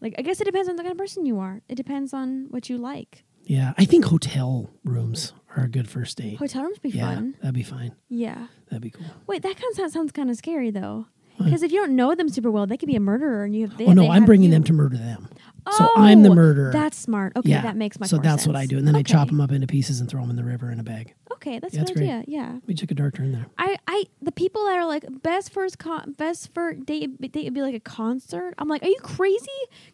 Like 0.00 0.14
I 0.18 0.22
guess 0.22 0.40
it 0.40 0.44
depends 0.44 0.68
on 0.68 0.76
the 0.76 0.82
kind 0.82 0.92
of 0.92 0.98
person 0.98 1.26
you 1.26 1.38
are. 1.38 1.60
It 1.68 1.74
depends 1.74 2.14
on 2.14 2.46
what 2.50 2.68
you 2.70 2.78
like. 2.78 3.24
Yeah, 3.44 3.72
I 3.76 3.84
think 3.84 4.04
hotel 4.04 4.70
rooms 4.84 5.32
are 5.56 5.64
a 5.64 5.68
good 5.68 5.88
first 5.88 6.18
date. 6.18 6.38
Hotel 6.38 6.62
rooms 6.62 6.78
be 6.78 6.90
yeah, 6.90 7.14
fun. 7.14 7.34
that'd 7.40 7.54
be 7.54 7.62
fine. 7.62 7.94
Yeah. 8.08 8.46
That'd 8.68 8.82
be 8.82 8.90
cool. 8.90 9.06
Wait, 9.26 9.42
that 9.42 9.56
kind 9.56 9.78
of 9.86 9.92
sounds 9.92 10.12
kind 10.12 10.30
of 10.30 10.36
scary 10.36 10.70
though. 10.70 11.06
Because 11.38 11.62
if 11.62 11.70
you 11.70 11.78
don't 11.78 11.94
know 11.94 12.14
them 12.14 12.28
super 12.28 12.50
well, 12.50 12.66
they 12.66 12.76
could 12.76 12.88
be 12.88 12.96
a 12.96 13.00
murderer, 13.00 13.44
and 13.44 13.54
you 13.54 13.68
have. 13.68 13.78
They, 13.78 13.86
oh 13.86 13.92
no, 13.92 14.10
I'm 14.10 14.24
bringing 14.24 14.50
you. 14.50 14.56
them 14.56 14.64
to 14.64 14.72
murder 14.72 14.96
them. 14.96 15.28
So 15.76 15.88
I'm 15.96 16.22
the 16.22 16.30
Oh, 16.30 16.34
murderer. 16.34 16.72
That's 16.72 16.98
smart. 16.98 17.32
Okay, 17.36 17.50
yeah, 17.50 17.62
that 17.62 17.76
makes 17.76 17.98
much 18.00 18.10
So 18.10 18.18
that's 18.18 18.46
what 18.46 18.56
I 18.56 18.66
do, 18.66 18.78
and 18.78 18.86
then 18.86 18.96
I 18.96 19.02
chop 19.02 19.28
them 19.28 19.40
up 19.40 19.50
into 19.52 19.66
pieces 19.66 20.00
and 20.00 20.08
throw 20.08 20.20
them 20.20 20.30
in 20.30 20.36
the 20.36 20.44
river 20.44 20.70
in 20.70 20.80
a 20.80 20.82
bag. 20.84 21.14
Okay, 21.32 21.58
that's 21.60 21.72
Yeah, 21.74 21.80
a 21.80 21.84
that's 21.84 21.92
good 21.92 21.98
great. 22.00 22.10
idea. 22.10 22.24
Yeah. 22.26 22.58
We 22.66 22.74
took 22.74 22.90
a 22.90 22.94
dark 22.94 23.14
turn 23.16 23.30
there. 23.32 23.46
I, 23.58 23.76
I 23.86 24.04
the 24.20 24.32
people 24.32 24.64
that 24.66 24.76
are 24.76 24.86
like 24.86 25.04
best 25.22 25.52
first 25.52 25.78
con 25.78 26.12
best 26.18 26.52
first 26.52 26.84
date 26.84 27.20
date 27.32 27.44
would 27.44 27.54
be 27.54 27.62
like 27.62 27.74
a 27.76 27.80
concert. 27.80 28.54
I'm 28.58 28.66
like, 28.68 28.82
are 28.82 28.88
you 28.88 28.98
crazy? 29.02 29.46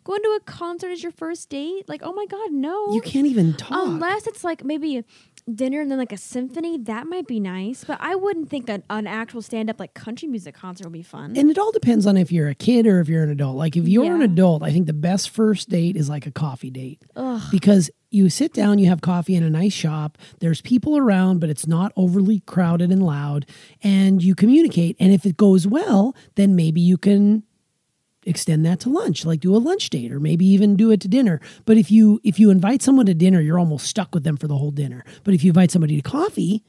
Going 0.05 0.23
to 0.23 0.29
a 0.31 0.41
concert 0.41 0.89
is 0.91 1.03
your 1.03 1.13
first 1.13 1.51
date? 1.51 1.87
Like, 1.89 2.01
oh 2.03 2.13
my 2.15 2.25
god, 2.27 2.51
no. 2.53 2.95
You 2.95 3.03
can't 3.03 3.27
even 3.27 3.53
talk. 3.55 3.87
Unless 3.87 4.27
it's 4.27 4.43
like 4.43 4.65
maybe 4.65 5.05
dinner 5.53 5.81
and 5.83 5.91
then 5.91 5.99
like 5.99 6.13
a 6.13 6.17
symphony, 6.17 6.79
that 6.79 7.07
might 7.07 7.27
be 7.27 7.39
nice. 7.39 7.85
But 7.85 7.99
I 8.01 8.15
wouldn't 8.15 8.49
think 8.49 8.67
that 8.67 8.83
an 8.89 9.07
actual 9.07 9.43
stand 9.43 9.69
up 9.69 9.79
like 9.79 9.95
country 9.95 10.27
music 10.29 10.55
concert 10.55 10.85
would 10.85 10.93
be 10.93 11.03
fun. 11.03 11.37
and 11.37 11.51
it 11.51 11.59
all 11.59 11.73
depends 11.73 12.07
on 12.07 12.17
if 12.17 12.33
you're 12.33 12.49
a 12.49 12.55
kid 12.55 12.87
or 12.87 13.01
if 13.01 13.09
you're 13.09 13.23
an 13.23 13.31
adult. 13.31 13.57
Like 13.57 13.77
if 13.77 13.87
you're 13.87 14.15
an 14.15 14.23
adult, 14.23 14.63
I 14.63 14.71
think 14.71 14.87
the 14.87 14.93
best 14.93 15.31
first 15.31 15.69
date 15.69 15.97
is 15.97 16.09
like 16.09 16.27
a 16.27 16.31
coffee 16.31 16.71
date. 16.71 17.03
Ugh. 17.17 17.43
Because 17.51 17.91
you 18.11 18.31
sit 18.31 18.53
down, 18.53 18.79
you 18.79 18.89
have 18.89 19.01
coffee 19.01 19.35
in 19.35 19.43
a 19.43 19.51
nice 19.51 19.73
shop, 19.73 20.19
there's 20.39 20.61
people 20.61 20.97
around, 20.97 21.41
but 21.41 21.51
it's 21.51 21.67
not 21.67 21.93
overly 21.97 22.41
crowded 22.41 22.91
and 22.91 23.03
loud, 23.03 23.45
and 23.83 24.23
you 24.23 24.35
communicate. 24.37 24.97
And 25.01 25.13
if 25.13 25.27
it 25.27 25.37
goes 25.37 25.67
well, 25.67 26.15
then 26.37 26.55
maybe 26.55 26.81
you 26.81 26.97
can 26.97 27.43
extend 28.27 28.65
that 28.65 28.81
to 28.81 28.89
lunch 28.89 29.25
like 29.25 29.41
do 29.41 29.55
a 29.55 29.59
lunch 29.59 29.91
date 29.91 30.11
or 30.13 30.19
maybe 30.21 30.47
even 30.47 30.77
do 30.77 30.91
it 30.91 31.01
to 31.01 31.09
dinner 31.09 31.41
but 31.65 31.77
if 31.77 31.91
you 31.91 32.21
if 32.25 32.39
you 32.41 32.51
invite 32.51 32.83
someone 32.83 33.07
to 33.07 33.15
dinner 33.15 33.41
you're 33.41 33.59
almost 33.59 33.87
stuck 33.87 34.15
with 34.15 34.25
them 34.25 34.37
for 34.37 34.47
the 34.49 34.57
whole 34.57 34.71
dinner 34.71 35.05
but 35.25 35.35
if 35.35 35.45
you 35.45 35.51
invite 35.51 35.71
somebody 35.71 35.97
to 35.97 36.03
coffee 36.03 36.63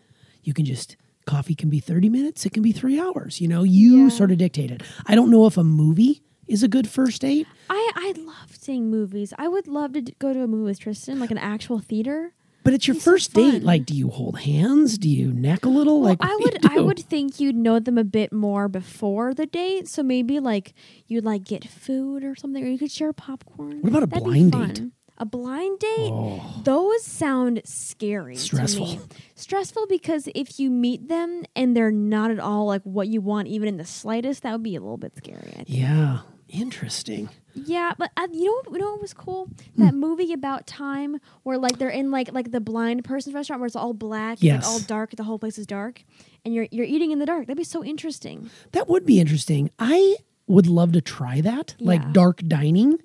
you 0.43 0.53
can 0.53 0.65
just 0.65 0.95
coffee 1.25 1.55
can 1.55 1.69
be 1.69 1.79
30 1.79 2.09
minutes 2.09 2.45
it 2.45 2.51
can 2.53 2.61
be 2.61 2.71
3 2.71 2.99
hours 2.99 3.39
you 3.41 3.47
know 3.47 3.63
you 3.63 4.03
Yeah. 4.03 4.09
sort 4.09 4.31
of 4.31 4.37
dictate 4.37 4.69
it 4.71 4.83
i 5.07 5.15
don't 5.15 5.31
know 5.31 5.45
if 5.47 5.57
a 5.57 5.63
movie 5.63 6.21
is 6.47 6.61
a 6.61 6.67
good 6.67 6.87
first 6.87 7.21
date 7.21 7.47
I 7.67 7.91
I 7.95 8.13
love 8.19 8.55
seeing 8.55 8.91
movies. 8.91 9.33
I 9.39 9.47
would 9.47 9.67
love 9.67 9.93
to 9.93 10.01
go 10.19 10.31
to 10.31 10.43
a 10.43 10.47
movie 10.47 10.65
with 10.65 10.79
Tristan, 10.79 11.17
like 11.17 11.31
an 11.31 11.39
actual 11.39 11.79
theater. 11.79 12.34
But 12.65 12.73
it's 12.73 12.87
your 12.87 12.95
so 12.95 13.11
first 13.11 13.33
date 13.33 13.63
like 13.63 13.85
do 13.85 13.95
you 13.95 14.09
hold 14.09 14.39
hands 14.39 14.97
do 14.97 15.07
you 15.07 15.31
neck 15.31 15.63
a 15.63 15.69
little 15.69 16.01
like 16.01 16.17
I 16.19 16.35
would 16.35 16.65
I 16.65 16.81
would 16.81 16.99
think 16.99 17.39
you'd 17.39 17.55
know 17.55 17.79
them 17.79 17.97
a 17.97 18.03
bit 18.03 18.33
more 18.33 18.67
before 18.67 19.33
the 19.33 19.45
date. 19.45 19.87
So 19.87 20.03
maybe 20.03 20.39
like 20.39 20.73
you'd 21.07 21.23
like 21.23 21.43
get 21.43 21.63
food 21.67 22.23
or 22.23 22.35
something, 22.35 22.63
or 22.63 22.67
you 22.67 22.77
could 22.77 22.91
share 22.91 23.13
popcorn. 23.13 23.81
What 23.81 23.89
about 23.89 24.03
a 24.03 24.07
That'd 24.07 24.23
blind 24.23 24.51
date? 24.51 24.83
A 25.17 25.25
blind 25.25 25.79
date? 25.79 26.11
Oh. 26.11 26.61
Those 26.65 27.03
sound 27.05 27.61
scary. 27.63 28.35
Stressful. 28.35 28.99
Stressful 29.35 29.87
because 29.87 30.27
if 30.35 30.59
you 30.59 30.69
meet 30.69 31.07
them 31.07 31.43
and 31.55 31.75
they're 31.75 31.91
not 31.91 32.31
at 32.31 32.39
all 32.39 32.65
like 32.65 32.81
what 32.83 33.07
you 33.07 33.21
want, 33.21 33.47
even 33.47 33.69
in 33.69 33.77
the 33.77 33.85
slightest, 33.85 34.43
that 34.43 34.51
would 34.51 34.63
be 34.63 34.75
a 34.75 34.81
little 34.81 34.97
bit 34.97 35.15
scary. 35.15 35.53
I 35.53 35.63
think. 35.63 35.69
yeah 35.69 36.19
interesting 36.49 37.29
Yeah, 37.53 37.93
but 37.97 38.11
uh, 38.17 38.27
you 38.31 38.45
know, 38.45 38.61
what- 38.65 38.73
you 38.73 38.79
know 38.85 38.91
what 38.91 39.01
was 39.01 39.13
cool? 39.13 39.49
Hmm. 39.75 39.81
That 39.85 39.93
movie 39.93 40.33
about 40.33 40.67
time 40.67 41.19
where 41.43 41.57
like 41.57 41.77
they're 41.79 41.89
in 41.89 42.11
like 42.11 42.31
like 42.33 42.51
the 42.51 42.59
blind 42.61 43.03
person's 43.03 43.33
restaurant 43.33 43.59
where 43.61 43.67
it's 43.67 43.75
all 43.75 43.93
black, 43.93 44.33
it's, 44.33 44.43
like 44.43 44.51
Yes. 44.53 44.67
all 44.67 44.79
dark, 44.79 45.11
the 45.15 45.23
whole 45.23 45.39
place 45.39 45.57
is 45.57 45.65
dark, 45.65 46.03
and 46.43 46.53
you're 46.53 46.67
you're 46.71 46.85
eating 46.85 47.11
in 47.11 47.19
the 47.19 47.25
dark. 47.25 47.47
That'd 47.47 47.57
be 47.57 47.63
so 47.63 47.83
interesting. 47.83 48.49
That 48.73 48.87
would 48.89 49.05
be 49.05 49.19
interesting. 49.19 49.69
I 49.79 50.17
would 50.47 50.67
love 50.67 50.91
to 50.91 51.01
try 51.01 51.41
that, 51.41 51.75
like 51.79 52.11
dark 52.13 52.37
dining, 52.47 52.99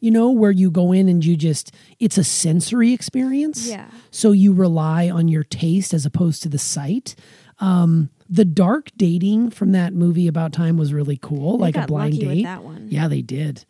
you 0.00 0.10
know, 0.10 0.30
where 0.30 0.50
you 0.50 0.70
go 0.70 0.92
in 0.92 1.08
and 1.10 1.22
you 1.22 1.36
just, 1.36 1.70
it's 2.00 2.16
a 2.16 2.24
sensory 2.24 2.94
experience. 2.94 3.68
Yeah. 3.68 3.90
So 4.10 4.32
you 4.32 4.54
rely 4.54 5.10
on 5.10 5.28
your 5.28 5.44
taste 5.44 5.92
as 5.92 6.06
opposed 6.06 6.42
to 6.44 6.48
the 6.48 6.58
sight. 6.58 7.14
Um, 7.58 8.08
the 8.28 8.44
dark 8.44 8.90
dating 8.96 9.50
from 9.50 9.72
that 9.72 9.92
movie 9.94 10.26
about 10.28 10.52
time 10.52 10.76
was 10.76 10.92
really 10.92 11.18
cool, 11.20 11.58
They 11.58 11.62
like 11.62 11.76
a 11.76 11.86
blind 11.86 12.18
date. 12.18 12.42
that 12.44 12.62
one. 12.64 12.88
Yeah, 12.90 13.08
they 13.08 13.22
did. 13.22 13.64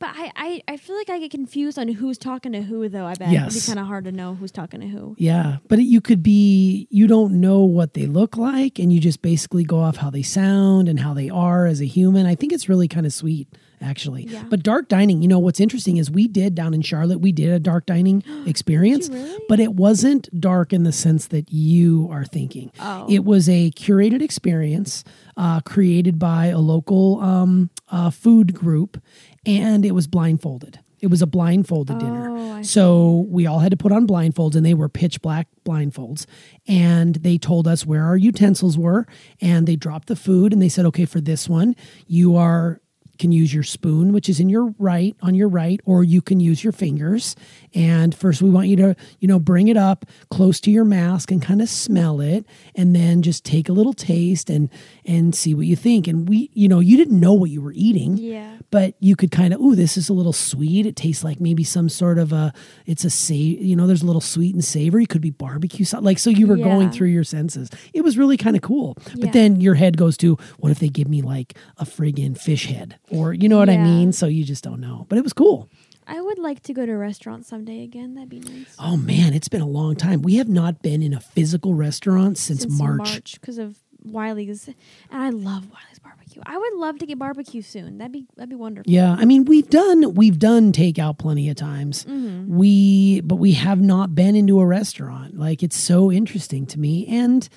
But 0.00 0.10
I, 0.16 0.32
I 0.36 0.62
I 0.68 0.76
feel 0.76 0.96
like 0.96 1.08
I 1.08 1.18
get 1.20 1.30
confused 1.30 1.78
on 1.78 1.86
who's 1.88 2.18
talking 2.18 2.52
to 2.52 2.60
who 2.62 2.88
though. 2.88 3.06
I 3.06 3.14
bet 3.14 3.32
it'd 3.32 3.54
be 3.54 3.60
kind 3.60 3.78
of 3.78 3.86
hard 3.86 4.04
to 4.04 4.12
know 4.12 4.34
who's 4.34 4.50
talking 4.50 4.80
to 4.80 4.86
who. 4.88 5.14
Yeah, 5.18 5.58
but 5.68 5.78
you 5.78 6.00
could 6.00 6.22
be 6.22 6.88
you 6.90 7.06
don't 7.06 7.40
know 7.40 7.60
what 7.60 7.94
they 7.94 8.06
look 8.06 8.36
like 8.36 8.78
and 8.78 8.92
you 8.92 9.00
just 9.00 9.22
basically 9.22 9.62
go 9.64 9.78
off 9.78 9.96
how 9.96 10.10
they 10.10 10.22
sound 10.22 10.88
and 10.88 10.98
how 11.00 11.14
they 11.14 11.30
are 11.30 11.66
as 11.66 11.80
a 11.80 11.86
human. 11.86 12.26
I 12.26 12.34
think 12.34 12.52
it's 12.52 12.68
really 12.68 12.88
kind 12.88 13.06
of 13.06 13.12
sweet 13.14 13.48
actually. 13.80 14.24
Yeah. 14.24 14.44
But 14.48 14.62
dark 14.62 14.88
dining, 14.88 15.22
you 15.22 15.28
know 15.28 15.38
what's 15.38 15.60
interesting 15.60 15.96
is 15.96 16.10
we 16.10 16.28
did 16.28 16.54
down 16.54 16.74
in 16.74 16.82
Charlotte, 16.82 17.20
we 17.20 17.32
did 17.32 17.50
a 17.50 17.58
dark 17.58 17.86
dining 17.86 18.22
experience, 18.46 19.08
really? 19.08 19.38
but 19.48 19.60
it 19.60 19.74
wasn't 19.74 20.28
dark 20.40 20.72
in 20.72 20.84
the 20.84 20.92
sense 20.92 21.26
that 21.28 21.52
you 21.52 22.08
are 22.10 22.24
thinking. 22.24 22.70
Oh. 22.80 23.06
It 23.08 23.24
was 23.24 23.48
a 23.48 23.70
curated 23.72 24.22
experience 24.22 25.04
uh, 25.36 25.60
created 25.60 26.18
by 26.18 26.46
a 26.46 26.58
local 26.58 27.20
um, 27.20 27.70
uh, 27.88 28.10
food 28.10 28.54
group 28.54 29.02
and 29.46 29.84
it 29.84 29.92
was 29.92 30.06
blindfolded. 30.06 30.80
It 31.00 31.08
was 31.08 31.20
a 31.20 31.26
blindfolded 31.26 31.98
dinner. 31.98 32.30
Oh, 32.30 32.52
I 32.54 32.62
So 32.62 33.26
we 33.28 33.46
all 33.46 33.58
had 33.58 33.72
to 33.72 33.76
put 33.76 33.92
on 33.92 34.06
blindfolds, 34.06 34.54
and 34.56 34.64
they 34.64 34.72
were 34.72 34.88
pitch 34.88 35.20
black 35.20 35.48
blindfolds. 35.62 36.24
And 36.66 37.16
they 37.16 37.36
told 37.36 37.68
us 37.68 37.84
where 37.84 38.04
our 38.04 38.16
utensils 38.16 38.78
were, 38.78 39.06
and 39.38 39.66
they 39.66 39.76
dropped 39.76 40.08
the 40.08 40.16
food, 40.16 40.54
and 40.54 40.62
they 40.62 40.70
said, 40.70 40.86
"Okay, 40.86 41.04
for 41.04 41.20
this 41.20 41.46
one, 41.46 41.76
you 42.06 42.36
are." 42.36 42.80
Can 43.18 43.32
use 43.32 43.52
your 43.54 43.62
spoon, 43.62 44.12
which 44.12 44.28
is 44.28 44.40
in 44.40 44.48
your 44.48 44.74
right, 44.78 45.16
on 45.22 45.34
your 45.34 45.48
right, 45.48 45.80
or 45.84 46.02
you 46.04 46.20
can 46.20 46.40
use 46.40 46.64
your 46.64 46.72
fingers. 46.72 47.36
And 47.74 48.14
first, 48.14 48.42
we 48.42 48.50
want 48.50 48.68
you 48.68 48.76
to, 48.76 48.96
you 49.20 49.28
know, 49.28 49.38
bring 49.38 49.68
it 49.68 49.76
up 49.76 50.04
close 50.30 50.60
to 50.60 50.70
your 50.70 50.84
mask 50.84 51.30
and 51.30 51.40
kind 51.42 51.62
of 51.62 51.68
smell 51.68 52.20
it, 52.20 52.44
and 52.74 52.94
then 52.94 53.22
just 53.22 53.44
take 53.44 53.68
a 53.68 53.72
little 53.72 53.92
taste 53.92 54.50
and 54.50 54.68
and 55.04 55.34
see 55.34 55.54
what 55.54 55.66
you 55.66 55.76
think. 55.76 56.06
And 56.08 56.28
we, 56.28 56.50
you 56.54 56.68
know, 56.68 56.80
you 56.80 56.96
didn't 56.96 57.18
know 57.20 57.32
what 57.34 57.50
you 57.50 57.60
were 57.62 57.72
eating, 57.74 58.16
Yeah. 58.16 58.56
but 58.70 58.94
you 59.00 59.16
could 59.16 59.30
kind 59.30 59.52
of 59.54 59.60
ooh 59.60 59.74
this 59.74 59.96
is 59.96 60.08
a 60.08 60.12
little 60.12 60.32
sweet 60.32 60.86
it 60.86 60.96
tastes 60.96 61.22
like 61.24 61.40
maybe 61.40 61.62
some 61.64 61.88
sort 61.88 62.18
of 62.18 62.32
a 62.32 62.52
it's 62.86 63.04
a 63.04 63.10
sa- 63.10 63.34
you 63.34 63.76
know 63.76 63.86
there's 63.86 64.02
a 64.02 64.06
little 64.06 64.20
sweet 64.20 64.54
and 64.54 64.64
savory 64.64 65.04
It 65.04 65.08
could 65.08 65.20
be 65.22 65.30
barbecue 65.30 65.84
sauce 65.84 66.02
like 66.02 66.18
so 66.18 66.30
you 66.30 66.46
were 66.46 66.56
going 66.56 66.90
through 66.90 67.08
your 67.08 67.24
senses 67.24 67.70
it 67.92 68.02
was 68.02 68.16
really 68.18 68.36
kind 68.36 68.56
of 68.56 68.62
cool 68.62 68.96
Yeah. 69.08 69.14
but 69.26 69.32
then 69.32 69.60
your 69.60 69.74
head 69.74 69.96
goes 69.96 70.16
to 70.18 70.36
what 70.58 70.70
if 70.72 70.78
they 70.78 70.88
give 70.88 71.08
me 71.08 71.22
like 71.22 71.54
a 71.78 71.84
friggin 71.84 72.36
fish 72.38 72.66
head 72.66 72.98
or 73.10 73.32
you 73.32 73.48
know 73.48 73.58
what 73.58 73.68
i 73.70 73.76
mean 73.76 74.12
so 74.12 74.26
you 74.26 74.44
just 74.44 74.64
don't 74.64 74.80
know 74.80 75.06
but 75.08 75.18
it 75.18 75.22
was 75.22 75.32
cool 75.32 75.68
I 76.06 76.20
would 76.20 76.38
like 76.38 76.62
to 76.64 76.74
go 76.74 76.84
to 76.84 76.92
a 76.92 76.98
restaurant 76.98 77.46
someday 77.46 77.82
again. 77.82 78.12
That'd 78.12 78.28
be 78.28 78.40
nice. 78.40 78.76
oh 78.78 78.98
man 78.98 79.32
it's 79.32 79.48
been 79.48 79.62
a 79.62 79.66
long 79.66 79.96
time 79.96 80.20
we 80.20 80.36
have 80.36 80.50
not 80.50 80.82
been 80.82 81.02
in 81.02 81.14
a 81.14 81.20
physical 81.20 81.72
restaurant 81.72 82.36
since, 82.36 82.68
march, 82.68 83.40
because 83.40 83.56
of 83.56 83.78
Wiley's, 84.04 84.68
and 84.68 85.22
I 85.22 85.30
love 85.30 85.70
Wiley's 85.70 85.98
barbecue. 86.02 86.42
I 86.44 86.58
would 86.58 86.74
love 86.74 86.98
to 86.98 87.06
get 87.06 87.18
barbecue 87.18 87.62
soon. 87.62 87.98
That'd 87.98 88.12
be 88.12 88.26
that'd 88.36 88.50
be 88.50 88.56
wonderful. 88.56 88.92
Yeah, 88.92 89.16
I 89.18 89.24
mean 89.24 89.46
we've 89.46 89.68
done 89.68 90.14
we've 90.14 90.38
done 90.38 90.72
takeout 90.72 91.18
plenty 91.18 91.48
of 91.48 91.56
times. 91.56 92.04
Mm-hmm. 92.04 92.54
We 92.54 93.20
but 93.22 93.36
we 93.36 93.52
have 93.52 93.80
not 93.80 94.14
been 94.14 94.36
into 94.36 94.60
a 94.60 94.66
restaurant. 94.66 95.38
Like 95.38 95.62
it's 95.62 95.76
so 95.76 96.12
interesting 96.12 96.66
to 96.66 96.78
me, 96.78 97.06
and 97.06 97.48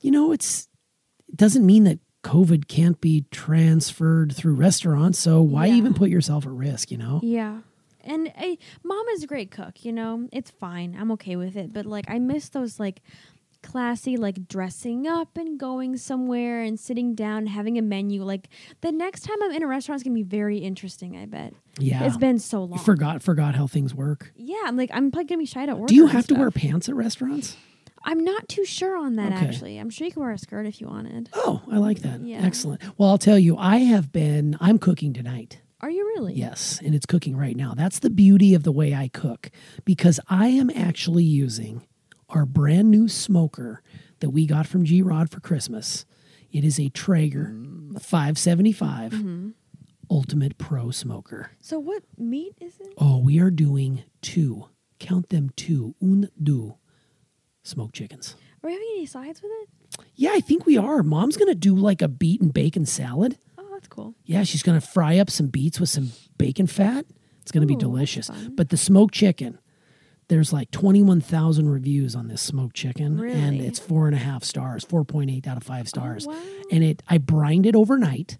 you 0.00 0.10
know 0.10 0.32
it's 0.32 0.68
it 1.28 1.36
doesn't 1.36 1.64
mean 1.64 1.84
that 1.84 2.00
COVID 2.24 2.66
can't 2.66 3.00
be 3.00 3.24
transferred 3.30 4.34
through 4.34 4.54
restaurants. 4.54 5.18
So 5.18 5.40
why 5.42 5.66
Yeah. 5.66 5.74
even 5.74 5.94
put 5.94 6.10
yourself 6.10 6.44
at 6.46 6.52
risk? 6.52 6.90
You 6.90 6.98
know? 6.98 7.20
Yeah. 7.22 7.60
And 8.02 8.32
I, 8.36 8.58
mom 8.82 9.06
is 9.10 9.22
a 9.22 9.26
great 9.26 9.50
cook, 9.50 9.84
you 9.84 9.92
know. 9.92 10.28
It's 10.32 10.50
fine. 10.50 10.96
I'm 10.98 11.10
okay 11.12 11.36
with 11.36 11.56
it. 11.56 11.72
But 11.72 11.86
like 11.86 12.04
I 12.08 12.18
miss 12.18 12.48
those 12.48 12.80
like 12.80 13.00
classy 13.62 14.18
like 14.18 14.46
dressing 14.46 15.06
up 15.06 15.38
and 15.38 15.58
going 15.58 15.96
somewhere 15.96 16.60
and 16.60 16.78
sitting 16.78 17.14
down 17.14 17.46
having 17.46 17.78
a 17.78 17.82
menu. 17.82 18.22
Like 18.22 18.48
the 18.82 18.92
next 18.92 19.22
time 19.22 19.36
I'm 19.42 19.52
in 19.52 19.62
a 19.62 19.66
restaurant 19.66 20.00
is 20.00 20.02
gonna 20.02 20.14
be 20.14 20.22
very 20.22 20.58
interesting, 20.58 21.16
I 21.16 21.24
bet. 21.26 21.54
Yeah, 21.78 22.04
It's 22.04 22.18
been 22.18 22.38
so 22.38 22.60
long. 22.64 22.78
You 22.78 22.84
forgot 22.84 23.22
forgot 23.22 23.54
how 23.54 23.66
things 23.66 23.94
work. 23.94 24.32
Yeah, 24.36 24.56
I'm 24.66 24.76
like 24.76 24.90
I'm 24.92 25.10
probably 25.10 25.28
gonna 25.28 25.38
be 25.38 25.46
shy 25.46 25.64
to 25.64 25.72
order. 25.72 25.86
Do 25.86 25.94
you 25.94 26.08
have 26.08 26.26
to 26.26 26.34
wear 26.34 26.50
pants 26.50 26.88
at 26.90 26.94
restaurants? 26.94 27.56
I'm 28.04 28.22
not 28.22 28.48
too 28.48 28.64
sure 28.64 28.96
on 28.96 29.16
that 29.16 29.32
Okay. 29.32 29.46
actually. 29.46 29.78
I'm 29.78 29.90
sure 29.90 30.06
you 30.06 30.12
can 30.12 30.22
wear 30.22 30.30
a 30.32 30.38
skirt 30.38 30.66
if 30.66 30.80
you 30.80 30.86
wanted. 30.88 31.30
Oh, 31.32 31.62
I 31.70 31.78
like 31.78 32.00
that. 32.00 32.20
Yeah. 32.20 32.42
Excellent. 32.44 32.82
Well, 32.98 33.08
I'll 33.08 33.18
tell 33.18 33.38
you, 33.38 33.56
I 33.56 33.78
have 33.78 34.12
been, 34.12 34.56
I'm 34.60 34.78
cooking 34.78 35.12
tonight. 35.12 35.60
Are 35.80 35.90
you 35.90 36.04
really? 36.16 36.34
Yes, 36.34 36.80
and 36.84 36.94
it's 36.94 37.04
cooking 37.06 37.36
right 37.36 37.56
now. 37.56 37.74
That's 37.74 37.98
the 37.98 38.10
beauty 38.10 38.54
of 38.54 38.62
the 38.62 38.72
way 38.72 38.94
I 38.94 39.08
cook 39.08 39.50
because 39.84 40.20
I 40.28 40.48
am 40.48 40.70
actually 40.70 41.24
using 41.24 41.82
our 42.30 42.46
brand 42.46 42.90
new 42.90 43.08
smoker 43.08 43.82
that 44.20 44.30
we 44.30 44.46
got 44.46 44.66
from 44.66 44.84
G 44.84 45.02
Rod 45.02 45.30
for 45.30 45.40
Christmas. 45.40 46.06
It 46.52 46.64
is 46.64 46.78
a 46.80 46.88
Traeger 46.90 47.54
575 48.00 49.12
Mm-hmm. 49.12 49.48
Ultimate 50.10 50.58
Pro 50.58 50.90
Smoker. 50.90 51.50
So 51.60 51.78
what 51.78 52.02
meat 52.18 52.54
is 52.60 52.78
it? 52.78 52.92
Oh, 52.98 53.18
we 53.18 53.40
are 53.40 53.50
doing 53.50 54.04
two, 54.20 54.68
count 55.00 55.30
them 55.30 55.50
two, 55.56 55.94
un, 56.00 56.28
deux 56.40 56.74
smoked 57.64 57.94
chickens. 57.94 58.36
Are 58.62 58.68
we 58.68 58.72
having 58.72 58.88
any 58.92 59.06
sides 59.06 59.42
with 59.42 59.50
it? 59.50 59.68
Yeah, 60.14 60.30
I 60.32 60.40
think 60.40 60.64
we 60.64 60.76
are. 60.78 61.02
Mom's 61.02 61.36
to 61.48 61.54
do 61.54 61.74
like 61.74 62.00
a 62.00 62.08
beet 62.08 62.40
and 62.40 62.54
bacon 62.54 62.86
salad. 62.86 63.36
Oh, 63.58 63.66
that's 63.72 63.88
cool. 63.88 64.14
Yeah, 64.24 64.44
she's 64.44 64.62
to 64.80 64.86
fry 64.86 65.18
up 65.18 65.30
some 65.30 65.48
beets 65.48 65.80
with 65.80 65.88
some 65.88 66.12
bacon 66.38 66.66
fat. 66.66 67.04
It's 67.42 67.50
be 67.66 67.74
Ooh, 67.74 67.78
that's 67.78 67.84
delicious. 67.84 68.30
But 68.50 68.70
the 68.70 68.76
smoked 68.76 69.14
chicken, 69.14 69.58
there's 70.28 70.52
like 70.52 70.70
21,000 70.70 71.68
reviews 71.68 72.14
on 72.14 72.28
this 72.28 72.40
smoked 72.40 72.74
chicken, 72.74 73.06
and 73.06 73.20
Really? 73.20 73.60
Oh, 73.60 73.64
it's 73.64 73.78
four 73.78 74.06
and 74.06 74.16
a 74.16 74.18
half 74.18 74.44
stars, 74.44 74.84
4.8 74.84 75.46
out 75.46 75.56
of 75.56 75.62
five 75.62 75.88
stars. 75.88 76.26
Oh, 76.26 76.30
wow. 76.30 76.38
And 76.70 76.82
it, 76.84 77.02
I 77.08 77.18
brined 77.18 77.66
it 77.66 77.76
overnight. 77.76 78.38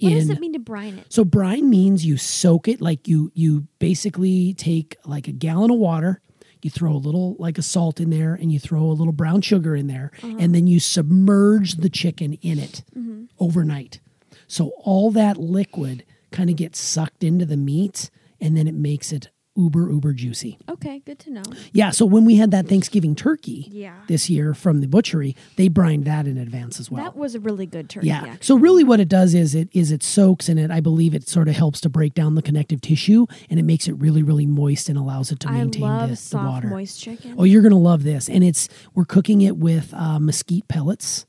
What 0.00 0.12
in, 0.12 0.18
does 0.18 0.30
it 0.30 0.38
mean 0.38 0.52
to 0.52 0.60
brine 0.60 0.98
it? 0.98 1.12
So 1.12 1.24
brine 1.24 1.68
means 1.68 2.06
you 2.06 2.16
soak 2.16 2.68
it 2.68 2.80
like 2.80 3.08
you 3.08 3.32
you 3.34 3.66
basically 3.80 4.54
take 4.54 4.96
like 5.04 5.26
a 5.26 5.32
gallon 5.32 5.72
of 5.72 5.78
water, 5.78 6.20
you 6.62 6.70
throw 6.70 6.92
a 6.92 6.98
little 6.98 7.36
like 7.38 7.58
a 7.58 7.62
salt 7.62 8.00
in 8.00 8.10
there 8.10 8.34
and 8.34 8.52
you 8.52 8.58
throw 8.58 8.82
a 8.82 8.92
little 8.92 9.12
brown 9.12 9.40
sugar 9.40 9.76
in 9.76 9.86
there 9.86 10.10
and 10.22 10.54
then 10.54 10.66
you 10.66 10.80
submerge 10.80 11.74
the 11.74 11.88
chicken 11.88 12.34
in 12.34 12.58
it 12.58 12.82
mm-hmm. 12.96 13.24
overnight. 13.38 14.00
So 14.46 14.72
all 14.78 15.10
that 15.12 15.36
liquid 15.36 16.04
kind 16.30 16.50
of 16.50 16.56
gets 16.56 16.80
sucked 16.80 17.22
into 17.22 17.44
the 17.44 17.56
meat 17.56 18.10
and 18.40 18.56
then 18.56 18.66
it 18.66 18.74
makes 18.74 19.12
it 19.12 19.30
uber 19.58 19.90
uber 19.90 20.12
juicy. 20.14 20.56
Okay, 20.68 21.00
good 21.04 21.18
to 21.18 21.30
know. 21.30 21.42
Yeah, 21.72 21.90
so 21.90 22.06
when 22.06 22.24
we 22.24 22.36
had 22.36 22.50
that 22.52 22.68
Thanksgiving 22.68 23.14
turkey 23.14 23.68
Yeah. 23.70 23.94
this 24.06 24.30
year 24.30 24.54
from 24.54 24.80
the 24.80 24.86
butchery, 24.86 25.34
they 25.56 25.68
brined 25.68 26.04
that 26.04 26.26
in 26.26 26.38
advance 26.38 26.78
as 26.80 26.90
well. 26.90 27.02
That 27.04 27.16
was 27.16 27.34
a 27.34 27.40
really 27.40 27.66
good 27.66 27.90
turkey. 27.90 28.06
Yeah. 28.06 28.18
actually. 28.24 28.38
So 28.42 28.56
really 28.56 28.84
what 28.84 29.00
it 29.00 29.08
does 29.08 29.34
is 29.34 29.54
it 29.54 29.68
is 29.72 29.90
it 29.90 30.02
soaks 30.02 30.48
in 30.48 30.56
it. 30.58 30.70
I 30.70 30.80
believe 30.80 31.14
it 31.14 31.28
sort 31.28 31.48
of 31.48 31.56
helps 31.56 31.80
to 31.82 31.88
break 31.88 32.14
down 32.14 32.36
the 32.36 32.42
connective 32.42 32.80
tissue 32.80 33.26
and 33.50 33.58
it 33.58 33.64
makes 33.64 33.88
it 33.88 33.92
really, 33.94 34.22
really 34.22 34.46
moist 34.46 34.88
and 34.88 34.96
allows 34.96 35.32
it 35.32 35.40
to 35.40 35.48
I 35.48 35.52
maintain 35.58 35.82
love 35.82 36.02
the, 36.10 36.14
the 36.14 36.16
soft, 36.16 36.46
water. 36.46 36.68
moist 36.68 37.00
chicken. 37.00 37.34
Oh, 37.36 37.44
you're 37.44 37.62
gonna 37.62 37.76
love 37.78 38.04
this. 38.04 38.28
And 38.28 38.44
it's 38.44 38.68
we're 38.94 39.04
cooking 39.04 39.40
it 39.42 39.56
with 39.56 39.92
uh, 39.92 40.18
mesquite 40.20 40.68
pellets. 40.68 41.26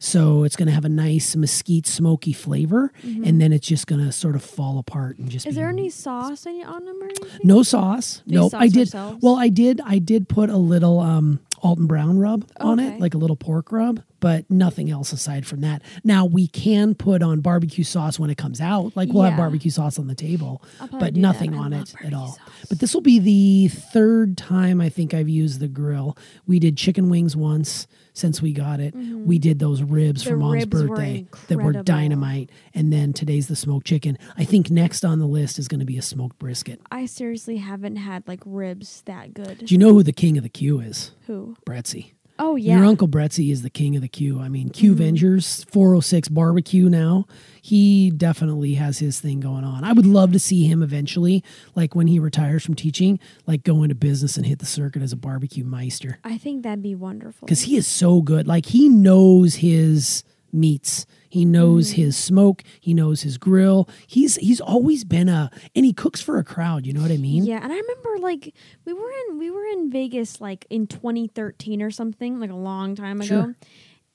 So 0.00 0.44
it's 0.44 0.54
gonna 0.56 0.70
have 0.70 0.84
a 0.84 0.88
nice 0.88 1.34
mesquite 1.34 1.86
smoky 1.86 2.32
flavor 2.32 2.92
and 3.02 3.40
then 3.40 3.52
it's 3.52 3.66
just 3.66 3.86
gonna 3.86 4.12
sort 4.12 4.36
of 4.36 4.42
fall 4.44 4.78
apart 4.78 5.18
and 5.18 5.28
just 5.28 5.44
Mm-hmm. 5.44 5.50
Is 5.50 5.56
there 5.56 5.68
any 5.68 5.90
sauce 5.90 6.46
any 6.46 6.62
on 6.62 6.84
them 6.84 7.02
or 7.02 7.06
anything? 7.06 7.40
no 7.44 7.62
sauce. 7.62 8.22
Do 8.26 8.34
you 8.34 8.40
No, 8.40 8.48
sauce 8.48 8.60
I 8.60 8.66
did. 8.68 8.76
yourselves? 8.76 9.18
Well, 9.22 9.36
I 9.36 9.48
did. 9.48 9.80
I 9.84 9.98
did 9.98 10.28
put 10.28 10.50
a 10.50 10.56
little 10.56 11.00
um, 11.00 11.40
Alton 11.62 11.86
Brown 11.86 12.18
rub 12.18 12.46
on 12.60 12.78
it, 12.78 13.00
like 13.00 13.14
a 13.14 13.18
little 13.18 13.34
pork 13.36 13.72
rub, 13.72 14.00
but 14.20 14.50
nothing 14.50 14.90
else 14.90 15.12
aside 15.12 15.46
from 15.46 15.60
that. 15.60 15.82
Now 16.04 16.24
we 16.24 16.46
can 16.48 16.94
put 16.94 17.22
on 17.22 17.40
barbecue 17.40 17.84
sauce 17.84 18.18
when 18.18 18.30
it 18.30 18.36
comes 18.36 18.60
out. 18.60 18.96
Like 18.96 19.10
we'll 19.12 19.24
have 19.24 19.36
barbecue 19.36 19.70
sauce 19.70 19.98
on 19.98 20.06
the 20.06 20.14
table, 20.14 20.62
but 20.98 21.16
nothing 21.16 21.54
on 21.54 21.72
it 21.72 21.94
at 22.04 22.14
all. 22.14 22.32
sauce. 22.32 22.38
But 22.68 22.80
this 22.80 22.94
will 22.94 23.00
be 23.00 23.18
the 23.18 23.68
third 23.68 24.36
time 24.36 24.80
I 24.80 24.88
think 24.88 25.14
I've 25.14 25.28
used 25.28 25.60
the 25.60 25.68
grill. 25.68 26.16
We 26.46 26.58
did 26.58 26.76
chicken 26.76 27.08
wings 27.08 27.36
once 27.36 27.86
since 28.18 28.42
we 28.42 28.52
got 28.52 28.80
it. 28.80 28.94
Mm-hmm. 28.94 29.26
We 29.26 29.38
did 29.38 29.58
those 29.60 29.82
ribs 29.82 30.24
The 30.24 30.30
for 30.30 30.36
mom's 30.36 30.64
ribs 30.64 30.82
were 30.82 30.88
birthday 30.88 31.26
that 31.46 31.58
were 31.58 31.72
dynamite, 31.72 32.50
and 32.74 32.92
then 32.92 33.12
today's 33.12 33.46
the 33.46 33.56
smoked 33.56 33.86
chicken. 33.86 34.18
I 34.36 34.44
think 34.44 34.70
next 34.70 35.04
on 35.04 35.18
the 35.20 35.26
list 35.26 35.58
is 35.58 35.68
going 35.68 35.80
to 35.80 35.86
be 35.86 35.98
a 35.98 36.02
smoked 36.02 36.38
brisket. 36.38 36.80
I 36.90 37.06
seriously 37.06 37.58
haven't 37.58 37.96
had 37.96 38.26
like 38.26 38.42
ribs 38.44 39.02
that 39.06 39.34
good. 39.34 39.58
Do 39.58 39.74
you 39.74 39.78
know 39.78 39.92
who 39.92 40.02
the 40.02 40.12
king 40.12 40.36
of 40.36 40.42
the 40.42 40.48
queue 40.48 40.80
is? 40.80 41.12
Who? 41.26 41.56
Bretzy. 41.64 42.12
Oh 42.38 42.56
yeah. 42.56 42.72
Mm-hmm. 42.72 42.78
Your 42.78 42.88
uncle 42.88 43.08
Bretzi 43.08 43.50
is 43.50 43.62
the 43.62 43.70
king 43.70 43.96
of 43.96 44.02
the 44.02 44.08
queue. 44.08 44.40
I 44.40 44.48
mean, 44.48 44.70
Q 44.70 44.94
Vengers, 44.94 45.68
406 45.70 46.28
barbecue 46.28 46.88
now. 46.88 47.26
He 47.60 48.10
definitely 48.10 48.74
has 48.74 48.98
his 48.98 49.20
thing 49.20 49.40
going 49.40 49.64
on. 49.64 49.84
I 49.84 49.92
would 49.92 50.06
love 50.06 50.32
to 50.32 50.38
see 50.38 50.66
him 50.66 50.82
eventually, 50.82 51.44
like 51.74 51.94
when 51.94 52.06
he 52.06 52.18
retires 52.18 52.64
from 52.64 52.74
teaching, 52.74 53.18
like 53.46 53.62
go 53.64 53.82
into 53.82 53.94
business 53.94 54.36
and 54.36 54.46
hit 54.46 54.58
the 54.60 54.66
circuit 54.66 55.02
as 55.02 55.12
a 55.12 55.16
barbecue 55.16 55.64
meister. 55.64 56.18
I 56.24 56.38
think 56.38 56.62
that'd 56.62 56.82
be 56.82 56.94
wonderful. 56.94 57.46
Because 57.46 57.62
he 57.62 57.76
is 57.76 57.86
so 57.86 58.22
good. 58.22 58.46
Like 58.46 58.66
he 58.66 58.88
knows 58.88 59.56
his 59.56 60.24
meats. 60.52 61.06
He 61.28 61.44
knows 61.44 61.92
Mm-hmm. 61.92 62.02
his 62.02 62.16
smoke. 62.16 62.62
He 62.80 62.94
knows 62.94 63.22
his 63.22 63.38
grill. 63.38 63.88
He's 64.06 64.36
he's 64.36 64.60
always 64.60 65.04
been 65.04 65.28
a 65.28 65.50
and 65.74 65.84
he 65.84 65.92
cooks 65.92 66.20
for 66.20 66.38
a 66.38 66.44
crowd, 66.44 66.86
you 66.86 66.92
know 66.92 67.02
what 67.02 67.10
I 67.10 67.16
mean? 67.18 67.44
Yeah, 67.44 67.60
and 67.62 67.72
I 67.72 67.76
remember 67.76 68.18
like 68.20 68.54
we 68.84 68.92
were 68.92 69.10
in 69.28 69.38
we 69.38 69.50
were 69.50 69.64
in 69.66 69.90
Vegas 69.90 70.40
like 70.40 70.66
in 70.70 70.86
2013 70.86 71.82
or 71.82 71.90
something, 71.90 72.40
like 72.40 72.50
a 72.50 72.54
long 72.56 72.94
time 72.94 73.20
ago. 73.20 73.26
Sure. 73.26 73.56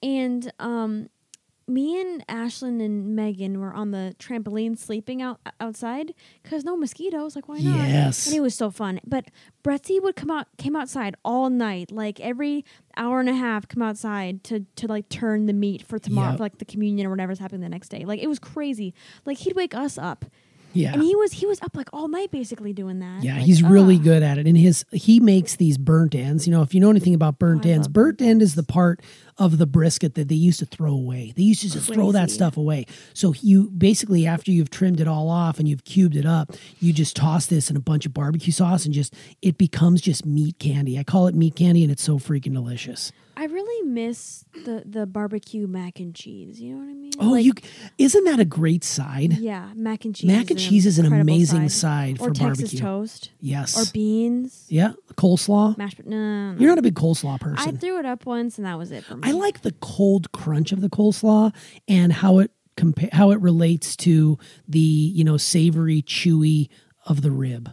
And 0.01 0.51
um 0.59 1.09
me 1.67 1.99
and 2.01 2.27
Ashlyn 2.27 2.83
and 2.83 3.15
Megan 3.15 3.59
were 3.59 3.73
on 3.73 3.91
the 3.91 4.15
trampoline 4.19 4.77
sleeping 4.77 5.21
out 5.21 5.39
outside 5.59 6.13
because 6.41 6.63
no 6.65 6.75
mosquitoes. 6.75 7.35
Like 7.35 7.47
why 7.47 7.59
not? 7.59 7.87
Yes. 7.87 8.27
and 8.27 8.35
it 8.35 8.41
was 8.41 8.53
so 8.55 8.69
fun. 8.69 8.99
But 9.05 9.25
Bretzy 9.63 10.01
would 10.01 10.15
come 10.15 10.29
out, 10.29 10.47
came 10.57 10.75
outside 10.75 11.15
all 11.23 11.49
night, 11.49 11.91
like 11.91 12.19
every 12.19 12.65
hour 12.97 13.19
and 13.21 13.29
a 13.29 13.33
half, 13.35 13.67
come 13.67 13.81
outside 13.81 14.43
to 14.45 14.65
to 14.75 14.87
like 14.87 15.07
turn 15.09 15.45
the 15.45 15.53
meat 15.53 15.83
for 15.87 15.99
tomorrow, 15.99 16.29
Yep. 16.31 16.37
for 16.37 16.43
like 16.43 16.57
the 16.57 16.65
communion 16.65 17.07
or 17.07 17.11
whatever's 17.11 17.39
happening 17.39 17.61
the 17.61 17.69
next 17.69 17.89
day. 17.89 18.03
Like 18.05 18.19
it 18.19 18.27
was 18.27 18.39
crazy. 18.39 18.93
Like 19.25 19.37
he'd 19.37 19.55
wake 19.55 19.73
us 19.73 19.97
up, 19.97 20.25
Yeah. 20.73 20.93
and 20.93 21.03
he 21.03 21.15
was 21.15 21.33
he 21.33 21.45
was 21.45 21.61
up 21.61 21.75
like 21.75 21.89
all 21.93 22.07
night 22.07 22.31
basically 22.31 22.73
doing 22.73 22.99
that. 22.99 23.23
Yeah, 23.23 23.35
Like, 23.35 23.43
he's 23.43 23.63
really 23.63 23.95
ugh. 23.95 24.03
good 24.03 24.23
at 24.23 24.37
it. 24.37 24.47
And 24.47 24.57
his 24.57 24.85
he 24.91 25.19
makes 25.19 25.55
these 25.55 25.77
burnt 25.77 26.15
ends. 26.15 26.47
You 26.47 26.53
know, 26.53 26.61
if 26.61 26.73
you 26.73 26.79
know 26.79 26.89
anything 26.89 27.13
about 27.13 27.35
oh, 27.35 27.37
burnt 27.39 27.65
Oh, 27.65 27.69
ends, 27.69 27.87
burnt 27.87 28.17
burnt 28.19 28.21
end 28.29 28.41
is 28.41 28.55
the 28.55 28.63
part 28.63 29.01
of 29.37 29.57
the 29.57 29.65
brisket 29.65 30.15
that 30.15 30.27
they 30.27 30.35
used 30.35 30.59
to 30.59 30.65
throw 30.65 30.91
away. 30.91 31.33
They 31.35 31.43
used 31.43 31.61
to 31.61 31.69
just 31.71 31.91
throw 31.91 32.11
that 32.11 32.29
stuff 32.29 32.57
away. 32.57 32.85
So 33.13 33.33
you 33.41 33.69
basically 33.71 34.27
after 34.27 34.51
you've 34.51 34.69
trimmed 34.69 34.99
it 34.99 35.07
all 35.07 35.29
off 35.29 35.59
and 35.59 35.67
you've 35.67 35.83
cubed 35.85 36.15
it 36.15 36.25
up, 36.25 36.51
you 36.79 36.93
just 36.93 37.15
toss 37.15 37.45
this 37.47 37.69
in 37.69 37.75
a 37.77 37.79
bunch 37.79 38.05
of 38.05 38.13
barbecue 38.13 38.51
sauce 38.51 38.85
and 38.85 38.93
just 38.93 39.13
it 39.41 39.57
becomes 39.57 40.01
just 40.01 40.25
meat 40.25 40.59
candy. 40.59 40.99
I 40.99 41.03
call 41.03 41.27
it 41.27 41.35
meat 41.35 41.55
candy 41.55 41.83
and 41.83 41.91
it's 41.91 42.03
so 42.03 42.19
freaking 42.19 42.53
delicious. 42.53 43.11
I 43.35 43.45
really 43.45 43.87
miss 43.89 44.45
the 44.53 44.83
the 44.85 45.05
barbecue 45.07 45.65
mac 45.67 45.99
and 45.99 46.13
cheese. 46.13 46.61
You 46.61 46.73
know 46.75 46.79
what 46.85 46.89
I 46.91 46.93
mean? 46.93 47.11
Oh, 47.19 47.29
Like, 47.31 47.45
you 47.45 47.53
isn't 47.97 48.23
that 48.25 48.39
a 48.39 48.45
great 48.45 48.83
side? 48.83 49.33
yeah, 49.33 49.71
mac 49.75 50.05
and 50.05 50.15
cheese. 50.15 50.27
Mac 50.27 50.49
and 50.51 50.59
cheese 50.59 50.85
is 50.85 50.99
an 50.99 51.05
amazing 51.11 51.69
side. 51.69 52.17
side 52.17 52.21
or 52.21 52.27
for 52.29 52.33
Texas 52.33 52.71
barbecue. 52.71 52.79
toast 52.79 53.31
Yes. 53.39 53.75
or 53.77 53.91
beans, 53.91 54.65
yeah, 54.69 54.93
coleslaw. 55.15 55.77
mashed. 55.77 56.05
No, 56.05 56.15
no, 56.15 56.51
no. 56.53 56.59
You're 56.59 56.69
not 56.69 56.77
a 56.79 56.83
big 56.83 56.95
coleslaw 56.95 57.39
person. 57.39 57.67
I 57.75 57.77
threw 57.77 57.97
it 57.99 58.05
up 58.05 58.25
once 58.25 58.57
and 58.57 58.65
that 58.67 58.77
was 58.77 58.91
it 58.91 59.03
for 59.03 59.15
me. 59.17 59.27
I 59.27 59.31
like 59.31 59.61
the 59.61 59.71
cold 59.81 60.31
crunch 60.31 60.71
of 60.71 60.81
the 60.81 60.89
coleslaw 60.89 61.53
and 61.87 62.13
how 62.13 62.39
it 62.39 62.51
compa- 62.77 63.13
how 63.13 63.31
it 63.31 63.39
relates 63.41 63.95
to 63.97 64.37
the 64.67 64.79
you 64.79 65.23
know 65.23 65.37
savory 65.37 66.01
chewy 66.03 66.69
of 67.07 67.21
the 67.21 67.31
rib. 67.31 67.71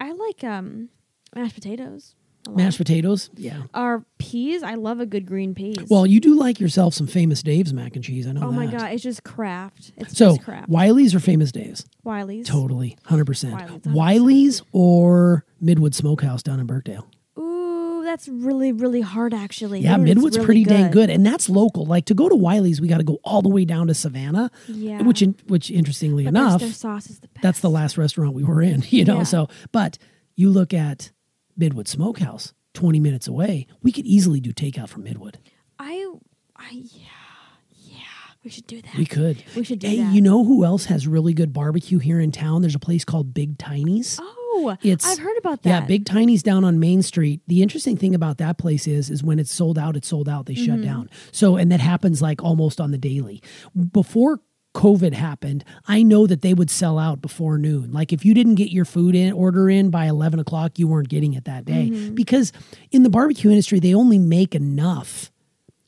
I 0.00 0.12
like 0.12 0.44
um 0.44 0.90
mashed 1.34 1.54
potatoes. 1.54 2.14
A 2.48 2.50
lot. 2.50 2.56
Mashed 2.56 2.78
potatoes, 2.78 3.28
yeah. 3.36 3.64
Or 3.74 4.04
peas. 4.18 4.62
I 4.62 4.74
love 4.74 5.00
a 5.00 5.06
good 5.06 5.26
green 5.26 5.54
peas. 5.54 5.76
Well, 5.90 6.06
you 6.06 6.18
do 6.18 6.34
like 6.34 6.58
yourself 6.60 6.94
some 6.94 7.06
famous 7.06 7.42
Dave's 7.42 7.72
mac 7.74 7.94
and 7.94 8.02
cheese. 8.04 8.26
I 8.26 8.32
know 8.32 8.40
oh 8.44 8.50
that. 8.50 8.56
my 8.56 8.66
god, 8.66 8.92
it's 8.92 9.02
just 9.02 9.22
Kraft. 9.22 9.92
It's 9.98 10.16
So 10.16 10.30
just 10.36 10.42
Kraft. 10.42 10.68
Wiley's 10.68 11.14
or 11.14 11.20
famous 11.20 11.52
Dave's? 11.52 11.84
Wiley's. 12.04 12.46
Totally, 12.48 12.96
hundred 13.04 13.26
percent. 13.26 13.86
Wiley's, 13.86 14.62
or 14.72 15.44
Midwood 15.62 15.92
Smokehouse 15.94 16.42
down 16.42 16.58
in 16.58 16.66
Birkdale. 16.66 17.06
Ooh, 17.38 18.02
that's 18.04 18.26
really 18.28 18.72
really 18.72 19.00
hard 19.02 19.34
actually. 19.34 19.80
Yeah, 19.80 19.96
Midwood's 19.96 20.14
Midwood's 20.14 20.36
really 20.38 20.46
pretty 20.46 20.64
dang 20.64 20.90
good, 20.90 21.10
and 21.10 21.24
that's 21.26 21.48
local. 21.50 21.84
Like 21.84 22.06
to 22.06 22.14
go 22.14 22.28
to 22.30 22.34
Wiley's, 22.34 22.80
we 22.80 22.88
got 22.88 22.98
to 22.98 23.04
go 23.04 23.18
all 23.24 23.42
the 23.42 23.48
way 23.50 23.64
down 23.66 23.88
to 23.88 23.94
Savannah. 23.94 24.50
Yeah. 24.66 25.02
Which, 25.02 25.20
in, 25.22 25.34
which 25.48 25.70
interestingly 25.70 26.24
But 26.24 26.30
enough, 26.30 26.60
their 26.60 26.72
sauce 26.72 27.10
is 27.10 27.20
the 27.20 27.28
best. 27.28 27.42
that's 27.42 27.60
the 27.60 27.70
last 27.70 27.98
restaurant 27.98 28.32
we 28.34 28.42
were 28.44 28.62
in, 28.62 28.84
you 28.88 29.04
know. 29.04 29.18
Yeah. 29.18 29.22
So, 29.24 29.48
but 29.70 29.98
you 30.34 30.48
look 30.50 30.72
at 30.72 31.10
Midwood 31.58 31.88
Smokehouse, 31.88 32.52
twenty 32.74 33.00
minutes 33.00 33.26
away. 33.26 33.66
We 33.82 33.92
could 33.92 34.06
easily 34.06 34.40
do 34.40 34.52
takeout 34.52 34.88
from 34.88 35.04
Midwood. 35.04 35.36
I, 35.78 36.12
I, 36.56 36.70
yeah, 36.72 37.06
yeah. 37.76 37.94
We 38.44 38.50
should 38.50 38.66
do 38.66 38.80
that. 38.82 38.94
We 38.96 39.06
could. 39.06 39.42
We 39.56 39.64
should 39.64 39.78
do 39.80 39.86
that. 39.88 39.94
Hey, 39.94 40.02
that. 40.02 40.14
you 40.14 40.20
know 40.20 40.44
who 40.44 40.64
else 40.64 40.86
has 40.86 41.06
really 41.06 41.34
good 41.34 41.52
barbecue 41.52 41.98
here 41.98 42.20
in 42.20 42.32
town? 42.32 42.62
There's 42.62 42.74
a 42.74 42.78
place 42.80 43.04
called 43.04 43.34
Big 43.34 43.58
Tiny's. 43.58 44.18
Oh, 44.20 44.76
It's 44.82 45.06
I've 45.06 45.18
heard 45.20 45.36
about 45.38 45.62
that. 45.62 45.68
Yeah, 45.82 45.86
Big 45.86 46.04
Tiny's 46.04 46.42
down 46.42 46.64
on 46.64 46.80
Main 46.80 47.02
Street. 47.02 47.40
The 47.46 47.62
interesting 47.62 47.96
thing 47.96 48.14
about 48.14 48.38
that 48.38 48.58
place 48.58 48.86
is 48.88 49.08
is 49.10 49.22
when 49.22 49.38
it's 49.38 49.52
sold 49.52 49.78
out, 49.78 49.96
it's 49.96 50.08
sold 50.08 50.28
out. 50.28 50.46
They 50.46 50.54
Mm-hmm. 50.54 50.64
shut 50.66 50.82
down. 50.82 51.10
So 51.32 51.56
and 51.56 51.70
that 51.70 51.80
happens 51.80 52.20
like 52.22 52.42
almost 52.42 52.80
on 52.80 52.90
the 52.90 52.98
daily. 52.98 53.40
Before 53.92 54.40
COVID 54.74 55.12
happened, 55.12 55.64
I 55.86 56.02
know 56.02 56.26
that 56.26 56.42
they 56.42 56.54
would 56.54 56.70
sell 56.70 56.98
out 56.98 57.20
before 57.20 57.58
noon. 57.58 57.92
Like 57.92 58.12
if 58.12 58.24
you 58.24 58.34
didn't 58.34 58.56
get 58.56 58.70
your 58.70 58.84
food 58.84 59.14
in 59.14 59.32
order 59.32 59.68
in 59.68 59.90
by 59.90 60.06
eleven 60.06 60.38
o'clock, 60.38 60.78
you 60.78 60.86
weren't 60.86 61.08
getting 61.08 61.34
it 61.34 61.44
that 61.44 61.64
day 61.64 61.90
mm-hmm. 61.90 62.14
because 62.14 62.52
in 62.90 63.02
the 63.02 63.10
barbecue 63.10 63.50
industry 63.50 63.80
they 63.80 63.94
only 63.94 64.18
make 64.18 64.54
enough 64.54 65.30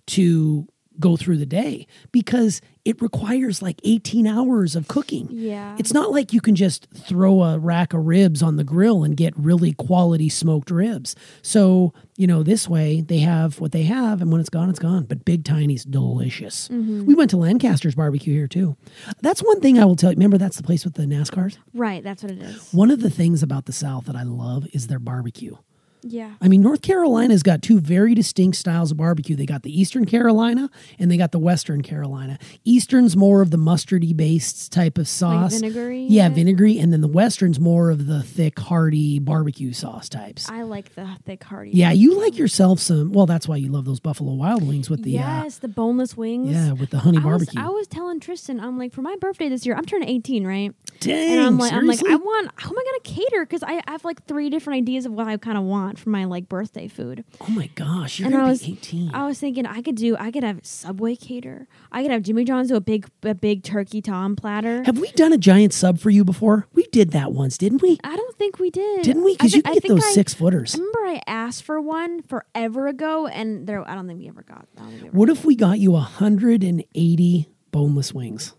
to 0.08 0.66
go 1.00 1.16
through 1.16 1.38
the 1.38 1.46
day 1.46 1.86
because 2.12 2.60
it 2.84 3.00
requires 3.02 3.60
like 3.60 3.80
18 3.84 4.26
hours 4.26 4.74
of 4.74 4.88
cooking. 4.88 5.28
Yeah. 5.30 5.76
It's 5.78 5.92
not 5.92 6.12
like 6.12 6.32
you 6.32 6.40
can 6.40 6.54
just 6.54 6.88
throw 6.94 7.42
a 7.42 7.58
rack 7.58 7.92
of 7.92 8.06
ribs 8.06 8.42
on 8.42 8.56
the 8.56 8.64
grill 8.64 9.04
and 9.04 9.16
get 9.16 9.36
really 9.36 9.72
quality 9.72 10.28
smoked 10.28 10.70
ribs. 10.70 11.14
So, 11.42 11.92
you 12.16 12.26
know, 12.26 12.42
this 12.42 12.68
way 12.68 13.02
they 13.02 13.18
have 13.18 13.60
what 13.60 13.72
they 13.72 13.82
have 13.82 14.22
and 14.22 14.32
when 14.32 14.40
it's 14.40 14.50
gone, 14.50 14.70
it's 14.70 14.78
gone. 14.78 15.04
But 15.04 15.24
Big 15.24 15.44
Tiny's 15.44 15.84
delicious. 15.84 16.68
Mm-hmm. 16.68 17.04
We 17.04 17.14
went 17.14 17.30
to 17.30 17.36
Lancaster's 17.36 17.94
barbecue 17.94 18.32
here 18.32 18.48
too. 18.48 18.76
That's 19.20 19.42
one 19.42 19.60
thing 19.60 19.78
I 19.78 19.84
will 19.84 19.96
tell 19.96 20.10
you. 20.10 20.16
Remember, 20.16 20.38
that's 20.38 20.56
the 20.56 20.62
place 20.62 20.84
with 20.84 20.94
the 20.94 21.02
NASCARs? 21.02 21.58
Right, 21.74 22.02
that's 22.02 22.22
what 22.22 22.32
it 22.32 22.40
is. 22.40 22.72
One 22.72 22.90
of 22.90 23.00
the 23.00 23.10
things 23.10 23.42
about 23.42 23.66
the 23.66 23.72
South 23.72 24.06
that 24.06 24.16
I 24.16 24.22
love 24.22 24.66
is 24.72 24.86
their 24.86 24.98
barbecue. 24.98 25.56
Yeah. 26.02 26.32
I 26.40 26.48
mean, 26.48 26.62
North 26.62 26.82
Carolina's 26.82 27.42
got 27.42 27.62
two 27.62 27.80
very 27.80 28.14
distinct 28.14 28.56
styles 28.56 28.90
of 28.90 28.96
barbecue. 28.96 29.36
They 29.36 29.46
got 29.46 29.62
the 29.62 29.80
Eastern 29.80 30.04
Carolina 30.06 30.70
and 30.98 31.10
they 31.10 31.16
got 31.16 31.32
the 31.32 31.38
Western 31.38 31.82
Carolina. 31.82 32.38
Eastern's 32.64 33.16
more 33.16 33.42
of 33.42 33.50
the 33.50 33.56
mustardy 33.56 34.16
based 34.16 34.72
type 34.72 34.98
of 34.98 35.08
sauce. 35.08 35.54
vinegary, 35.60 36.02
Yeah, 36.04 36.28
vinegary. 36.28 36.78
And 36.78 36.92
then 36.92 37.00
the 37.00 37.08
Western's 37.08 37.60
more 37.60 37.90
of 37.90 38.06
the 38.06 38.22
thick, 38.22 38.58
hearty 38.58 39.18
barbecue 39.18 39.72
sauce 39.72 40.08
types. 40.08 40.48
I 40.50 40.62
like 40.62 40.94
the 40.94 41.08
thick 41.24 41.44
hearty. 41.44 41.70
yeah, 41.72 41.92
you 41.92 42.18
like 42.20 42.36
yourself 42.38 42.80
some. 42.80 43.12
Well, 43.12 43.26
that's 43.26 43.46
why 43.46 43.56
you 43.56 43.68
love 43.70 43.84
those 43.84 44.00
Buffalo 44.00 44.32
Wild 44.34 44.66
Wings 44.66 44.88
with 44.88 45.02
the 45.02 45.18
uh, 45.18 45.42
yes, 45.42 45.58
the 45.58 45.68
boneless 45.68 46.16
wings. 46.16 46.52
yeah 46.52 46.72
with 46.72 46.90
the 46.90 46.98
honey 46.98 47.18
I 47.18 47.20
was, 47.20 47.24
barbecue. 47.24 47.60
I 47.60 47.68
was 47.68 47.86
telling 47.86 48.20
Tristan, 48.20 48.60
I'm 48.60 48.78
like, 48.78 48.92
for 48.92 49.02
my 49.02 49.16
birthday 49.20 49.48
this 49.48 49.66
year, 49.66 49.76
I'm 49.76 49.84
turning 49.84 50.08
18, 50.08 50.46
right? 50.46 50.74
Dang, 51.00 51.32
and 51.32 51.40
I'm 51.40 51.58
like, 51.58 51.72
I'm 51.72 51.86
like. 51.86 52.00
I 52.04 52.16
want. 52.16 52.50
How 52.56 52.70
am 52.70 52.78
I 52.78 52.84
gonna 52.84 53.16
cater? 53.16 53.44
Because 53.44 53.62
I, 53.62 53.82
I 53.86 53.92
have 53.92 54.04
like 54.04 54.24
three 54.26 54.50
different 54.50 54.78
ideas 54.78 55.06
of 55.06 55.12
what 55.12 55.28
I 55.28 55.36
kind 55.36 55.56
of 55.56 55.64
want 55.64 55.89
for 55.98 56.10
my 56.10 56.24
like 56.24 56.48
birthday 56.48 56.88
food. 56.88 57.24
oh 57.40 57.50
my 57.50 57.68
gosh, 57.74 58.18
you're 58.18 58.26
and 58.26 58.34
gonna 58.34 58.46
I 58.46 58.50
was, 58.50 58.62
be 58.62 58.72
18. 58.72 59.14
I 59.14 59.26
was 59.26 59.38
thinking 59.38 59.66
I 59.66 59.82
could 59.82 59.96
do. 59.96 60.16
I 60.18 60.30
could 60.30 60.42
have 60.44 60.60
Subway 60.64 61.16
cater. 61.16 61.66
I 61.90 62.02
could 62.02 62.10
have 62.10 62.22
Jimmy 62.22 62.44
John's 62.44 62.68
do 62.68 62.76
a 62.76 62.80
big, 62.80 63.06
a 63.22 63.34
big 63.34 63.62
turkey 63.62 64.00
tom 64.02 64.36
platter. 64.36 64.82
Have 64.84 64.98
we 64.98 65.10
done 65.12 65.32
a 65.32 65.38
giant 65.38 65.72
sub 65.72 65.98
for 65.98 66.10
you 66.10 66.24
before? 66.24 66.66
We 66.72 66.84
did 66.92 67.10
that 67.12 67.32
once, 67.32 67.58
didn't 67.58 67.82
we? 67.82 67.98
I 68.04 68.16
don't 68.16 68.36
think 68.36 68.58
we 68.58 68.70
did. 68.70 69.02
Didn't 69.02 69.24
we? 69.24 69.32
Because 69.34 69.54
you 69.54 69.62
I 69.64 69.74
get 69.74 69.88
those 69.88 70.04
I- 70.04 70.12
six 70.12 70.34
footers. 70.34 70.74
I 70.74 70.78
remember 70.78 70.98
I 71.06 71.20
asked 71.26 71.62
for 71.64 71.80
one 71.80 72.22
forever 72.22 72.86
ago, 72.88 73.26
and 73.26 73.66
there. 73.66 73.86
I 73.88 73.94
don't 73.94 74.06
think 74.06 74.20
we 74.20 74.28
ever 74.28 74.42
got. 74.42 74.66
We 74.78 74.96
ever 74.98 75.06
What 75.16 75.26
got 75.26 75.36
if 75.36 75.44
we 75.44 75.56
got 75.56 75.78
you 75.78 75.92
180 75.92 77.48
boneless 77.72 78.12
wings? 78.14 78.54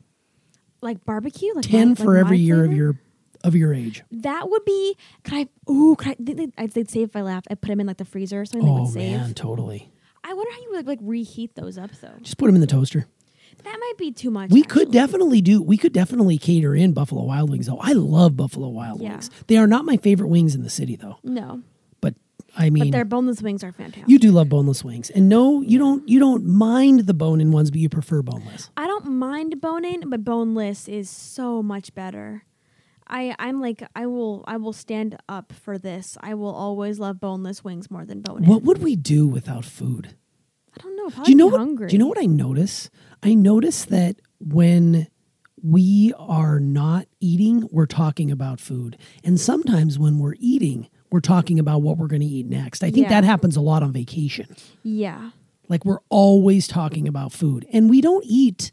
like 0.83 1.05
barbecue? 1.05 1.53
Like 1.53 1.65
10 1.65 1.89
my- 1.89 1.95
for 1.95 2.13
like 2.15 2.25
every 2.25 2.39
year 2.39 2.65
of 2.65 2.73
your 2.73 2.95
of 3.43 3.55
your 3.55 3.73
age. 3.73 4.03
That 4.11 4.49
would 4.49 4.65
be. 4.65 4.95
Could 5.23 5.33
I? 5.33 5.71
Ooh, 5.71 5.95
could 5.97 6.09
I? 6.13 6.15
They, 6.19 6.33
they, 6.33 6.47
I'd- 6.57 6.71
they'd 6.73 6.89
say 6.89 7.01
if 7.03 7.15
I 7.15 7.21
laughed, 7.21 7.47
I 7.51 7.55
put 7.55 7.67
them 7.69 7.79
in 7.79 7.87
like 7.87 7.97
the 7.97 8.05
freezer 8.05 8.41
or 8.41 8.45
something. 8.45 8.65
they 8.65 8.71
Oh 8.79 8.83
would 8.83 8.93
save. 8.93 9.19
man, 9.19 9.33
totally. 9.33 9.91
I 10.23 10.33
wonder 10.33 10.51
how 10.51 10.61
you 10.61 10.71
would 10.73 10.87
like 10.87 10.99
reheat 11.01 11.55
those 11.55 11.77
up 11.77 11.91
though. 12.01 12.13
Just 12.21 12.37
put 12.37 12.45
them 12.47 12.55
in 12.55 12.61
the 12.61 12.67
toaster. 12.67 13.07
That 13.63 13.77
might 13.79 13.93
be 13.97 14.11
too 14.11 14.31
much. 14.31 14.49
We 14.49 14.63
could 14.63 14.91
definitely 14.91 15.41
do. 15.41 15.61
We 15.61 15.77
could 15.77 15.93
definitely 15.93 16.37
cater 16.37 16.73
in 16.73 16.93
Buffalo 16.93 17.23
Wild 17.23 17.49
Wings 17.49 17.67
though. 17.67 17.79
I 17.79 17.91
love 17.93 18.35
Buffalo 18.37 18.69
Wild 18.69 19.01
Yeah. 19.01 19.11
Wings. 19.11 19.29
They 19.47 19.57
are 19.57 19.67
not 19.67 19.85
my 19.85 19.97
favorite 19.97 20.29
wings 20.29 20.55
in 20.55 20.63
the 20.63 20.69
city 20.69 20.95
though. 20.95 21.17
No, 21.23 21.61
But 21.99 22.15
I 22.57 22.69
mean, 22.69 22.85
but 22.85 22.91
their 22.91 23.05
boneless 23.05 23.41
wings 23.41 23.63
are 23.63 23.71
fantastic. 23.71 24.07
you 24.09 24.17
do 24.19 24.31
love 24.31 24.49
boneless 24.49 24.83
wings, 24.83 25.09
and 25.09 25.27
no, 25.29 25.61
you 25.61 25.77
don't. 25.77 26.07
You 26.09 26.19
don't 26.19 26.45
mind 26.45 27.01
the 27.01 27.13
bone-in 27.13 27.51
ones, 27.51 27.69
but 27.71 27.79
you 27.79 27.89
prefer 27.89 28.21
boneless. 28.21 28.69
I 28.77 28.87
don't 28.87 29.05
mind 29.05 29.59
bone-in, 29.61 30.09
but 30.09 30.23
boneless 30.23 30.87
is 30.87 31.09
so 31.09 31.61
much 31.61 31.93
better. 31.93 32.43
I 33.11 33.35
I'm 33.37 33.59
like 33.61 33.83
I 33.95 34.05
will 34.07 34.43
I 34.47 34.57
will 34.57 34.73
stand 34.73 35.17
up 35.29 35.51
for 35.53 35.77
this. 35.77 36.17
I 36.21 36.33
will 36.33 36.53
always 36.55 36.97
love 36.99 37.19
boneless 37.19 37.63
wings 37.63 37.91
more 37.91 38.05
than 38.05 38.21
bone-in. 38.21 38.49
What 38.49 38.63
would 38.63 38.81
we 38.81 38.95
do 38.95 39.27
without 39.27 39.65
food? 39.65 40.15
I 40.77 40.81
don't 40.81 40.95
know. 40.95 41.09
Probably 41.09 41.25
do 41.25 41.31
you 41.31 41.37
know 41.37 41.47
what? 41.47 41.59
hungry. 41.59 41.87
Do 41.89 41.93
you 41.93 41.99
know 41.99 42.07
what 42.07 42.19
I 42.19 42.25
notice? 42.25 42.89
I 43.21 43.33
notice 43.33 43.85
that 43.85 44.15
when 44.39 45.07
we 45.63 46.11
are 46.17 46.59
not 46.59 47.05
eating, 47.19 47.67
we're 47.71 47.85
talking 47.85 48.31
about 48.31 48.59
food, 48.59 48.97
and 49.23 49.39
sometimes 49.39 49.99
when 49.99 50.17
we're 50.17 50.35
eating, 50.39 50.87
we're 51.11 51.19
talking 51.19 51.59
about 51.59 51.81
what 51.83 51.97
we're 51.97 52.07
going 52.07 52.21
to 52.21 52.25
eat 52.25 52.47
next. 52.47 52.83
I 52.83 52.89
think 52.89 53.03
Yeah. 53.05 53.09
that 53.21 53.23
happens 53.25 53.55
a 53.57 53.61
lot 53.61 53.83
on 53.83 53.91
vacation. 53.91 54.47
Yeah. 54.81 55.31
Like 55.69 55.85
we're 55.85 55.99
always 56.09 56.67
talking 56.67 57.07
about 57.07 57.31
food, 57.31 57.67
and 57.71 57.89
we 57.89 58.01
don't 58.01 58.25
eat. 58.25 58.71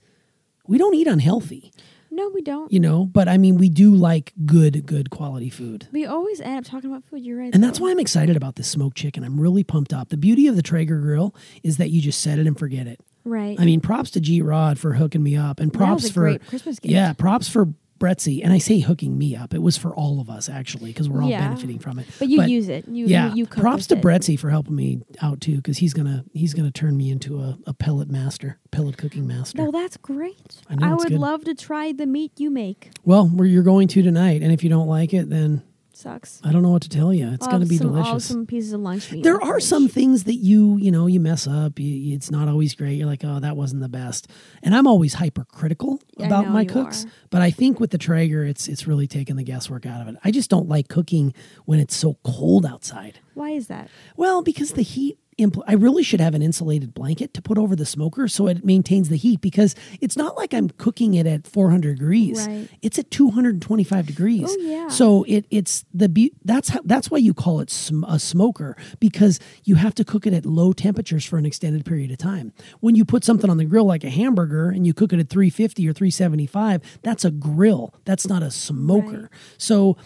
We 0.66 0.79
don't 0.79 0.94
eat 0.94 1.07
unhealthy, 1.07 1.72
No, 2.18 2.28
we 2.35 2.42
don't. 2.42 2.72
you 2.72 2.81
know. 2.81 3.07
But 3.07 3.28
I 3.28 3.38
mean, 3.38 3.57
we 3.57 3.68
do 3.68 3.94
like 3.94 4.33
good, 4.44 4.85
good 4.87 5.11
quality 5.11 5.50
food. 5.50 5.87
We 5.92 6.04
always 6.04 6.40
end 6.40 6.59
up 6.59 6.64
talking 6.64 6.90
about 6.90 7.04
food. 7.04 7.24
You're 7.24 7.38
right. 7.38 7.54
And 7.54 7.62
that's 7.62 7.78
why 7.78 7.90
I'm 7.92 8.00
excited 8.00 8.37
about 8.37 8.57
this 8.57 8.68
smoked 8.68 8.96
chicken. 8.96 9.22
I'm 9.24 9.40
really 9.40 9.62
pumped 9.64 9.92
up. 9.92 10.09
The 10.09 10.16
beauty 10.16 10.48
of 10.48 10.57
the 10.57 10.62
Traeger 10.62 10.98
grill 10.98 11.35
is 11.62 11.76
that 11.76 11.90
you 11.90 12.00
just 12.02 12.20
set 12.20 12.38
it 12.38 12.46
and 12.46 12.59
forget 12.59 12.87
it. 12.87 13.00
Right. 13.24 13.59
I 13.61 13.64
mean, 13.64 13.81
props 13.81 14.11
to 14.12 14.20
G 14.20 14.42
Rod 14.42 14.78
for 14.78 14.94
hooking 14.94 15.22
me 15.22 15.37
up, 15.37 15.61
and 15.61 15.72
props 15.72 16.11
for 16.11 16.38
Christmas 16.38 16.78
gift. 16.78 16.92
yeah, 16.92 17.12
props 17.12 17.48
for 17.48 17.68
Bretzy. 17.98 18.40
And 18.44 18.52
I 18.52 18.58
say 18.58 18.78
hooking 18.80 19.18
me 19.18 19.34
up; 19.37 19.52
it 19.54 19.62
was 19.62 19.76
for 19.76 19.94
all 19.94 20.20
of 20.20 20.30
us 20.30 20.48
actually, 20.48 20.90
because 20.90 21.08
we're 21.08 21.22
all 21.22 21.28
Yeah. 21.28 21.40
benefiting 21.48 21.78
from 21.78 21.98
it. 21.98 22.06
but 22.18 22.28
you 22.28 22.42
use 22.44 22.68
it. 22.68 22.87
You 22.88 23.06
yeah, 23.06 23.34
You, 23.34 23.46
props 23.46 23.87
to 23.88 23.96
it. 23.96 24.02
Bretzy 24.02 24.38
for 24.38 24.50
helping 24.50 24.76
me 24.76 25.00
out 25.22 25.40
too, 25.40 25.56
because 25.56 25.78
he's 25.78 25.92
gonna 25.94 26.24
he's 26.32 26.54
gonna 26.54 26.70
turn 26.70 26.96
me 26.96 27.11
into 27.11 27.40
a, 27.40 27.58
a 27.66 27.74
pellet 27.74 28.08
master, 28.11 28.58
pellet 28.70 28.96
cooking 28.96 29.26
master. 29.26 29.58
No, 29.62 29.70
that's 29.70 29.96
great. 29.96 30.62
I 30.68 30.92
it's 30.92 31.04
would 31.04 31.08
good. 31.12 31.18
love 31.20 31.44
to 31.44 31.54
try 31.54 31.92
the 31.92 32.06
meat 32.06 32.32
you 32.38 32.50
make. 32.50 32.90
well, 33.04 33.26
where 33.26 33.46
you're 33.46 33.62
going 33.62 33.88
to 33.88 34.02
tonight, 34.02 34.42
and 34.42 34.52
if 34.52 34.62
you 34.62 34.70
don't 34.70 34.88
like 34.88 35.12
it, 35.14 35.28
then 35.30 35.62
Sucks. 35.98 36.40
I 36.44 36.52
don't 36.52 36.62
know 36.62 36.70
what 36.70 36.82
to 36.82 36.88
tell 36.88 37.12
you. 37.12 37.28
It's 37.32 37.44
I'll 37.44 37.50
gonna 37.52 37.66
be 37.66 37.76
some, 37.76 37.88
delicious. 37.88 38.24
some 38.24 38.46
pieces 38.46 38.72
of 38.72 38.80
lunch 38.80 39.11
meat. 39.11 39.24
there 39.24 39.42
are 39.42 39.58
some 39.58 39.88
things 39.88 40.24
that 40.24 40.37
you 40.37 40.76
you 40.76 40.92
know 40.92 41.08
you 41.08 41.18
mess 41.18 41.48
up 41.48 41.80
you, 41.80 42.14
it's 42.14 42.30
not 42.30 42.46
always 42.46 42.76
great 42.76 42.94
you're 42.94 43.06
like 43.08 43.24
oh 43.24 43.40
that 43.40 43.56
wasn't 43.56 43.82
the 43.82 43.88
best 43.88 44.28
and 44.62 44.76
i'm 44.76 44.87
always 44.87 45.14
hypercritical 45.14 46.00
I 46.20 46.26
about 46.26 46.50
my 46.50 46.64
cooks 46.64 47.04
are. 47.04 47.08
but 47.30 47.42
i 47.42 47.50
think 47.50 47.80
with 47.80 47.90
the 47.90 47.98
traeger 47.98 48.44
it's 48.44 48.68
it's 48.68 48.87
really 48.87 49.08
taken 49.08 49.37
the 49.37 49.42
guesswork 49.42 49.87
out 49.87 50.00
of 50.00 50.06
it 50.06 50.14
i 50.22 50.30
just 50.30 50.48
don't 50.50 50.68
like 50.68 50.87
cooking 50.88 51.34
when 51.64 51.80
it's 51.80 51.96
so 51.96 52.16
cold 52.22 52.64
outside 52.64 53.18
Why 53.34 53.50
is 53.50 53.66
that? 53.66 53.88
well 54.16 54.42
because 54.42 54.72
the 54.72 54.82
heat 54.82 55.18
impl- 55.38 55.62
i 55.66 55.72
really 55.74 56.03
should 56.03 56.20
have 56.20 56.35
an 56.35 56.42
insulated 56.42 56.92
blanket 56.94 57.33
to 57.35 57.40
put 57.42 57.57
over 57.59 57.74
the 57.77 57.87
smoker 57.87 58.29
so 58.29 58.46
it 58.48 58.64
maintains 58.64 59.09
the 59.09 59.16
heat 59.16 59.40
because 59.40 59.74
it's 60.01 60.16
not 60.16 60.37
like 60.37 60.53
i'm 60.53 60.68
cooking 60.70 61.14
it 61.14 61.27
at 61.27 61.46
400 61.46 61.96
degrees 61.98 62.46
Right. 62.46 62.68
it's 62.83 62.98
at 62.98 63.11
225 63.11 64.07
degrees 64.07 64.44
Oh, 64.51 64.57
yeah. 64.61 64.88
so 64.88 65.24
it 65.29 65.46
it's 65.51 65.85
the 65.94 66.09
be- 66.09 66.33
that's 66.44 66.70
how 66.70 66.81
that's 66.85 67.11
why 67.11 67.18
you 67.18 67.33
call 67.35 67.61
it 67.61 67.70
sm- 67.70 68.05
a 68.05 68.18
smoker 68.18 68.77
because 69.01 69.38
you 69.64 69.77
have 69.77 69.94
to 69.94 70.05
cook 70.05 70.27
it 70.27 70.33
at 70.35 70.44
low 70.44 70.72
temperatures 70.72 71.24
for 71.24 71.38
an 71.38 71.46
extended 71.46 71.85
period 71.85 72.11
of 72.11 72.18
time. 72.18 72.53
When 72.81 72.94
you 72.94 73.05
put 73.05 73.24
something 73.24 73.51
on 73.51 73.57
the 73.59 73.64
grill 73.64 73.85
like 73.85 74.05
a 74.05 74.11
hamburger 74.11 74.70
and 74.70 74.87
you 74.87 74.94
cook 74.94 75.12
it 75.12 75.20
at 75.20 75.29
350 75.29 75.88
or 75.88 75.92
375, 75.92 76.98
that's 77.03 77.24
a 77.24 77.31
grill. 77.31 77.94
That's 78.05 78.27
not 78.27 78.42
a 78.42 78.51
smoker. 78.51 79.22
Right. 79.22 79.31
So 79.59 79.96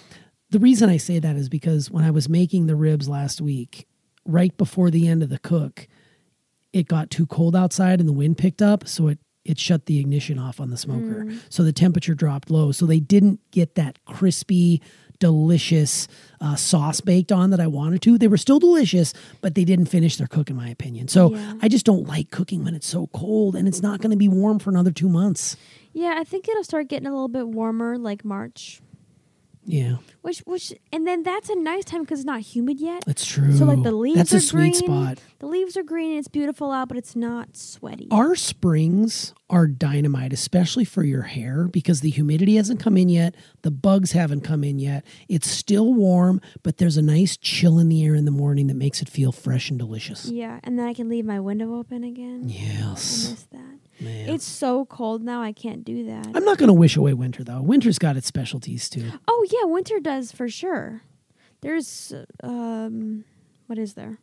the 0.50 0.58
reason 0.58 0.88
I 0.90 0.96
say 0.96 1.18
that 1.18 1.36
is 1.36 1.48
because 1.48 1.90
when 1.90 2.04
I 2.04 2.10
was 2.10 2.28
making 2.28 2.66
the 2.66 2.76
ribs 2.76 3.08
last 3.08 3.40
week, 3.40 3.86
right 4.24 4.56
before 4.56 4.90
the 4.90 5.08
end 5.08 5.22
of 5.22 5.28
the 5.30 5.38
cook, 5.38 5.88
it 6.72 6.88
got 6.88 7.10
too 7.10 7.26
cold 7.26 7.54
outside 7.56 8.00
and 8.00 8.08
the 8.08 8.12
wind 8.12 8.38
picked 8.38 8.62
up, 8.62 8.86
so 8.88 9.08
it 9.08 9.18
it 9.44 9.58
shut 9.58 9.86
the 9.86 9.98
ignition 9.98 10.38
off 10.38 10.60
on 10.60 10.70
the 10.70 10.76
smoker. 10.76 11.26
So 11.48 11.64
the 11.64 11.72
temperature 11.72 12.14
dropped 12.14 12.48
low. 12.48 12.70
So 12.70 12.86
they 12.86 13.00
didn't 13.00 13.40
get 13.50 13.74
that 13.74 13.98
crispy, 14.04 14.80
delicious 15.18 16.06
uh, 16.40 16.54
sauce 16.54 17.00
baked 17.00 17.32
on 17.32 17.50
that 17.50 17.58
I 17.58 17.66
wanted 17.66 18.02
to. 18.02 18.18
They 18.18 18.28
were 18.28 18.36
still 18.36 18.60
delicious, 18.60 19.12
but 19.40 19.56
they 19.56 19.64
didn't 19.64 19.86
finish 19.86 20.16
their 20.16 20.28
cook, 20.28 20.48
in 20.48 20.54
my 20.54 20.68
opinion. 20.68 21.08
So 21.08 21.34
Yeah. 21.34 21.54
I 21.60 21.68
just 21.68 21.84
don't 21.84 22.06
like 22.06 22.30
cooking 22.30 22.62
when 22.62 22.74
it's 22.76 22.86
so 22.86 23.08
cold 23.08 23.56
and 23.56 23.66
it's 23.66 23.82
not 23.82 24.00
going 24.00 24.12
to 24.12 24.16
be 24.16 24.28
warm 24.28 24.60
for 24.60 24.70
another 24.70 24.92
two 24.92 25.08
months. 25.08 25.56
Yeah, 25.92 26.14
I 26.18 26.22
think 26.22 26.48
it'll 26.48 26.62
start 26.62 26.86
getting 26.86 27.08
a 27.08 27.12
little 27.12 27.26
bit 27.28 27.48
warmer, 27.48 27.98
like 27.98 28.24
March. 28.24 28.80
Yeah, 29.64 29.98
Which, 30.22 30.40
which, 30.40 30.72
and 30.92 31.06
then 31.06 31.22
that's 31.22 31.48
a 31.48 31.54
nice 31.54 31.84
time 31.84 32.00
because 32.02 32.18
it's 32.20 32.26
not 32.26 32.40
humid 32.40 32.80
yet. 32.80 33.04
that's 33.06 33.24
true. 33.24 33.52
So 33.52 33.64
like 33.64 33.82
the 33.84 33.92
leaves 33.92 34.16
that's 34.16 34.34
are 34.34 34.38
a 34.38 34.40
sweet 34.40 34.60
green. 34.60 34.74
spot. 34.74 35.18
The 35.38 35.46
leaves 35.46 35.76
are 35.76 35.84
green. 35.84 36.10
And 36.10 36.18
it's 36.18 36.26
beautiful 36.28 36.72
out, 36.72 36.88
but 36.88 36.96
it's 36.96 37.14
not 37.14 37.56
sweaty. 37.56 38.08
Our 38.10 38.34
springs 38.34 39.34
are 39.48 39.68
dynamite, 39.68 40.32
especially 40.32 40.84
for 40.84 41.04
your 41.04 41.22
hair, 41.22 41.68
because 41.68 42.00
the 42.00 42.10
humidity 42.10 42.56
hasn't 42.56 42.80
come 42.80 42.96
in 42.96 43.08
yet. 43.08 43.36
The 43.62 43.70
bugs 43.70 44.12
haven't 44.12 44.40
come 44.40 44.64
in 44.64 44.80
yet. 44.80 45.04
It's 45.28 45.48
still 45.48 45.94
warm, 45.94 46.40
but 46.64 46.78
there's 46.78 46.96
a 46.96 47.02
nice 47.02 47.36
chill 47.36 47.78
in 47.78 47.88
the 47.88 48.04
air 48.04 48.14
in 48.16 48.24
the 48.24 48.30
morning 48.32 48.66
that 48.66 48.74
makes 48.76 49.00
it 49.00 49.08
feel 49.08 49.30
fresh 49.30 49.70
and 49.70 49.78
delicious. 49.78 50.26
yeah, 50.28 50.58
and 50.64 50.76
then 50.78 50.86
I 50.88 50.94
can 50.94 51.08
leave 51.08 51.24
my 51.24 51.38
window 51.38 51.76
open 51.78 52.02
again. 52.02 52.46
I 52.48 52.52
Yes. 52.52 53.30
miss 53.30 53.42
that. 53.52 53.78
Man. 54.02 54.28
It's 54.28 54.44
so 54.44 54.84
cold 54.86 55.22
now. 55.22 55.42
I 55.42 55.52
can't 55.52 55.84
do 55.84 56.06
that. 56.06 56.26
I'm 56.34 56.44
not 56.44 56.58
going 56.58 56.68
to 56.68 56.72
wish 56.74 56.96
away 56.96 57.14
winter, 57.14 57.44
though. 57.44 57.62
Winter's 57.62 57.98
got 57.98 58.16
its 58.16 58.26
specialties, 58.26 58.88
too. 58.90 59.10
oh 59.28 59.46
yeah, 59.50 59.64
winter 59.64 60.00
does 60.00 60.32
for 60.32 60.48
sure. 60.48 61.02
There's 61.60 62.12
um, 62.42 63.24
what 63.66 63.78
is 63.78 63.94
there? 63.94 64.18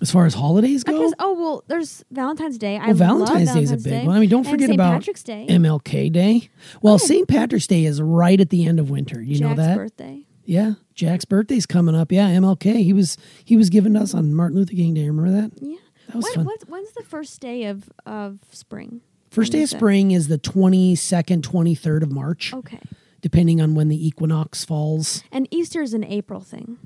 As 0.00 0.12
far 0.12 0.26
as 0.26 0.34
holidays 0.34 0.84
go, 0.84 0.96
guess. 1.06 1.12
Oh 1.18 1.32
well, 1.34 1.64
there's 1.66 2.04
Valentine's 2.12 2.56
Day. 2.56 2.76
I 2.76 2.86
well, 2.88 2.94
Valentine's 2.94 3.48
love 3.48 3.56
Day 3.56 3.62
is 3.64 3.70
a 3.72 3.76
big 3.76 4.06
one. 4.06 4.16
I 4.16 4.20
mean, 4.20 4.28
don't 4.28 4.46
And 4.46 4.50
forget 4.50 4.68
St. 4.68 4.76
about 4.76 4.92
Patrick's 4.92 5.22
Day. 5.24 5.46
MLK 5.48 6.12
Day. 6.12 6.50
Well, 6.82 7.00
St. 7.00 7.26
Patrick's 7.26 7.66
Day 7.66 7.84
is 7.84 8.00
right 8.00 8.40
at 8.40 8.50
the 8.50 8.64
end 8.66 8.78
of 8.78 8.90
winter. 8.90 9.20
You 9.20 9.40
know 9.40 9.48
Jack's 9.48 9.58
that? 9.58 9.76
birthday. 9.76 10.24
Yeah, 10.44 10.74
Jack's 10.94 11.24
birthday's 11.24 11.66
coming 11.66 11.96
up. 11.96 12.12
Yeah, 12.12 12.28
MLK. 12.28 12.76
He 12.84 12.92
was 12.92 13.18
he 13.44 13.56
was 13.56 13.70
given 13.70 13.94
to 13.94 14.00
us 14.00 14.14
on 14.14 14.34
Martin 14.34 14.56
Luther 14.58 14.74
King 14.74 14.94
Day. 14.94 15.08
Remember 15.08 15.32
that? 15.32 15.50
Yeah. 15.60 15.76
That 16.08 16.16
was 16.16 16.28
fun. 16.34 16.44
what's- 16.44 16.64
when's 16.68 16.92
the 16.92 17.02
first 17.04 17.40
day 17.40 17.64
of 17.64 17.88
of 18.04 18.38
spring? 18.50 19.00
First 19.30 19.52
day 19.52 19.62
of 19.62 19.68
spring 19.68 20.10
is 20.10 20.28
the 20.28 20.38
twenty 20.38 20.94
second, 20.94 21.44
twenty 21.44 21.74
third 21.74 22.02
of 22.02 22.10
March, 22.10 22.52
Okay. 22.54 22.80
depending 23.20 23.60
on 23.60 23.74
when 23.74 23.88
the 23.88 24.06
equinox 24.06 24.64
falls. 24.64 25.22
And 25.30 25.46
Easter 25.50 25.82
is 25.82 25.92
an 25.94 26.02
April 26.04 26.40
thing. 26.40 26.78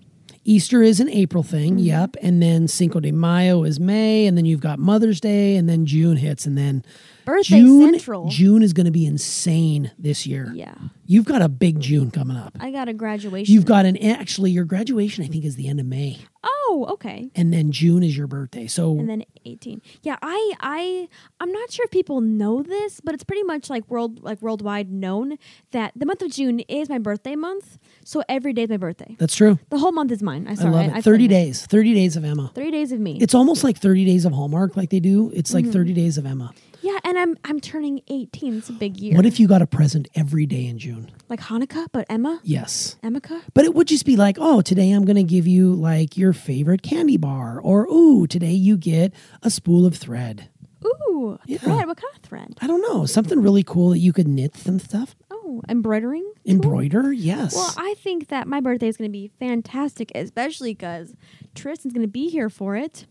Easter 0.44 0.82
is 0.82 0.98
an 0.98 1.08
April 1.08 1.44
thing. 1.44 1.74
Mm-hmm. 1.76 1.84
Yep, 1.86 2.16
and 2.20 2.42
then 2.42 2.66
Cinco 2.66 2.98
de 2.98 3.12
Mayo 3.12 3.62
is 3.62 3.78
May, 3.78 4.26
and 4.26 4.36
then 4.36 4.44
you've 4.44 4.58
got 4.60 4.80
Mother's 4.80 5.20
Day, 5.20 5.54
and 5.54 5.68
then 5.68 5.86
June 5.86 6.16
hits, 6.16 6.46
and 6.46 6.58
then 6.58 6.84
Birthday 7.24 7.60
June. 7.60 7.92
Central. 7.92 8.28
June 8.28 8.64
is 8.64 8.72
going 8.72 8.86
to 8.86 8.90
be 8.90 9.06
insane 9.06 9.92
this 10.00 10.26
year. 10.26 10.50
Yeah. 10.52 10.74
You've 11.06 11.26
got 11.26 11.42
a 11.42 11.48
big 11.48 11.78
June 11.78 12.10
coming 12.10 12.36
up. 12.36 12.56
I 12.58 12.72
got 12.72 12.88
a 12.88 12.92
graduation. 12.92 13.54
You've 13.54 13.66
got 13.66 13.86
an 13.86 13.96
actually 13.98 14.50
your 14.50 14.64
graduation 14.64 15.22
I 15.22 15.28
think 15.28 15.44
is 15.44 15.54
the 15.54 15.68
end 15.68 15.78
of 15.78 15.86
May, 15.86 16.18
Oh, 16.42 16.51
okay. 16.70 17.30
and 17.34 17.52
then 17.52 17.70
June 17.72 18.02
is 18.02 18.16
your 18.16 18.26
birthday. 18.26 18.66
So 18.66 18.98
And 18.98 19.08
then 19.08 19.24
18. 19.44 19.80
Yeah, 20.02 20.16
I 20.22 20.52
I 20.60 21.08
I'm 21.40 21.52
not 21.52 21.70
sure 21.70 21.84
if 21.84 21.90
people 21.90 22.20
know 22.20 22.62
this, 22.62 23.00
but 23.00 23.14
it's 23.14 23.24
pretty 23.24 23.42
much 23.42 23.68
like 23.70 23.88
world 23.90 24.22
like 24.22 24.40
worldwide 24.42 24.90
known 24.90 25.36
that 25.72 25.92
the 25.96 26.06
month 26.06 26.22
of 26.22 26.30
June 26.30 26.60
is 26.60 26.88
my 26.88 26.98
birthday 26.98 27.34
month. 27.36 27.78
So 28.04 28.22
every 28.28 28.52
day 28.52 28.62
is 28.64 28.70
my 28.70 28.76
birthday. 28.76 29.16
that's 29.18 29.34
true. 29.36 29.58
The 29.70 29.78
whole 29.78 29.92
month 29.92 30.12
is 30.12 30.22
mine. 30.22 30.46
I 30.48 30.52
I 30.52 30.54
sorry. 30.54 30.70
love 30.74 30.94
I, 30.94 30.98
it. 30.98 31.04
Thirty 31.04 31.28
claim 31.28 31.46
days. 31.46 31.66
Thirty 31.66 31.94
days 31.94 32.16
of 32.16 32.24
Emma. 32.24 32.50
30 32.54 32.70
days 32.70 32.92
of 32.92 33.00
me. 33.00 33.18
It's 33.20 33.34
almost 33.34 33.64
like 33.64 33.78
thirty 33.78 34.04
days 34.04 34.24
of 34.24 34.32
Hallmark, 34.32 34.76
like 34.76 34.90
they 34.90 35.00
do. 35.00 35.30
It's 35.34 35.52
like 35.54 35.64
Mm-hmm. 35.64 35.72
thirty 35.72 35.92
days 35.92 36.18
of 36.18 36.26
Emma. 36.26 36.52
Yeah, 36.82 36.98
and 37.04 37.18
I'm 37.18 37.36
I'm 37.44 37.60
turning 37.60 38.00
18. 38.08 38.58
It's 38.58 38.68
a 38.68 38.72
big 38.72 38.98
year. 38.98 39.16
What 39.16 39.24
if 39.26 39.40
you 39.40 39.48
got 39.48 39.62
a 39.62 39.66
present 39.66 40.08
every 40.14 40.46
day 40.46 40.66
in 40.66 40.78
June? 40.78 41.10
like 41.28 41.40
Hanukkah, 41.40 41.86
but 41.92 42.04
Emma? 42.10 42.40
Yes. 42.42 42.96
Emeka? 43.02 43.40
But 43.54 43.64
it 43.64 43.74
would 43.74 43.88
just 43.88 44.04
be 44.04 44.16
like, 44.16 44.36
oh, 44.38 44.60
today 44.60 44.90
I'm 44.92 45.04
going 45.06 45.16
to 45.16 45.22
give 45.22 45.46
you 45.46 45.74
like 45.74 46.16
your 46.18 46.34
favorite 46.34 46.82
candy 46.82 47.16
bar, 47.16 47.58
or 47.60 47.86
ooh, 47.90 48.26
today 48.26 48.52
you 48.52 48.76
get 48.76 49.14
a 49.42 49.48
spool 49.48 49.86
of 49.86 49.96
thread. 49.96 50.50
Ooh, 50.84 51.38
Yeah. 51.46 51.58
thread. 51.58 51.86
What 51.86 51.96
kind 51.96 52.14
of 52.16 52.22
thread? 52.22 52.58
I 52.60 52.66
don't 52.66 52.82
know, 52.82 53.06
something 53.06 53.40
really 53.40 53.62
cool 53.62 53.90
that 53.90 54.00
you 54.00 54.12
could 54.12 54.26
knit 54.28 54.56
some 54.56 54.78
stuff, 54.78 55.14
Oh, 55.30 55.62
embroidering? 55.68 56.30
embroider. 56.44 57.12
Yes. 57.12 57.54
Well, 57.54 57.72
I 57.78 57.94
think 58.02 58.28
that 58.28 58.46
my 58.48 58.60
birthday 58.60 58.88
is 58.88 58.96
going 58.98 59.08
to 59.08 59.12
be 59.12 59.28
fantastic, 59.38 60.10
especially 60.14 60.74
because 60.74 61.14
Tristan's 61.54 61.94
going 61.94 62.02
to 62.06 62.10
be 62.12 62.28
here 62.28 62.50
for 62.50 62.76
it. 62.76 63.06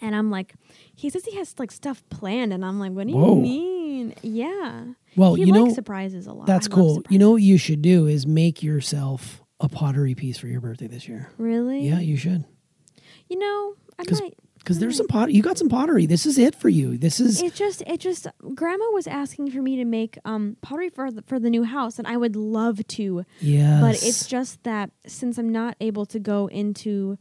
And 0.00 0.14
I'm 0.16 0.30
like, 0.30 0.54
he 0.94 1.10
says 1.10 1.24
he 1.24 1.36
has 1.36 1.54
like 1.58 1.70
stuff 1.70 2.02
planned, 2.10 2.52
and 2.52 2.64
I'm 2.64 2.78
like, 2.78 2.92
what 2.92 3.06
do 3.06 3.12
Whoa. 3.14 3.36
you 3.36 3.42
mean? 3.42 4.14
Yeah. 4.22 4.84
Well, 5.16 5.34
he 5.34 5.44
you 5.44 5.52
know, 5.52 5.68
surprises 5.72 6.26
a 6.26 6.32
lot. 6.32 6.46
That's 6.46 6.66
I 6.68 6.70
cool. 6.70 7.02
You 7.10 7.18
know 7.18 7.32
what 7.32 7.42
you 7.42 7.58
should 7.58 7.82
do 7.82 8.06
is 8.06 8.26
make 8.26 8.62
yourself 8.62 9.42
a 9.60 9.68
pottery 9.68 10.14
piece 10.14 10.38
for 10.38 10.46
your 10.46 10.60
birthday 10.60 10.86
this 10.86 11.06
year. 11.08 11.30
Really? 11.36 11.86
Yeah, 11.86 11.98
you 12.00 12.16
should. 12.16 12.44
You 13.28 13.38
know, 13.38 13.74
I 13.98 14.04
'Cause- 14.04 14.20
might. 14.20 14.34
Because 14.58 14.78
there's 14.78 14.98
some 14.98 15.06
pottery. 15.08 15.32
You 15.32 15.40
got 15.42 15.56
some 15.56 15.70
pottery. 15.70 16.04
This 16.04 16.26
is 16.26 16.36
it 16.36 16.54
for 16.54 16.68
you. 16.68 16.98
This 16.98 17.18
is 17.18 17.40
It 17.40 17.54
just, 17.54 17.80
it 17.86 17.98
just. 17.98 18.26
Grandma 18.54 18.84
was 18.92 19.06
asking 19.06 19.50
for 19.52 19.62
me 19.62 19.76
to 19.76 19.86
make 19.86 20.18
um 20.26 20.58
pottery 20.60 20.90
for 20.90 21.10
the, 21.10 21.22
for 21.22 21.40
the 21.40 21.48
new 21.48 21.64
house, 21.64 21.98
and 21.98 22.06
I 22.06 22.18
would 22.18 22.36
love 22.36 22.86
to, 22.88 23.24
Yeah. 23.40 23.80
but 23.80 23.94
it's 24.02 24.26
just 24.26 24.62
that 24.64 24.90
since 25.06 25.38
I'm 25.38 25.48
not 25.50 25.76
able 25.80 26.04
to 26.04 26.18
go 26.18 26.46
into 26.48 27.16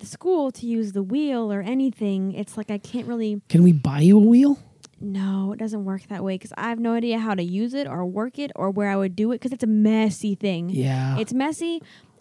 the 0.00 0.06
school 0.06 0.50
to 0.52 0.66
use 0.66 0.92
the 0.92 1.02
wheel 1.02 1.52
or 1.52 1.60
anything, 1.60 2.32
it's 2.32 2.56
like 2.56 2.70
I 2.70 2.78
can't 2.78 3.06
really 3.06 3.40
Can 3.48 3.62
we 3.62 3.72
buy 3.72 4.00
you 4.00 4.18
a 4.18 4.22
wheel? 4.22 4.58
No, 5.02 5.52
it 5.52 5.58
doesn't 5.58 5.84
work 5.86 6.02
that 6.08 6.22
way 6.22 6.34
because 6.34 6.52
I 6.58 6.68
have 6.68 6.78
no 6.78 6.92
idea 6.92 7.18
how 7.18 7.34
to 7.34 7.42
use 7.42 7.72
it 7.72 7.86
or 7.86 8.04
work 8.04 8.38
it 8.38 8.50
or 8.54 8.70
where 8.70 8.90
I 8.90 8.96
would 8.96 9.16
do 9.16 9.32
it 9.32 9.36
because 9.36 9.52
it's 9.52 9.64
a 9.64 9.66
messy 9.66 10.34
thing. 10.34 10.68
Yeah. 10.68 11.18
It's 11.18 11.32
messy, 11.32 11.80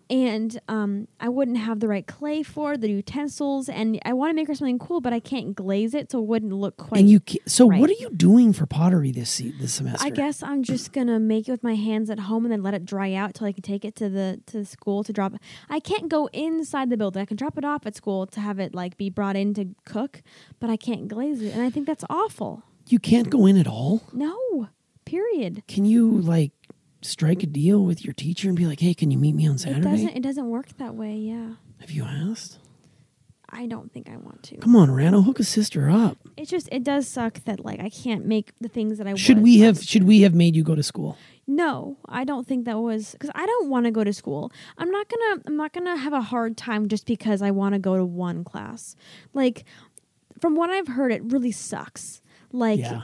and 0.09 0.59
um, 0.67 1.07
I 1.19 1.29
wouldn't 1.29 1.57
have 1.57 1.79
the 1.79 1.87
right 1.87 2.05
clay 2.07 2.41
for 2.43 2.77
the 2.77 2.89
utensils, 2.89 3.69
and 3.69 3.99
I 4.05 4.13
want 4.13 4.31
to 4.31 4.35
make 4.35 4.47
her 4.47 4.55
something 4.55 4.79
cool, 4.79 5.01
but 5.01 5.13
I 5.13 5.19
can't 5.19 5.55
glaze 5.55 5.93
it, 5.93 6.11
so 6.11 6.19
it 6.19 6.25
wouldn't 6.25 6.53
look 6.53 6.77
quite. 6.77 6.99
and 7.01 7.09
you. 7.09 7.19
ca- 7.19 7.39
So 7.45 7.67
right. 7.69 7.79
what 7.79 7.89
are 7.89 7.99
you 7.99 8.09
doing 8.11 8.53
for 8.53 8.65
pottery 8.65 9.11
this 9.11 9.29
se- 9.29 9.53
this 9.59 9.73
semester? 9.75 10.05
I 10.05 10.09
guess 10.09 10.41
I'm 10.41 10.63
just 10.63 10.93
gonna 10.93 11.19
make 11.19 11.47
it 11.47 11.51
with 11.51 11.63
my 11.63 11.75
hands 11.75 12.09
at 12.09 12.19
home 12.21 12.45
and 12.45 12.51
then 12.51 12.63
let 12.63 12.73
it 12.73 12.85
dry 12.85 13.13
out 13.13 13.33
till 13.35 13.45
I 13.47 13.51
can 13.51 13.61
take 13.63 13.85
it 13.85 13.95
to 13.95 14.09
the 14.09 14.39
to 14.47 14.59
the 14.59 14.65
school 14.65 15.03
to 15.03 15.13
drop. 15.13 15.33
I 15.69 15.79
can't 15.79 16.09
go 16.09 16.27
inside 16.33 16.89
the 16.89 16.97
building. 16.97 17.21
I 17.21 17.25
can 17.25 17.37
drop 17.37 17.57
it 17.57 17.65
off 17.65 17.85
at 17.85 17.95
school 17.95 18.25
to 18.27 18.39
have 18.39 18.57
it 18.59 18.73
like 18.73 18.97
be 18.97 19.09
brought 19.09 19.35
in 19.35 19.53
to 19.55 19.65
cook, 19.85 20.21
but 20.59 20.69
I 20.69 20.77
can't 20.77 21.07
glaze 21.07 21.41
it, 21.41 21.53
and 21.53 21.61
I 21.61 21.69
think 21.69 21.85
that's 21.87 22.03
awful. 22.09 22.63
you 22.87 22.97
can't 22.99 23.29
go 23.29 23.45
in 23.45 23.55
at 23.57 23.67
all. 23.67 24.01
No, 24.11 24.69
period. 25.05 25.63
Can 25.67 25.85
you 25.85 26.09
like 26.09 26.51
strike 27.01 27.43
a 27.43 27.47
deal 27.47 27.83
with 27.83 28.03
your 28.03 28.13
teacher 28.13 28.47
and 28.47 28.57
be 28.57 28.65
like, 28.65 28.79
"Hey, 28.79 28.93
can 28.93 29.11
you 29.11 29.17
meet 29.17 29.35
me 29.35 29.47
on 29.47 29.57
Saturday?" 29.57 29.79
It 29.79 29.83
Saturday?" 29.83 30.03
doesn't. 30.03 30.17
It 30.17 30.23
doesn't 30.23 30.49
work 30.49 30.77
that 30.77 30.95
way. 30.95 31.15
Yeah, 31.15 31.55
Have 31.79 31.91
you 31.91 32.03
asked? 32.03 32.59
I 33.51 33.65
don't 33.65 33.91
think 33.91 34.07
I 34.09 34.17
want 34.17 34.43
to. 34.43 34.57
Come 34.57 34.75
on, 34.75 34.89
Rano, 34.89 35.23
hook 35.25 35.39
a 35.39 35.43
sister 35.43 35.89
up. 35.89 36.17
It 36.37 36.47
just 36.47 36.69
it 36.71 36.83
does 36.83 37.07
suck 37.07 37.43
that 37.45 37.65
like 37.65 37.79
I 37.79 37.89
can't 37.89 38.25
make 38.25 38.51
the 38.61 38.69
things 38.69 38.97
that 38.99 39.07
I 39.07 39.15
Should 39.15 39.39
we 39.41 39.59
have? 39.59 39.81
Should 39.81 40.03
we 40.03 40.21
have 40.21 40.35
made 40.35 40.55
you 40.55 40.63
go 40.63 40.75
to 40.75 40.83
school? 40.83 41.17
No, 41.47 41.97
I 42.07 42.25
don't 42.25 42.45
think 42.47 42.65
that 42.65 42.77
was 42.77 43.13
because 43.13 43.31
I 43.33 43.47
don't 43.47 43.69
want 43.69 43.85
to 43.85 43.91
go 43.91 44.03
to 44.03 44.13
school. 44.13 44.51
I'm 44.77 44.91
not 44.91 45.07
gonna. 45.09 45.41
I'm 45.47 45.57
not 45.57 45.73
gonna 45.73 45.97
have 45.97 46.13
a 46.13 46.21
hard 46.21 46.57
time 46.57 46.87
just 46.87 47.07
because 47.07 47.41
I 47.41 47.49
want 47.49 47.73
to 47.73 47.79
go 47.79 47.97
to 47.97 48.05
one 48.05 48.43
class. 48.43 48.95
Like, 49.33 49.65
from 50.39 50.55
what 50.55 50.69
I've 50.69 50.89
heard, 50.89 51.11
it 51.11 51.23
really 51.23 51.51
sucks. 51.51 52.21
Like, 52.51 52.79
Yeah. 52.79 53.01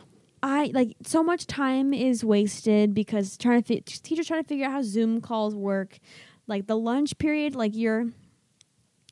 I 0.48 0.70
like 0.76 0.96
so 1.04 1.24
much 1.24 1.48
time 1.48 1.92
is 1.92 2.24
wasted 2.24 2.94
because 2.94 3.36
trying 3.36 3.64
to 3.64 3.68
fi- 3.68 3.80
teachers 3.86 4.28
trying 4.28 4.44
to 4.44 4.48
figure 4.48 4.66
out 4.68 4.72
how 4.74 4.82
Zoom 4.84 5.20
calls 5.20 5.56
work. 5.56 5.98
Like 6.46 6.68
the 6.68 6.78
lunch 6.78 7.18
period, 7.18 7.56
like 7.56 7.76
you're 7.76 8.06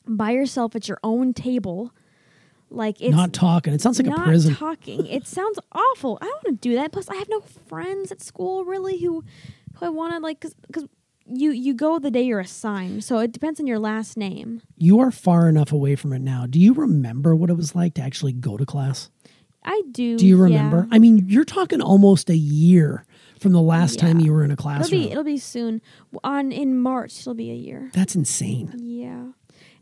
by 0.06 0.30
yourself 0.32 0.76
at 0.76 0.88
your 0.88 1.00
own 1.04 1.34
table. 1.34 1.92
Like 2.70 3.02
it's 3.02 3.16
Not 3.16 3.34
talking. 3.34 3.74
It 3.74 3.82
sounds 3.82 4.00
like 4.00 4.16
a 4.16 4.22
prison. 4.22 4.54
talking. 4.56 5.08
It 5.08 5.26
sounds 5.26 5.58
awful. 5.72 6.20
I 6.22 6.26
don't 6.26 6.44
want 6.46 6.62
to 6.62 6.70
do 6.70 6.76
that. 6.76 6.92
Plus, 6.92 7.10
I 7.10 7.16
have 7.16 7.30
no 7.30 7.42
friends 7.42 8.12
at 8.12 8.22
school 8.22 8.64
really 8.64 9.00
who 9.00 9.24
who 9.76 9.86
I 9.88 9.90
want 9.90 10.14
to 10.14 10.20
like 10.20 10.40
because 10.40 10.86
you 11.26 11.50
you 11.50 11.74
go 11.74 11.98
the 11.98 12.12
day 12.12 12.22
you're 12.22 12.40
assigned, 12.42 13.04
so 13.04 13.18
it 13.18 13.32
depends 13.32 13.60
on 13.60 13.66
your 13.66 13.80
last 13.80 14.18
name. 14.18 14.62
you 14.78 15.00
are 15.00 15.10
far 15.10 15.50
enough 15.50 15.72
away 15.72 15.96
from 15.96 16.14
it 16.14 16.20
now. 16.22 16.46
Do 16.48 16.60
you 16.60 16.74
remember 16.74 17.36
what 17.36 17.50
it 17.50 17.54
was 17.58 17.74
like 17.74 17.96
to 17.96 18.02
actually 18.04 18.34
go 18.34 18.56
to 18.58 18.66
class? 18.68 19.10
I 19.66 19.82
do. 19.92 20.18
Do 20.18 20.26
you 20.28 20.38
yeah. 20.38 20.44
remember? 20.44 20.88
I 20.92 21.00
mean, 21.00 21.26
you're 21.28 21.46
talking 21.46 21.82
almost 21.82 22.30
a 22.30 22.38
year 22.38 23.06
from 23.40 23.52
the 23.52 23.62
last 23.62 24.00
time 24.00 24.20
you 24.20 24.32
were 24.32 24.44
in 24.44 24.52
a 24.52 24.54
It'll 24.54 24.64
classroom. 24.64 25.02
be 25.02 25.12
it'll 25.12 25.24
be 25.24 25.38
soon. 25.38 25.82
On 26.24 26.52
in 26.52 26.80
March, 26.80 27.20
it'll 27.20 27.34
be 27.34 27.52
a 27.52 27.56
year. 27.56 27.90
That's 27.94 28.16
insane. 28.16 28.74
Yeah. 28.78 29.26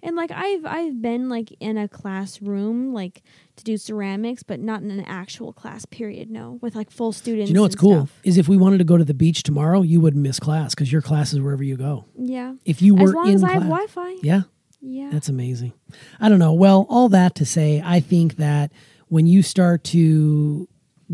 And 0.03 0.15
like 0.15 0.31
I've 0.31 0.65
I've 0.65 0.99
been 1.01 1.29
like 1.29 1.51
in 1.59 1.77
a 1.77 1.87
classroom 1.87 2.91
like 2.91 3.21
to 3.57 3.63
do 3.63 3.77
ceramics, 3.77 4.41
but 4.41 4.59
not 4.59 4.81
in 4.81 4.89
an 4.89 5.01
actual 5.05 5.53
class 5.53 5.85
period. 5.85 6.31
No, 6.31 6.57
with 6.61 6.75
like 6.75 6.89
full 6.89 7.11
students. 7.11 7.49
Do 7.49 7.51
you 7.51 7.55
know 7.55 7.61
what's 7.61 7.75
cool? 7.75 8.07
stuff. 8.07 8.19
Is 8.23 8.37
if 8.39 8.47
we 8.47 8.57
wanted 8.57 8.79
to 8.79 8.83
go 8.83 8.97
to 8.97 9.03
the 9.05 9.13
beach 9.13 9.43
tomorrow, 9.43 9.83
you 9.83 10.01
wouldn't 10.01 10.23
miss 10.23 10.39
class 10.39 10.73
because 10.73 10.91
your 10.91 11.03
class 11.03 11.33
is 11.33 11.39
wherever 11.39 11.63
you 11.63 11.77
go. 11.77 12.05
Yeah. 12.17 12.55
If 12.65 12.81
you 12.81 12.95
were 12.95 13.09
As 13.09 13.13
long 13.13 13.27
in 13.29 13.35
as 13.35 13.43
I 13.43 13.47
class, 13.47 13.59
have 13.61 13.69
Wi-Fi. 13.69 14.15
yeah, 14.23 14.41
Yeah. 14.81 15.09
That's 15.11 15.29
amazing. 15.29 15.73
I 16.19 16.29
don't 16.29 16.39
know. 16.39 16.53
Well, 16.53 16.87
all 16.89 17.09
that 17.09 17.35
to 17.35 17.45
say, 17.45 17.79
I 17.85 17.99
think 17.99 18.37
that 18.37 18.71
when 19.11 19.27
you 19.27 19.41
start 19.43 19.83
to 19.83 20.69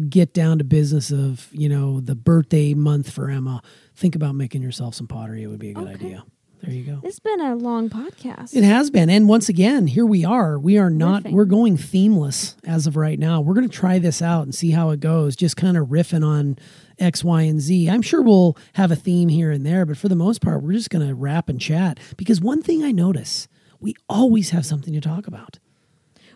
get 0.07 0.31
down 0.31 0.60
to 0.60 0.63
business 0.63 1.10
of, 1.10 1.49
you 1.51 1.67
know, 1.67 1.99
the 1.99 2.13
birthday 2.13 2.75
month 2.75 3.10
for 3.10 3.31
Emma, 3.31 3.63
think 3.95 4.15
about 4.15 4.36
making 4.36 4.62
yourself 4.62 4.93
some 4.93 5.07
pottery. 5.07 5.41
It 5.41 5.47
would 5.47 5.57
be 5.57 5.71
a 5.71 5.73
good 5.73 5.86
Okay. 5.88 5.93
idea. 5.95 6.23
There 6.62 6.71
you 6.73 6.83
go. 6.83 6.99
It's 7.03 7.19
been 7.19 7.39
a 7.41 7.55
long 7.55 7.89
podcast. 7.89 8.55
It 8.55 8.63
has 8.63 8.91
been. 8.91 9.10
And 9.10 9.27
once 9.27 9.49
again, 9.49 9.88
here 9.88 10.05
we 10.05 10.23
are. 10.23 10.60
We 10.60 10.77
are 10.77 10.91
not, 10.91 11.23
Riffing. 11.23 11.31
we're 11.31 11.45
going 11.45 11.75
themeless 11.77 12.55
as 12.65 12.86
of 12.86 12.95
right 12.95 13.17
now. 13.17 13.41
We're 13.41 13.55
going 13.55 13.67
to 13.67 13.75
try 13.75 13.97
this 13.97 14.21
out 14.21 14.43
and 14.43 14.53
see 14.53 14.69
how 14.71 14.91
it 14.91 14.99
goes, 14.99 15.36
just 15.36 15.57
kind 15.57 15.75
of 15.77 15.88
riffing 15.88 16.23
on 16.23 16.57
X, 16.99 17.23
Y, 17.23 17.41
and 17.41 17.60
Z. 17.60 17.89
I'm 17.89 18.03
sure 18.03 18.21
we'll 18.21 18.55
have 18.73 18.91
a 18.91 18.95
theme 18.95 19.29
here 19.29 19.49
and 19.49 19.65
there, 19.65 19.86
but 19.88 19.97
for 19.97 20.07
the 20.07 20.15
most 20.15 20.41
part, 20.41 20.62
we're 20.62 20.73
just 20.73 20.91
going 20.91 21.07
to 21.07 21.15
rap 21.15 21.49
and 21.49 21.60
chat 21.60 21.99
because 22.17 22.39
one 22.41 22.62
thing 22.62 22.83
I 22.83 22.91
notice, 22.91 23.47
we 23.79 23.95
always 24.07 24.51
have 24.51 24.65
something 24.65 24.93
to 24.93 25.01
talk 25.01 25.25
about. 25.25 25.57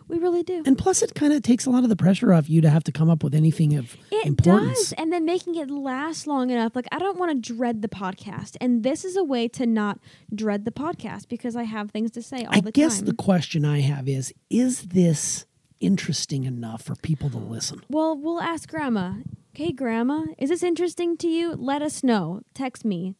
We 0.08 0.18
really 0.18 0.42
do. 0.42 0.62
And 0.66 0.76
plus, 0.76 1.02
it 1.02 1.14
kind 1.14 1.32
of 1.32 1.42
takes 1.42 1.66
a 1.66 1.70
lot 1.70 1.82
of 1.84 1.88
the 1.88 1.96
pressure 1.96 2.32
off 2.32 2.48
you 2.50 2.60
to 2.60 2.68
have 2.70 2.84
to 2.84 2.92
come 2.92 3.08
up 3.08 3.22
with 3.24 3.34
anything 3.34 3.76
of 3.76 3.96
It 4.10 4.26
importance. 4.26 4.90
does. 4.90 4.92
And 4.94 5.12
then 5.12 5.24
making 5.24 5.54
it 5.54 5.70
last 5.70 6.26
long 6.26 6.50
enough. 6.50 6.76
Like, 6.76 6.86
I 6.92 6.98
don't 6.98 7.18
want 7.18 7.30
to 7.44 7.52
dread 7.54 7.82
the 7.82 7.88
podcast. 7.88 8.56
And 8.60 8.82
this 8.82 9.04
is 9.04 9.16
a 9.16 9.24
way 9.24 9.48
to 9.48 9.66
not 9.66 9.98
dread 10.34 10.64
the 10.64 10.70
podcast 10.72 11.28
because 11.28 11.56
I 11.56 11.62
have 11.64 11.90
things 11.90 12.10
to 12.12 12.22
say 12.22 12.44
all 12.44 12.54
I 12.56 12.60
the 12.60 12.72
guess 12.72 13.00
the 13.00 13.14
question 13.14 13.64
I 13.64 13.80
have 13.80 14.08
is 14.08 14.32
is 14.50 14.82
this 14.88 15.46
interesting 15.80 16.44
enough 16.44 16.82
for 16.82 16.94
people 16.96 17.28
to 17.30 17.38
listen? 17.38 17.82
well, 17.88 18.16
we'll 18.16 18.40
ask 18.40 18.68
Grandma. 18.68 19.14
Okay, 19.54 19.72
Grandma, 19.72 20.24
is 20.38 20.48
this 20.50 20.62
interesting 20.62 21.16
to 21.18 21.28
you? 21.28 21.54
Let 21.54 21.82
us 21.82 22.02
know. 22.02 22.40
Text 22.54 22.84
me 22.84 23.16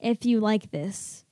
if 0.00 0.24
you 0.24 0.40
like 0.40 0.70
this. 0.70 1.23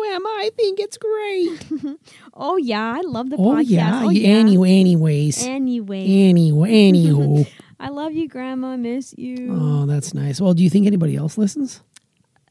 Oh, 0.00 0.12
Emma. 0.14 0.28
I 0.28 0.50
think 0.56 0.78
it's 0.80 0.98
great. 0.98 1.98
Oh 2.40 2.56
yeah, 2.56 2.92
I 2.96 3.00
love 3.00 3.30
the 3.30 3.36
oh 3.36 3.40
podcast. 3.56 3.64
yeah. 3.68 4.02
Oh, 4.04 4.10
yeah. 4.10 4.28
Anyway, 4.28 4.78
anyways. 4.78 5.44
Anyway, 5.44 6.06
Anyway, 6.28 6.70
anywho. 6.92 7.48
I 7.80 7.88
love 7.88 8.12
you, 8.12 8.28
Grandma. 8.28 8.68
I 8.74 8.76
miss 8.76 9.12
you. 9.18 9.48
oh, 9.60 9.86
that's 9.86 10.14
nice. 10.14 10.40
Well, 10.40 10.54
do 10.54 10.62
you 10.62 10.70
think 10.70 10.86
anybody 10.86 11.16
else 11.16 11.36
listens? 11.36 11.80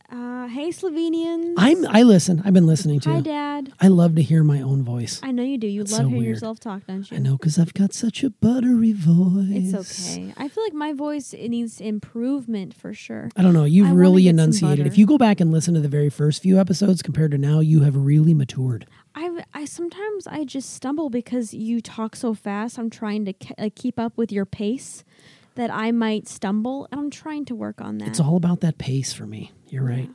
Uh, 0.10 0.48
hey, 0.48 0.70
Slovenians. 0.70 1.56
I'm. 1.58 1.86
I 1.88 2.04
listen. 2.04 2.42
I've 2.46 2.54
been 2.54 2.66
listening 2.66 3.02
to. 3.02 3.10
Hi. 3.10 3.20
Dad. 3.20 3.74
I 3.82 3.90
love 3.90 4.16
to 4.16 4.22
hear 4.22 4.42
my 4.42 4.62
own 4.62 4.82
voice. 4.82 5.20
I 5.22 5.32
know 5.32 5.44
you 5.44 5.58
do. 5.58 5.68
You 5.68 5.82
That's 5.82 5.92
love 5.92 6.02
so 6.04 6.08
hearing 6.08 6.22
weird. 6.22 6.36
yourself 6.36 6.62
talk, 6.62 6.88
don't 6.88 7.12
you? 7.12 7.18
I 7.18 7.20
know 7.20 7.36
because 7.36 7.60
I've 7.60 7.74
got 7.74 7.94
such 7.94 8.24
a 8.24 8.30
buttery 8.30 8.94
voice. 8.94 9.74
It's 9.74 10.14
okay. 10.14 10.34
I 10.38 10.48
feel 10.48 10.64
like 10.64 10.74
my 10.74 10.94
voice 10.94 11.34
it 11.34 11.50
needs 11.50 11.82
improvement 11.82 12.74
for 12.74 12.94
sure. 12.94 13.30
I 13.36 13.42
don't 13.42 13.54
know. 13.54 13.66
You've 13.66 13.90
I 13.90 13.92
really 13.92 14.30
enunciated. 14.30 14.88
If 14.88 14.98
you 14.98 15.06
go 15.06 15.18
back 15.18 15.42
and 15.42 15.52
listen 15.52 15.74
to 15.74 15.82
the 15.82 15.90
very 15.90 16.10
first 16.10 16.42
few 16.42 16.58
episodes 16.58 17.02
compared 17.02 17.32
to 17.32 17.38
now, 17.38 17.60
you 17.60 17.82
have 17.82 17.98
really 17.98 18.34
matured. 18.34 18.88
I, 19.14 19.44
I 19.54 19.66
sometimes 19.66 20.26
I 20.26 20.46
just 20.46 20.74
stumble 20.74 21.10
because 21.10 21.54
you 21.54 21.82
talk 21.82 22.16
so 22.16 22.34
fast. 22.34 22.80
I'm 22.80 22.90
trying 22.90 23.26
to 23.26 23.34
ke- 23.34 23.58
like 23.58 23.76
keep 23.76 24.00
up 24.00 24.16
with 24.16 24.32
your 24.32 24.46
pace 24.46 25.04
that 25.58 25.70
I 25.72 25.92
might 25.92 26.28
stumble, 26.28 26.88
and 26.92 27.00
I'm 27.00 27.10
trying 27.10 27.46
to 27.46 27.56
work 27.56 27.82
on 27.82 27.98
that. 28.00 28.08
It's 28.08 28.20
all 28.20 28.38
about 28.38 28.62
that 28.62 28.78
pace 28.78 29.14
for 29.14 29.28
me. 29.28 29.52
You're 29.68 29.84
right. 29.84 30.10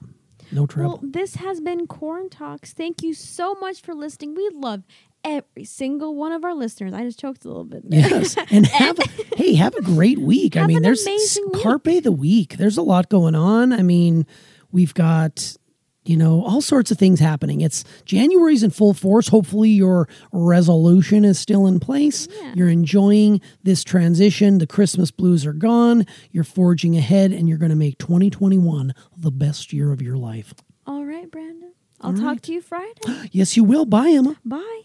No 0.50 0.66
trouble. 0.66 1.00
Well, 1.02 1.10
this 1.12 1.36
has 1.36 1.60
been 1.60 1.86
Corn 1.86 2.28
Talks. 2.28 2.72
Thank 2.72 3.02
you 3.02 3.14
so 3.14 3.54
much 3.54 3.80
for 3.80 3.94
listening. 3.94 4.34
We 4.34 4.50
love 4.54 4.82
every 5.24 5.64
single 5.64 6.14
one 6.16 6.32
of 6.32 6.44
our 6.44 6.54
listeners. 6.54 6.92
I 6.92 7.04
just 7.04 7.18
choked 7.18 7.44
a 7.44 7.48
little 7.48 7.64
bit. 7.64 7.88
there. 7.88 8.00
Yes, 8.00 8.36
and 8.50 8.66
have 8.66 8.98
a, 8.98 9.04
hey, 9.36 9.54
have 9.54 9.74
a 9.74 9.82
great 9.82 10.18
week. 10.18 10.56
I 10.56 10.66
mean, 10.66 10.78
an 10.78 10.82
there's 10.82 11.06
amazing 11.06 11.44
week. 11.52 11.62
carpe 11.62 12.02
the 12.02 12.12
week. 12.12 12.56
There's 12.56 12.76
a 12.76 12.82
lot 12.82 13.08
going 13.08 13.34
on. 13.34 13.72
I 13.72 13.82
mean, 13.82 14.26
we've 14.72 14.94
got 14.94 15.56
you 16.04 16.16
know 16.16 16.42
all 16.44 16.60
sorts 16.60 16.90
of 16.90 16.98
things 16.98 17.20
happening. 17.20 17.60
It's 17.60 17.84
January's 18.04 18.62
in 18.62 18.70
full 18.70 18.94
force. 18.94 19.28
Hopefully, 19.28 19.70
your 19.70 20.08
resolution 20.32 21.24
is 21.24 21.38
still 21.38 21.66
in 21.66 21.78
place. 21.80 22.28
Yeah. 22.30 22.54
You're 22.56 22.68
enjoying 22.68 23.40
this 23.62 23.84
transition. 23.84 24.58
The 24.58 24.66
Christmas 24.66 25.10
blues 25.10 25.46
are 25.46 25.52
gone. 25.52 26.06
You're 26.30 26.44
forging 26.44 26.96
ahead, 26.96 27.32
and 27.32 27.48
you're 27.48 27.58
going 27.58 27.70
to 27.70 27.76
make 27.76 27.98
2021 27.98 28.94
the 29.16 29.30
best 29.30 29.72
year 29.72 29.92
of 29.92 30.02
your 30.02 30.16
life. 30.16 30.54
All 30.86 31.04
right, 31.04 31.30
Brandon. 31.30 31.72
I'll 32.00 32.10
All 32.10 32.16
talk 32.16 32.24
right. 32.26 32.42
to 32.42 32.52
you 32.52 32.60
Friday. 32.62 33.00
Yes, 33.32 33.56
you 33.56 33.62
will. 33.64 33.84
Bye, 33.86 34.10
Emma. 34.10 34.36
Bye. 34.44 34.80